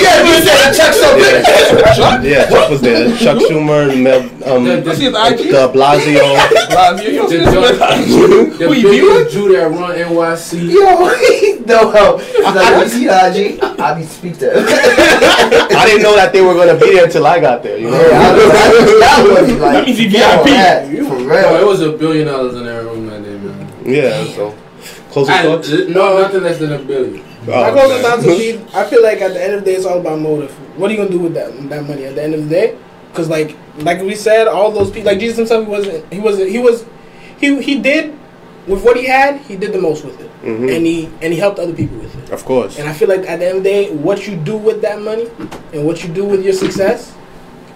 [0.00, 2.24] Yeah, you said Chuck something.
[2.24, 3.14] Yeah, Chuck was there.
[3.18, 6.24] Chuck Schumer, Mel, um, The- I see his de Blasio.
[6.72, 8.58] Blasio, you don't see The, this the, man.
[8.58, 10.72] the Who you biggest Jew that run NYC.
[10.72, 10.80] Yo,
[11.66, 11.90] no,
[12.54, 13.62] like, you see IG?
[13.62, 14.64] I, I be speak to him.
[14.66, 17.76] I didn't know that they were gonna be there until I got there.
[17.76, 18.00] You know.
[18.00, 18.34] Yeah, I, I,
[19.00, 20.46] that was like, That means he yeah, VIP.
[20.46, 23.72] that, for Bro, it was a billion dollars in that room that day, man.
[23.84, 24.24] Yeah.
[24.34, 24.54] So,
[25.12, 25.68] closing I, thoughts.
[25.70, 27.22] no, nothing less than a billion.
[27.48, 28.02] I Oh, goes man.
[28.02, 28.60] down to me.
[28.74, 30.50] I feel like at the end of the day, it's all about motive.
[30.78, 32.76] What are you gonna do with that that money at the end of the day?
[33.10, 36.12] Because like like we said, all those people, like Jesus himself, he wasn't.
[36.12, 36.50] He wasn't.
[36.50, 36.84] He was.
[37.38, 38.14] He he did
[38.66, 39.40] with what he had.
[39.42, 40.76] He did the most with it, Mhm.
[40.76, 42.30] and he and he helped other people with it.
[42.30, 42.78] Of course.
[42.78, 45.00] And I feel like at the end of the day, what you do with that
[45.02, 45.26] money
[45.74, 47.12] and what you do with your success,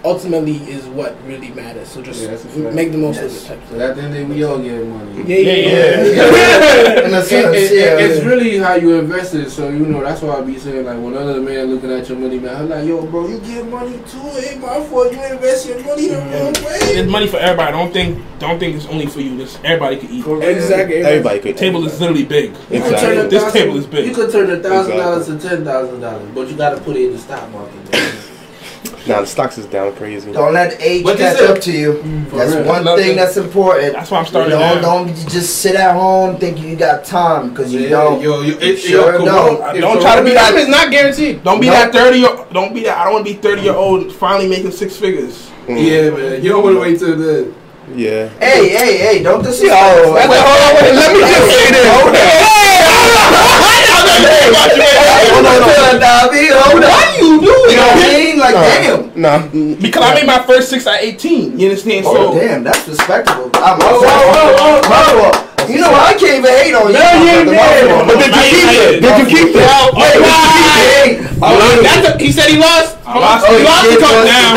[0.05, 1.87] ultimately is what really matters.
[1.89, 2.73] So just Yeah, that's a fact.
[2.75, 3.25] make the most Yes.
[3.31, 3.47] of it.
[3.47, 5.23] Type But at the end of the day, we all get money.
[5.25, 6.03] Yeah, yeah, yeah.
[6.03, 6.99] Yeah.
[7.07, 7.97] In a It- sense, it- yeah.
[8.05, 9.49] It's really how you invest it.
[9.49, 12.17] So you know that's why I be saying like when other man looking at your
[12.17, 14.19] money, man, I'm like, yo, bro, you get money too.
[14.37, 15.11] It ain't my fault.
[15.11, 16.79] You invest your money the wrong way.
[16.93, 17.71] There's money for everybody.
[17.71, 19.35] Don't think don't think it's only for you.
[19.37, 20.25] This everybody can eat.
[20.43, 20.97] Exactly.
[20.97, 21.55] Everybody could.
[21.55, 22.51] The table is literally big.
[22.69, 23.27] Exactly.
[23.27, 24.05] This thousand- table is big.
[24.07, 26.95] You could turn a thousand dollars to ten thousand dollars, but you got to put
[26.95, 27.73] it in the stock market.
[28.83, 29.07] Man.
[29.07, 30.31] Nah, the stocks is down crazy.
[30.31, 31.93] Don't let age But catch up to you.
[31.93, 32.65] Mm, for That's real.
[32.65, 33.15] one thing it.
[33.15, 33.93] that's important.
[33.93, 35.03] That's why I'm starting Don't, now.
[35.03, 38.21] don't just sit at home thinking you got time because you Yeah, don't.
[38.21, 39.61] Yo, yo, it, Sure yo, come don't.
[39.61, 39.79] on.
[39.79, 41.43] Don't try to be that- Time is not guaranteed.
[41.43, 41.75] Don't be Nope.
[41.75, 42.19] that thirty.
[42.19, 42.97] Year, don't be that.
[42.97, 45.49] I don't want to be thirty year old finally making six figures.
[45.67, 45.77] Mm.
[45.77, 46.43] Yeah, man.
[46.43, 47.53] You don't want to wait till then.
[47.95, 48.27] Yeah.
[48.39, 49.23] Hey, hey, hey!
[49.23, 49.71] Don't disrespect.
[49.71, 51.87] Yo, wait, Wait, hold on, wait, let me just say this.
[51.87, 52.27] Hold on, hold
[54.59, 56.89] on, Dobby, hold on.
[56.89, 57.69] What you doing?
[57.71, 58.37] You know what I mean?
[58.39, 59.01] Like, damn.
[59.17, 59.39] Nah.
[59.81, 61.57] Because I made my first six at eighteen.
[61.59, 62.05] You understand?
[62.07, 63.49] Oh, So damn, that's respectable.
[63.55, 65.33] I'm Whoa, whoa, whoa, whoa.
[65.67, 65.91] You know?
[65.91, 66.95] I can't even hate on you.
[66.95, 67.51] yeah, motherfucker.
[67.51, 68.07] yeah.
[68.07, 69.01] But did you keep it?
[69.03, 69.67] Did you keep it?
[69.97, 71.27] Wait, wait, wait.
[71.43, 72.95] Oh, oh that's a, he said he lost.
[73.05, 74.31] I lost, Oh, he lost the cup lose.
[74.31, 74.55] down.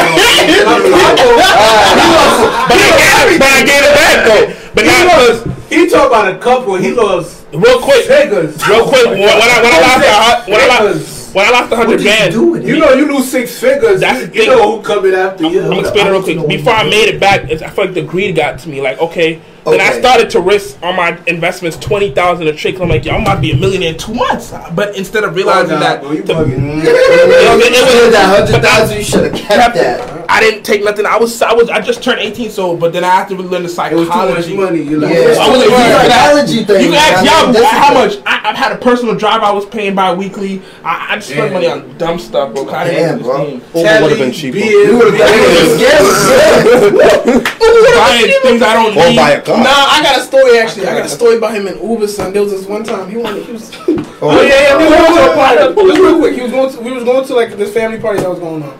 [2.68, 4.46] But I gave, but I gave it back though.
[4.74, 6.76] But not because He talk about a couple.
[6.76, 8.56] He lost Real quick, figures.
[8.68, 9.06] real quick.
[9.06, 11.96] When I when I lost, the, when I lost, when I lost the What hundred
[11.98, 12.62] did you bands, do it?
[12.64, 14.00] You know, you lose six figures.
[14.00, 14.50] That's you, the you thing.
[14.50, 15.62] know who coming after you.
[15.62, 16.46] I'm explaining real quick.
[16.48, 18.80] Before I made it back, it's- I feel like the greed got to me.
[18.80, 22.80] Like, okay, then I started to risk on my investments twenty thousand a trick.
[22.80, 24.52] I'm like, yo, I'm about to be a millionaire in two months.
[24.74, 26.52] But instead of realizing nah, that, bro, you to- bugging.
[26.82, 30.19] it was- it was- that hundred thousand, you should have kept that.
[30.32, 31.06] I didn't take nothing.
[31.06, 33.48] I was, I was, I just turned 18, so but then I had to really
[33.48, 34.80] learn the It was too much money.
[34.82, 36.02] You like, Yeah, I was like, yeah.
[36.06, 36.80] psychology thing.
[36.84, 38.24] You can ask y'all how Discipline.
[38.24, 38.26] much.
[38.26, 40.62] I, I've had a personal drive I was paying bi-weekly.
[40.84, 42.64] I, I just spent money on dumb stuff, bro.
[42.64, 43.32] 'cause I didn't Damn, bro.
[43.44, 43.62] understand.
[43.74, 44.58] Uber would have been cheaper.
[44.58, 45.20] You would have
[47.30, 49.16] Buying things I don't need.
[49.16, 49.56] buy a car.
[49.58, 50.86] Nah, I got a story actually.
[50.86, 52.32] I got a story about him and Uber son.
[52.32, 53.44] There was this one time he wanted.
[53.46, 53.70] He was.
[53.88, 54.78] Oh, Oh yeah, yeah.
[54.78, 55.74] We was to a party.
[56.02, 56.34] Real quick.
[56.34, 56.80] He was going to.
[56.80, 58.78] We was going to like this family party that was going on.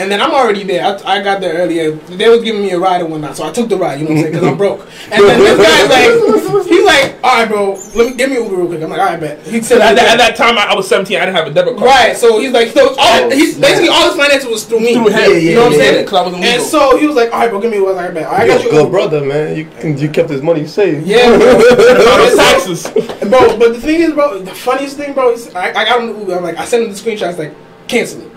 [0.00, 0.82] And then I'm already there.
[0.82, 1.90] I, I got there earlier.
[1.92, 4.00] They was giving me a ride and whatnot, so I took the ride.
[4.00, 4.32] You know what I'm saying?
[4.32, 4.80] Because I'm broke.
[5.12, 8.56] And then this guy's like, he's like, all right, bro, let me give me Uber
[8.56, 8.82] real quick.
[8.82, 9.46] I'm like, all right, bet.
[9.46, 11.16] He said, At that, at that time, I, I was 17.
[11.18, 11.84] I didn't have a debit card.
[11.86, 14.94] Right, so he's like, so all, Oh, he's basically all his finances was through me.
[14.94, 15.18] Through him.
[15.18, 15.94] Yeah, yeah, you know what I'm yeah, saying?
[15.96, 16.02] yeah.
[16.02, 16.50] Because I was illegal.
[16.50, 18.26] And so he was like, all right, bro, give me what I bet.
[18.26, 18.70] I got a you.
[18.70, 19.56] good brother, man.
[19.56, 21.06] You you kept his money safe.
[21.06, 21.60] Yeah, bro.
[22.36, 22.84] Taxes.
[22.88, 26.12] bro, but the thing is, bro, the funniest thing, bro, is I, I got him
[26.14, 26.36] the Uber.
[26.36, 27.54] I'm like, I sent him the screenshots, like,
[27.86, 28.29] cancel it.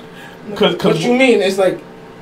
[0.56, 1.42] Cause, What you mean?
[1.42, 1.80] It's like,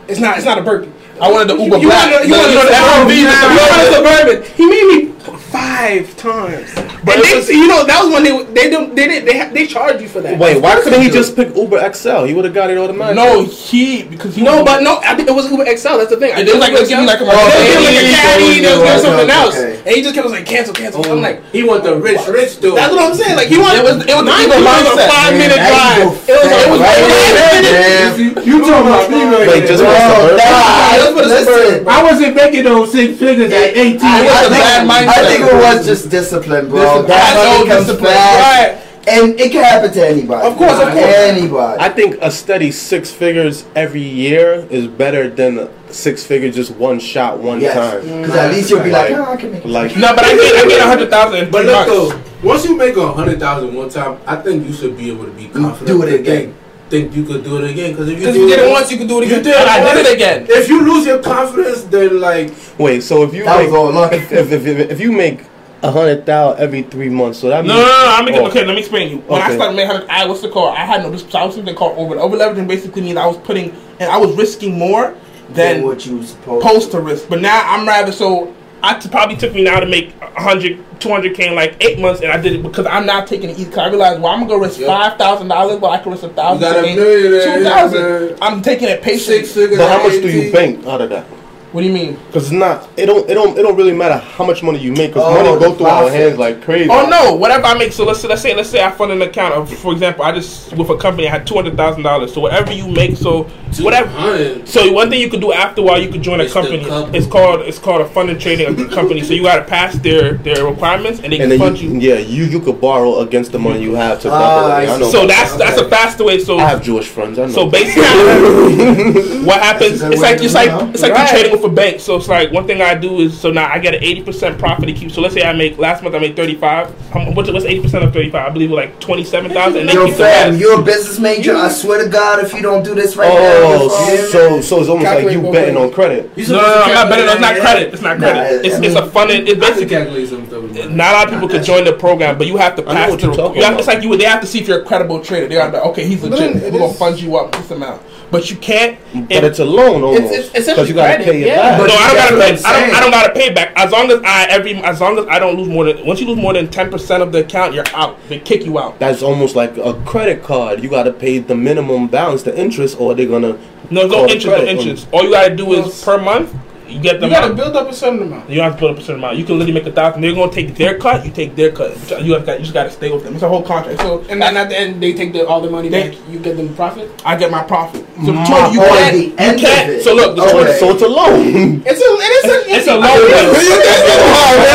[0.08, 0.92] it's not, it's not a burpee.
[1.20, 2.12] I wanted the Uber You black.
[2.12, 3.08] wanted, you wanted, You know, the the Suburban.
[3.08, 4.46] RV You with the wanted.
[4.46, 4.56] Suburban.
[4.56, 6.74] He made me five times.
[7.04, 9.42] But and they, was- you know, that was when they they don't they did they
[9.50, 10.38] they charge you for that.
[10.38, 11.14] Wait, why Of couldn't he do.
[11.16, 12.24] just pick Uber XL?
[12.30, 13.16] He would have got it automatically.
[13.24, 15.98] No, he because he No, but no, I think it was Uber XL.
[15.98, 16.32] That's the thing.
[16.34, 17.32] I It was like Uber they'll give you like a XL.
[17.32, 18.62] They Mercedes give you like a or caddy.
[18.62, 19.74] They was okay, something okay, else, okay.
[19.82, 21.02] and he just kept like cancel, cancel.
[21.10, 22.78] I'm like, he want the rich, rich dude.
[22.78, 23.36] that's what I'm saying.
[23.36, 26.06] Like he wanted It was- it was mine the a five minute drive.
[26.06, 28.46] It was go it was fat it was right five minutes.
[28.46, 30.38] You talking about me right Wait, just for Suburban?
[30.38, 31.84] nah, That's what it's listen.
[31.86, 31.90] for.
[31.90, 34.00] I wasn't making those six figures at 18.
[34.02, 35.08] I, was I a bad mindset.
[35.10, 36.91] I think it was just discipline, bro.
[36.94, 37.08] Discipline.
[37.08, 38.14] Bad I know money comes discipline.
[38.14, 38.78] fast, Right.
[39.08, 40.48] and it can happen to anybody.
[40.48, 41.16] Of course, of course.
[41.16, 41.82] Anybody.
[41.82, 47.00] I think a steady six figures every year is better than six figures just one
[47.00, 48.02] shot one yes, time.
[48.02, 48.22] Mm.
[48.22, 49.70] because at least you'll be like, Like- oh, I can make it.
[49.70, 52.78] Like no, but I get I get a hundred thousand But look though, once you
[52.78, 55.54] make a hundred thousand one time, I think you should be able to be mm,
[55.54, 55.88] confident.
[55.88, 56.54] Do it again.
[56.90, 57.92] Think, think you could do it again.
[57.92, 59.36] Because if you Because do you did it it once, you could do it you
[59.40, 59.44] again.
[59.44, 60.46] did And I did it again.
[60.50, 63.92] If you lose your confidence, then like wait, so if you That was make, all
[63.92, 64.14] luck.
[64.14, 65.40] if, if, if, if you make
[65.84, 68.12] a hundred thousand every three months, so that No, means no, no, no.
[68.18, 68.48] I'm making, Oh.
[68.48, 69.22] okay, let me explain to you.
[69.22, 69.56] When I Okay.
[69.56, 70.76] started making, I what's it called?
[70.76, 71.10] I had no.
[71.10, 72.16] This, so I was something called over.
[72.20, 75.14] Over leveraging basically means I was putting and I was risking more
[75.50, 77.28] Than than what you were supposed, supposed to risk.
[77.30, 78.54] But now I'm rather so.
[78.84, 82.22] I t- probably took me now to make 100, 200 k in like eight months,
[82.22, 83.70] and I did it because I'm not taking it easy.
[83.70, 84.88] Cause I realized, well, I'm gonna go risk Yep.
[84.88, 87.64] five thousand dollars, but I can risk a you thousand, got a to millionaire, two
[87.64, 87.64] man.
[87.64, 88.38] thousand.
[88.42, 89.48] I'm taking it six patient.
[89.48, 89.78] figures.
[89.78, 91.26] But how much do you bank out of that?
[91.72, 92.18] What do you mean?
[92.28, 92.90] Because it's not.
[92.98, 93.30] It don't.
[93.30, 93.58] It don't.
[93.58, 95.12] It don't really matter how much money you make.
[95.12, 96.90] Because Oh, money go through our hands like crazy.
[96.92, 97.34] Oh no!
[97.36, 99.72] Whatever I make, so let's say, let's say let's say I fund an account of,
[99.78, 102.34] for example, I just with a company I had two hundred thousand dollars.
[102.34, 103.44] So whatever you make, so
[103.80, 104.66] whatever.
[104.66, 106.60] So one thing you could do after a while, you could join a It's the
[106.62, 106.84] company.
[106.86, 107.18] company.
[107.18, 109.22] It's called it's called a fund and trading company.
[109.24, 112.00] So you got to pass their their requirements, and they And can fund you, you.
[112.02, 114.30] yeah, you you could borrow against the money you have to.
[114.30, 114.74] Ah, double it.
[114.74, 115.10] I I know.
[115.10, 116.40] So that's that's a faster way.
[116.40, 117.40] So I have Jewish friends.
[117.40, 117.52] I know.
[117.54, 118.04] so basically,
[119.46, 120.02] what happens?
[120.02, 121.32] That's a good It's like it's like it's like Right.
[121.32, 122.04] you're trading with banks.
[122.04, 124.58] So it's like one thing I do is so now I get an eighty percent
[124.60, 125.12] profit to keep.
[125.12, 126.90] So let's say I make last month I made thirty five.
[127.36, 128.48] What's what's eighty percent of thirty five?
[128.48, 129.90] I believe like twenty seven thousand.
[129.90, 131.56] Yo, fam, you're a business major.
[131.56, 134.80] I swear to God, if you don't do this right now, Oh, you're so so
[134.80, 135.84] it's almost like you betting ways.
[135.86, 136.32] on credit.
[136.36, 137.28] You No, no, no, I'm not betting.
[137.30, 137.94] It's not credit.
[137.94, 138.42] It's not Nah, credit.
[138.66, 139.32] I It's mean- it's a fund.
[139.32, 140.62] It's basically calculate some stuff.
[140.64, 140.94] with money.
[140.96, 143.20] Not a lot of people could join the program, but you have to pass what
[143.20, 143.28] the.
[143.28, 144.16] you're talking You have, it's like you.
[144.18, 145.48] They have to see if you're a credible trader.
[145.48, 146.54] They are like, okay, he's But legit.
[146.54, 148.02] then it We're gonna is- fund you up this amount,
[148.32, 148.98] but you can't.
[149.14, 150.56] But it's a loan almost.
[150.56, 151.78] it's Because you gotta credit, pay it yeah.
[151.78, 151.80] back.
[151.80, 152.64] But no, I don't gotta pay.
[152.66, 152.96] I'm I don't.
[152.96, 155.58] I don't gotta pay back as long as I every as long as I don't
[155.58, 158.18] lose more than once you lose more than ten percent of the account, you're out.
[158.30, 158.98] They kick you out.
[159.00, 160.82] That's almost like a credit card.
[160.82, 163.60] You gotta pay the minimum balance, the interest, or they're gonna.
[163.90, 164.64] No, no call the interest.
[164.64, 165.08] No interest.
[165.12, 166.56] All you gotta do is per month.
[166.92, 167.58] You get the You gotta amount.
[167.58, 168.50] build up a certain amount.
[168.50, 169.38] You don't have to build up a certain amount.
[169.38, 170.22] You can literally make a thousand.
[170.22, 171.26] They're gonna take their cut.
[171.26, 171.92] You take their cut.
[172.24, 172.60] You have got.
[172.60, 173.34] You just gotta stay with them.
[173.36, 174.02] It's a whole contract.
[174.02, 176.18] So And then at the end, they take the, all the money They- back.
[176.30, 177.10] You get them profit.
[177.26, 178.06] I get my profit.
[178.26, 179.14] So My- Tony, you oh, can't.
[179.16, 179.90] the You end of can't.
[179.92, 180.04] it.
[180.04, 181.84] So look, the Oh, Tony- So it's a loan.
[181.86, 184.22] It's a, it is a, It's a loan.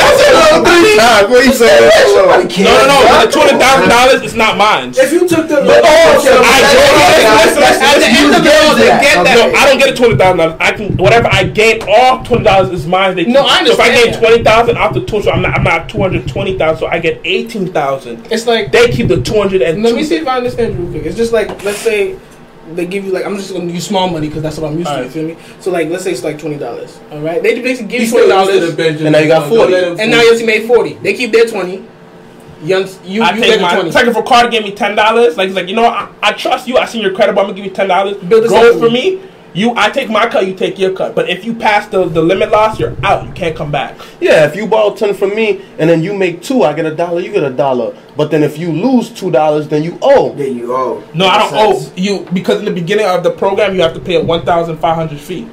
[0.06, 1.90] What are you saying?
[2.64, 3.26] No, no, no.
[3.26, 4.90] The two hundred thousand dollars is not mine.
[4.96, 7.98] If you took the Oh, loan, okay, I don't- okay, listen, let's- listen, let's at
[8.00, 9.02] the end use of the games that.
[9.02, 9.54] get that.
[9.56, 10.57] I don't get a twenty thousand dollars.
[10.61, 13.16] I can whatever I gain off twenty dollars is mine.
[13.16, 13.53] They No, keep.
[13.53, 14.20] I So if I understand gain that.
[14.28, 16.78] twenty thousand off the two, so I'm not I'm not two hundred twenty thousand.
[16.80, 18.26] So I get eighteen thousand.
[18.33, 20.80] It's like They keep the two hundred and Let me see if I understand you
[20.84, 21.07] real quick.
[21.07, 22.18] It's just like let's say
[22.74, 24.91] they give you like I'm just gonna use small money because that's what I'm used
[24.91, 25.04] to.
[25.04, 25.37] You feel me?
[25.61, 26.99] So like let's say it's like twenty dollars.
[27.12, 29.18] All right, they basically give you you twenty still used to the dollars, And now
[29.20, 30.03] you got Don't 40.
[30.03, 30.95] and now you made forty.
[30.95, 31.84] They keep their twenty.
[32.62, 33.88] You, uns- you, I you take get the my 20.
[33.88, 36.66] it's like if gave me ten dollars, like he's like, you know, I, I trust
[36.66, 36.78] you.
[36.78, 38.16] I seen your credit, but I'm gonna give you ten dollars.
[38.16, 38.80] Build a Grow it system.
[38.80, 39.22] for me.
[39.57, 41.14] You, I take my cut, you take your cut.
[41.14, 43.26] But if you pass the, the limit loss, you're out.
[43.26, 43.99] You can't come back.
[44.20, 46.95] Yeah, if you borrow ten from me and then you make two, I get a
[46.95, 47.96] dollar, you get a dollar.
[48.16, 50.34] But then if you lose two dollars, then you owe.
[50.34, 51.03] Then you owe.
[51.14, 53.95] No, I don't Makes owe you because in the beginning of the program, you have
[53.95, 55.49] to pay a one thousand five hundred fee.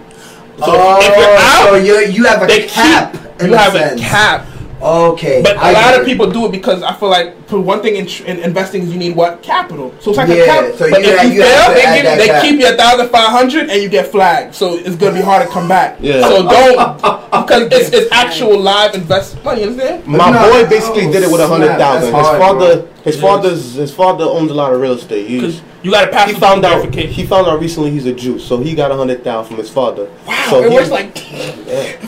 [0.57, 3.13] So oh, if you're out, so you you have a they cap.
[3.13, 3.41] keep.
[3.41, 4.01] in You a have sense.
[4.01, 4.47] a cap.
[4.83, 5.41] Okay.
[5.41, 7.95] But I a lot of people do it because I feel like for one thing
[7.95, 9.93] in, in investing is you need what capital.
[10.01, 10.73] So it's like Yeah, a cap.
[10.75, 12.41] so but you if have- you you fail, they give they cap.
[12.43, 14.53] keep you a thousand five hundred and you get flagged.
[14.55, 15.97] So it's gonna be hard to come back.
[16.01, 16.21] Yeah.
[16.21, 16.97] So don't
[17.31, 19.61] because it's, it's actual live invest money.
[19.61, 20.05] You understand?
[20.05, 22.13] My No, boy basically oh, did it with a hundred thousand.
[22.13, 22.87] His father, bro.
[23.03, 23.21] his Yes.
[23.23, 25.27] father's, his father owns a lot of real estate.
[25.27, 26.77] He, Because you got to pass he the found out.
[26.81, 27.11] verification.
[27.11, 29.69] He found out recently he's a Jew, so he got a hundred thousand from his
[29.69, 30.09] father.
[30.25, 31.17] Wow, So it he- was like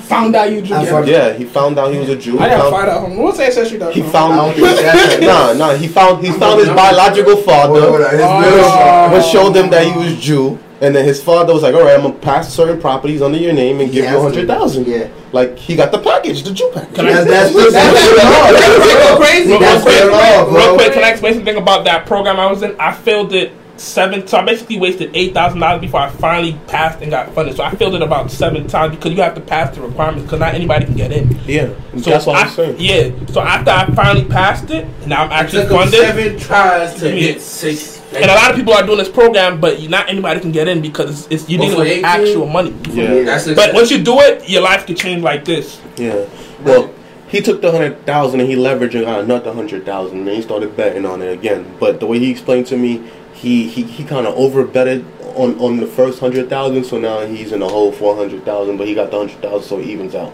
[0.06, 0.74] found out you Jew.
[0.76, 1.04] I Yeah.
[1.06, 2.40] Yeah, he found out he was a Jew.
[2.40, 3.04] I He gotta found- find out.
[3.04, 3.92] from- What's ancestry.com?
[3.94, 4.56] He found.
[4.56, 5.74] think that's Nah, nah.
[5.76, 6.26] He found.
[6.26, 8.02] He found his biological Hold on, hold oh.
[8.02, 8.42] father, on, Oh.
[8.42, 10.58] middle- but showed him that he was Jew.
[10.82, 13.54] And then his father was like, "All right, I'm gonna pass certain properties under your
[13.54, 14.24] name and He give you a has to.
[14.24, 14.88] hundred thousand.
[14.88, 15.06] Yeah.
[15.32, 16.96] Like he got the package, the Jew package.
[16.96, 19.50] Can I- That's that's That's- that's that's- that's crazy.
[19.50, 20.54] Real, quick, their law, bro.
[20.58, 22.76] real quick, can I explain something about that program I was in?
[22.78, 24.28] I failed it seven.
[24.28, 27.56] So I basically wasted eight thousand dollars before I finally passed and got funded.
[27.56, 30.40] So I failed it about seven times because you have to pass the requirements because
[30.40, 31.38] not anybody can get in.
[31.46, 32.76] Yeah, So that's what I, I'm saying.
[32.80, 33.26] Yeah.
[33.28, 36.00] So after I finally passed it, now I'm It actually took him funded.
[36.02, 37.20] seven tries to Yeah.
[37.34, 38.02] get six.
[38.14, 40.82] And a lot of people are doing this program, but not anybody can get in
[40.82, 42.74] because it's, it's you need But dealing with actual money.
[42.92, 43.24] Yeah.
[43.24, 45.82] That's But once you do it, your life could change like this.
[45.98, 46.26] Yeah.
[46.64, 46.94] Well,
[47.28, 50.42] he took the hundred thousand and he leveraged and got another hundred thousand and he
[50.42, 51.66] started betting on it again.
[51.80, 53.04] But the way he explained to me,
[53.36, 55.06] he he, he kind of over betted
[55.36, 58.78] on on the first hundred thousand, so now he's in the whole four hundred thousand.
[58.78, 60.34] But he got the hundred thousand, so it evens out.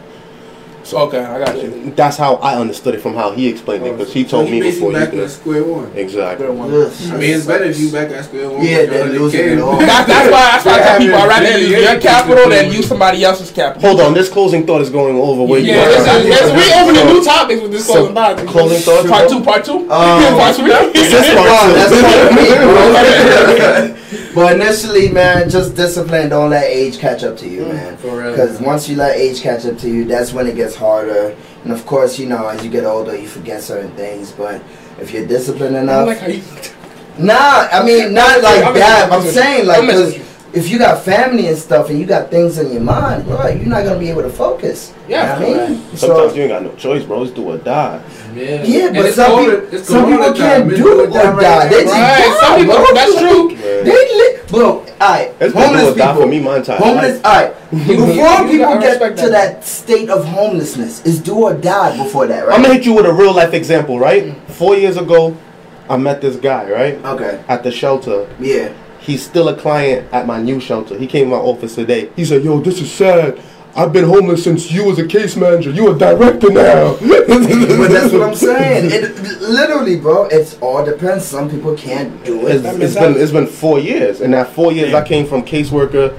[0.83, 1.91] So okay, I got you.
[1.95, 4.53] That's how I understood it from how he explained it because he So told he
[4.53, 5.23] me basically before he back did.
[5.23, 5.91] at square one.
[5.95, 6.47] Exactly.
[6.47, 8.65] I mean, it's better if you back at square one.
[8.65, 9.77] Yeah, than losing it all.
[9.91, 12.63] That's, that's why that's why I tell people I'd rather yeah, use your capital yeah.
[12.63, 13.81] than use somebody else's capital.
[13.89, 16.47] Hold on, this closing thought is going over where Yeah, you this are.
[16.47, 18.47] is, we opening new topics with this So, closing thought.
[18.47, 19.07] closing thoughts.
[19.09, 19.77] Part two, part two.
[19.91, 20.67] Um, part three.
[20.93, 21.73] This part Oh, two.
[21.77, 24.00] that's part me, bro.
[24.33, 26.29] But initially, man, just discipline.
[26.29, 27.97] Don't let age catch up to you, mm, man.
[27.97, 28.31] For real.
[28.31, 31.35] Because once you let age catch up to you, that's when it gets harder.
[31.63, 34.31] And of course, you know, as you get older, you forget certain things.
[34.31, 34.61] But
[34.99, 36.41] if you're disciplined I enough, like how you.
[37.19, 39.09] nah, I mean, not like I'm that.
[39.11, 40.59] I'm saying like, I'm messing 'cause with you.
[40.59, 43.65] if you got family and stuff, and you got things in your mind, bro, you're
[43.67, 44.93] not gonna be able to focus.
[45.07, 47.23] Yeah, you know what I mean, Sometimes you ain't got no choice, bro.
[47.23, 48.01] It's do or die.
[48.35, 50.69] Yeah, Yeah, but it's some COVID- people, some people can't time.
[50.71, 51.67] It's do or doing right die.
[51.67, 51.91] They now.
[51.91, 52.93] just Right, die, some people- bro.
[52.93, 53.47] that's true.
[53.49, 53.57] Man.
[53.85, 56.21] They li- bro, alright, It's homeless do die people.
[56.21, 57.25] for me my entire Homeless, life.
[57.25, 57.71] alright.
[57.87, 59.31] Before people get to that.
[59.31, 62.55] that state of homelessness, is do or die before that, right?
[62.55, 64.35] I'm gonna hit you with a real life example, right?
[64.49, 65.35] Four years ago,
[65.89, 67.05] I met this guy, right?
[67.05, 68.27] okay, At the shelter.
[68.39, 68.69] yeah.
[68.99, 70.95] He's still a client at my new shelter.
[70.95, 72.11] He came to my office today.
[72.15, 73.39] He said, Yo, this is sad.
[73.75, 75.71] I've been homeless since you was a case manager.
[75.71, 76.93] You a director now.
[76.99, 78.91] but that's what I'm saying.
[78.91, 80.25] It literally, bro.
[80.25, 81.25] It's all depends.
[81.25, 82.57] Some people can't do it.
[82.65, 84.21] It's, it's been it's been four years.
[84.21, 86.17] and that four years, I came from caseworker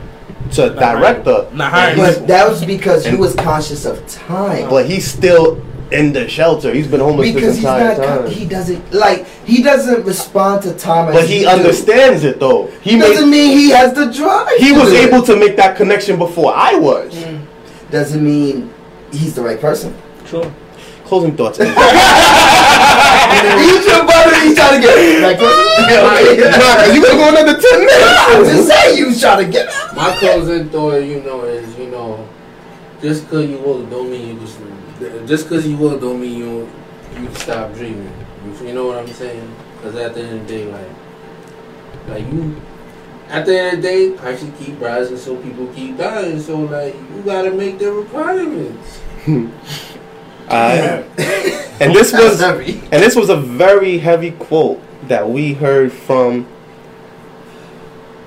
[0.53, 1.49] to director.
[1.53, 4.69] Not hiring But that was because he was conscious of time.
[4.71, 5.63] But he's still
[5.93, 6.73] in the shelter.
[6.73, 8.31] He's been homeless because this he's not, time.
[8.31, 11.09] he doesn't like he doesn't respond to time.
[11.09, 11.49] as but he you do.
[11.51, 12.67] understands it though.
[12.83, 14.49] He Doesn't made, mean he has the drive.
[14.59, 15.09] he to was do it.
[15.13, 17.15] able to make that connection before I was.
[17.15, 17.32] Mm.
[17.93, 18.73] Doesn't mean
[19.13, 19.95] he's the right person.
[20.25, 20.51] Sure.
[21.05, 21.59] Closing thoughts.
[21.59, 21.69] He's
[23.87, 24.35] your brother.
[24.41, 26.95] He's trying to get the right person.
[26.95, 28.19] you gonna go another ten minutes.
[28.29, 29.67] I'm just saying you was trying to get.
[29.95, 32.27] My closing thought, you know, is you know,
[33.03, 34.59] just cause you woke don't mean you just
[35.27, 36.71] just cause you woke don't mean you
[37.21, 38.13] you stop dreaming.
[38.47, 39.55] You, you know what I'm saying?
[39.83, 40.89] Cause at the end of the day, like
[42.09, 42.57] like you.
[43.33, 46.39] At the end of the day, prices keep rising, so people keep dying.
[46.39, 49.01] So like, you gotta make the requirements.
[50.51, 51.07] Alright.
[51.81, 52.81] and this was heavy.
[52.93, 56.47] and this was a very heavy quote that we heard from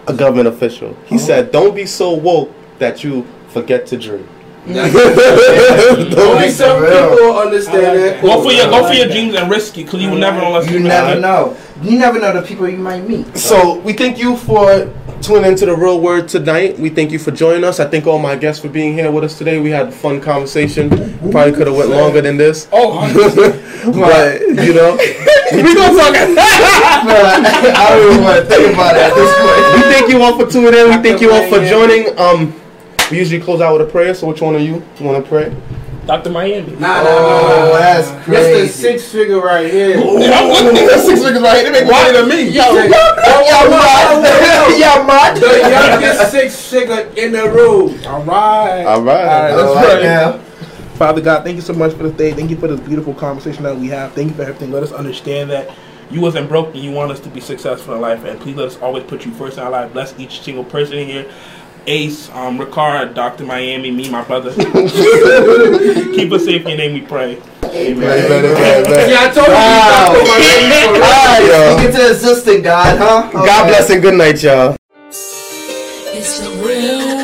[0.07, 0.97] a government official.
[1.05, 1.25] He uh-huh.
[1.25, 4.27] said, "Don't be so woke that you forget to dream."
[4.67, 7.09] Only be some real.
[7.11, 8.21] people understand I like that.
[8.21, 8.21] that.
[8.23, 9.13] Go for your go like for your that.
[9.13, 11.55] dreams and risk it because you will never know unless You you never know.
[11.81, 13.37] You never know the people you might meet.
[13.37, 16.79] So we thank you for tuning into the real word tonight.
[16.79, 17.79] We thank you for joining us.
[17.81, 19.59] I thank all my guests for being here with us today.
[19.59, 20.89] We had a fun conversation.
[21.31, 23.01] Probably could have went longer than this, Oh,
[23.93, 24.95] but you know,
[25.51, 26.15] we gonna talk.
[27.07, 29.75] I don't even want to think about it at this point.
[29.75, 30.87] We thank you all for tuning in.
[30.95, 32.17] We thank you all for joining.
[32.17, 32.53] Um,
[33.11, 34.13] we usually close out with a prayer.
[34.13, 35.53] So which one of you want to pray?
[36.05, 36.29] Dr.
[36.29, 36.71] Miami.
[36.73, 37.77] Nah, nah, nah, Oh, nah.
[37.79, 38.61] that's That's crazy.
[38.61, 39.97] the six figure right here.
[40.19, 41.71] That's six figures right here.
[41.71, 42.43] They make more than me.
[42.49, 42.89] Yo, yo, yo,
[44.77, 45.39] Yeah, man.
[45.39, 47.99] The youngest six figure in the room.
[48.05, 48.83] All right.
[48.85, 49.51] All right.
[49.51, 49.93] All All right.
[49.95, 50.37] right, now.
[50.95, 52.31] Father God, thank you so much for this day.
[52.33, 54.13] Thank you for this beautiful conversation that we have.
[54.13, 54.71] Thank you for everything.
[54.71, 55.69] Let us understand that
[56.11, 56.75] you wasn't broken.
[56.81, 59.31] You want us to be successful in life, and please let us always put you
[59.33, 59.91] first in our life.
[59.91, 61.31] Bless each single person in here.
[61.87, 64.51] Ace, um, Ricard, Doctor Miami, me, my brother.
[64.55, 66.93] Keep us safe in your name.
[66.93, 67.37] We pray.
[67.63, 67.99] Amen.
[67.99, 69.09] Man, man, man, man.
[69.09, 70.13] Yeah, I told Wow.
[70.13, 70.19] you.
[70.19, 70.27] Dr.
[70.27, 71.03] Miami for real.
[71.03, 71.77] All right, y'all.
[71.77, 73.29] Speaking to assistant God, huh?
[73.33, 74.75] God bless and good night, y'all.
[75.09, 76.01] It's the real word.
[76.17, 77.14] It's the real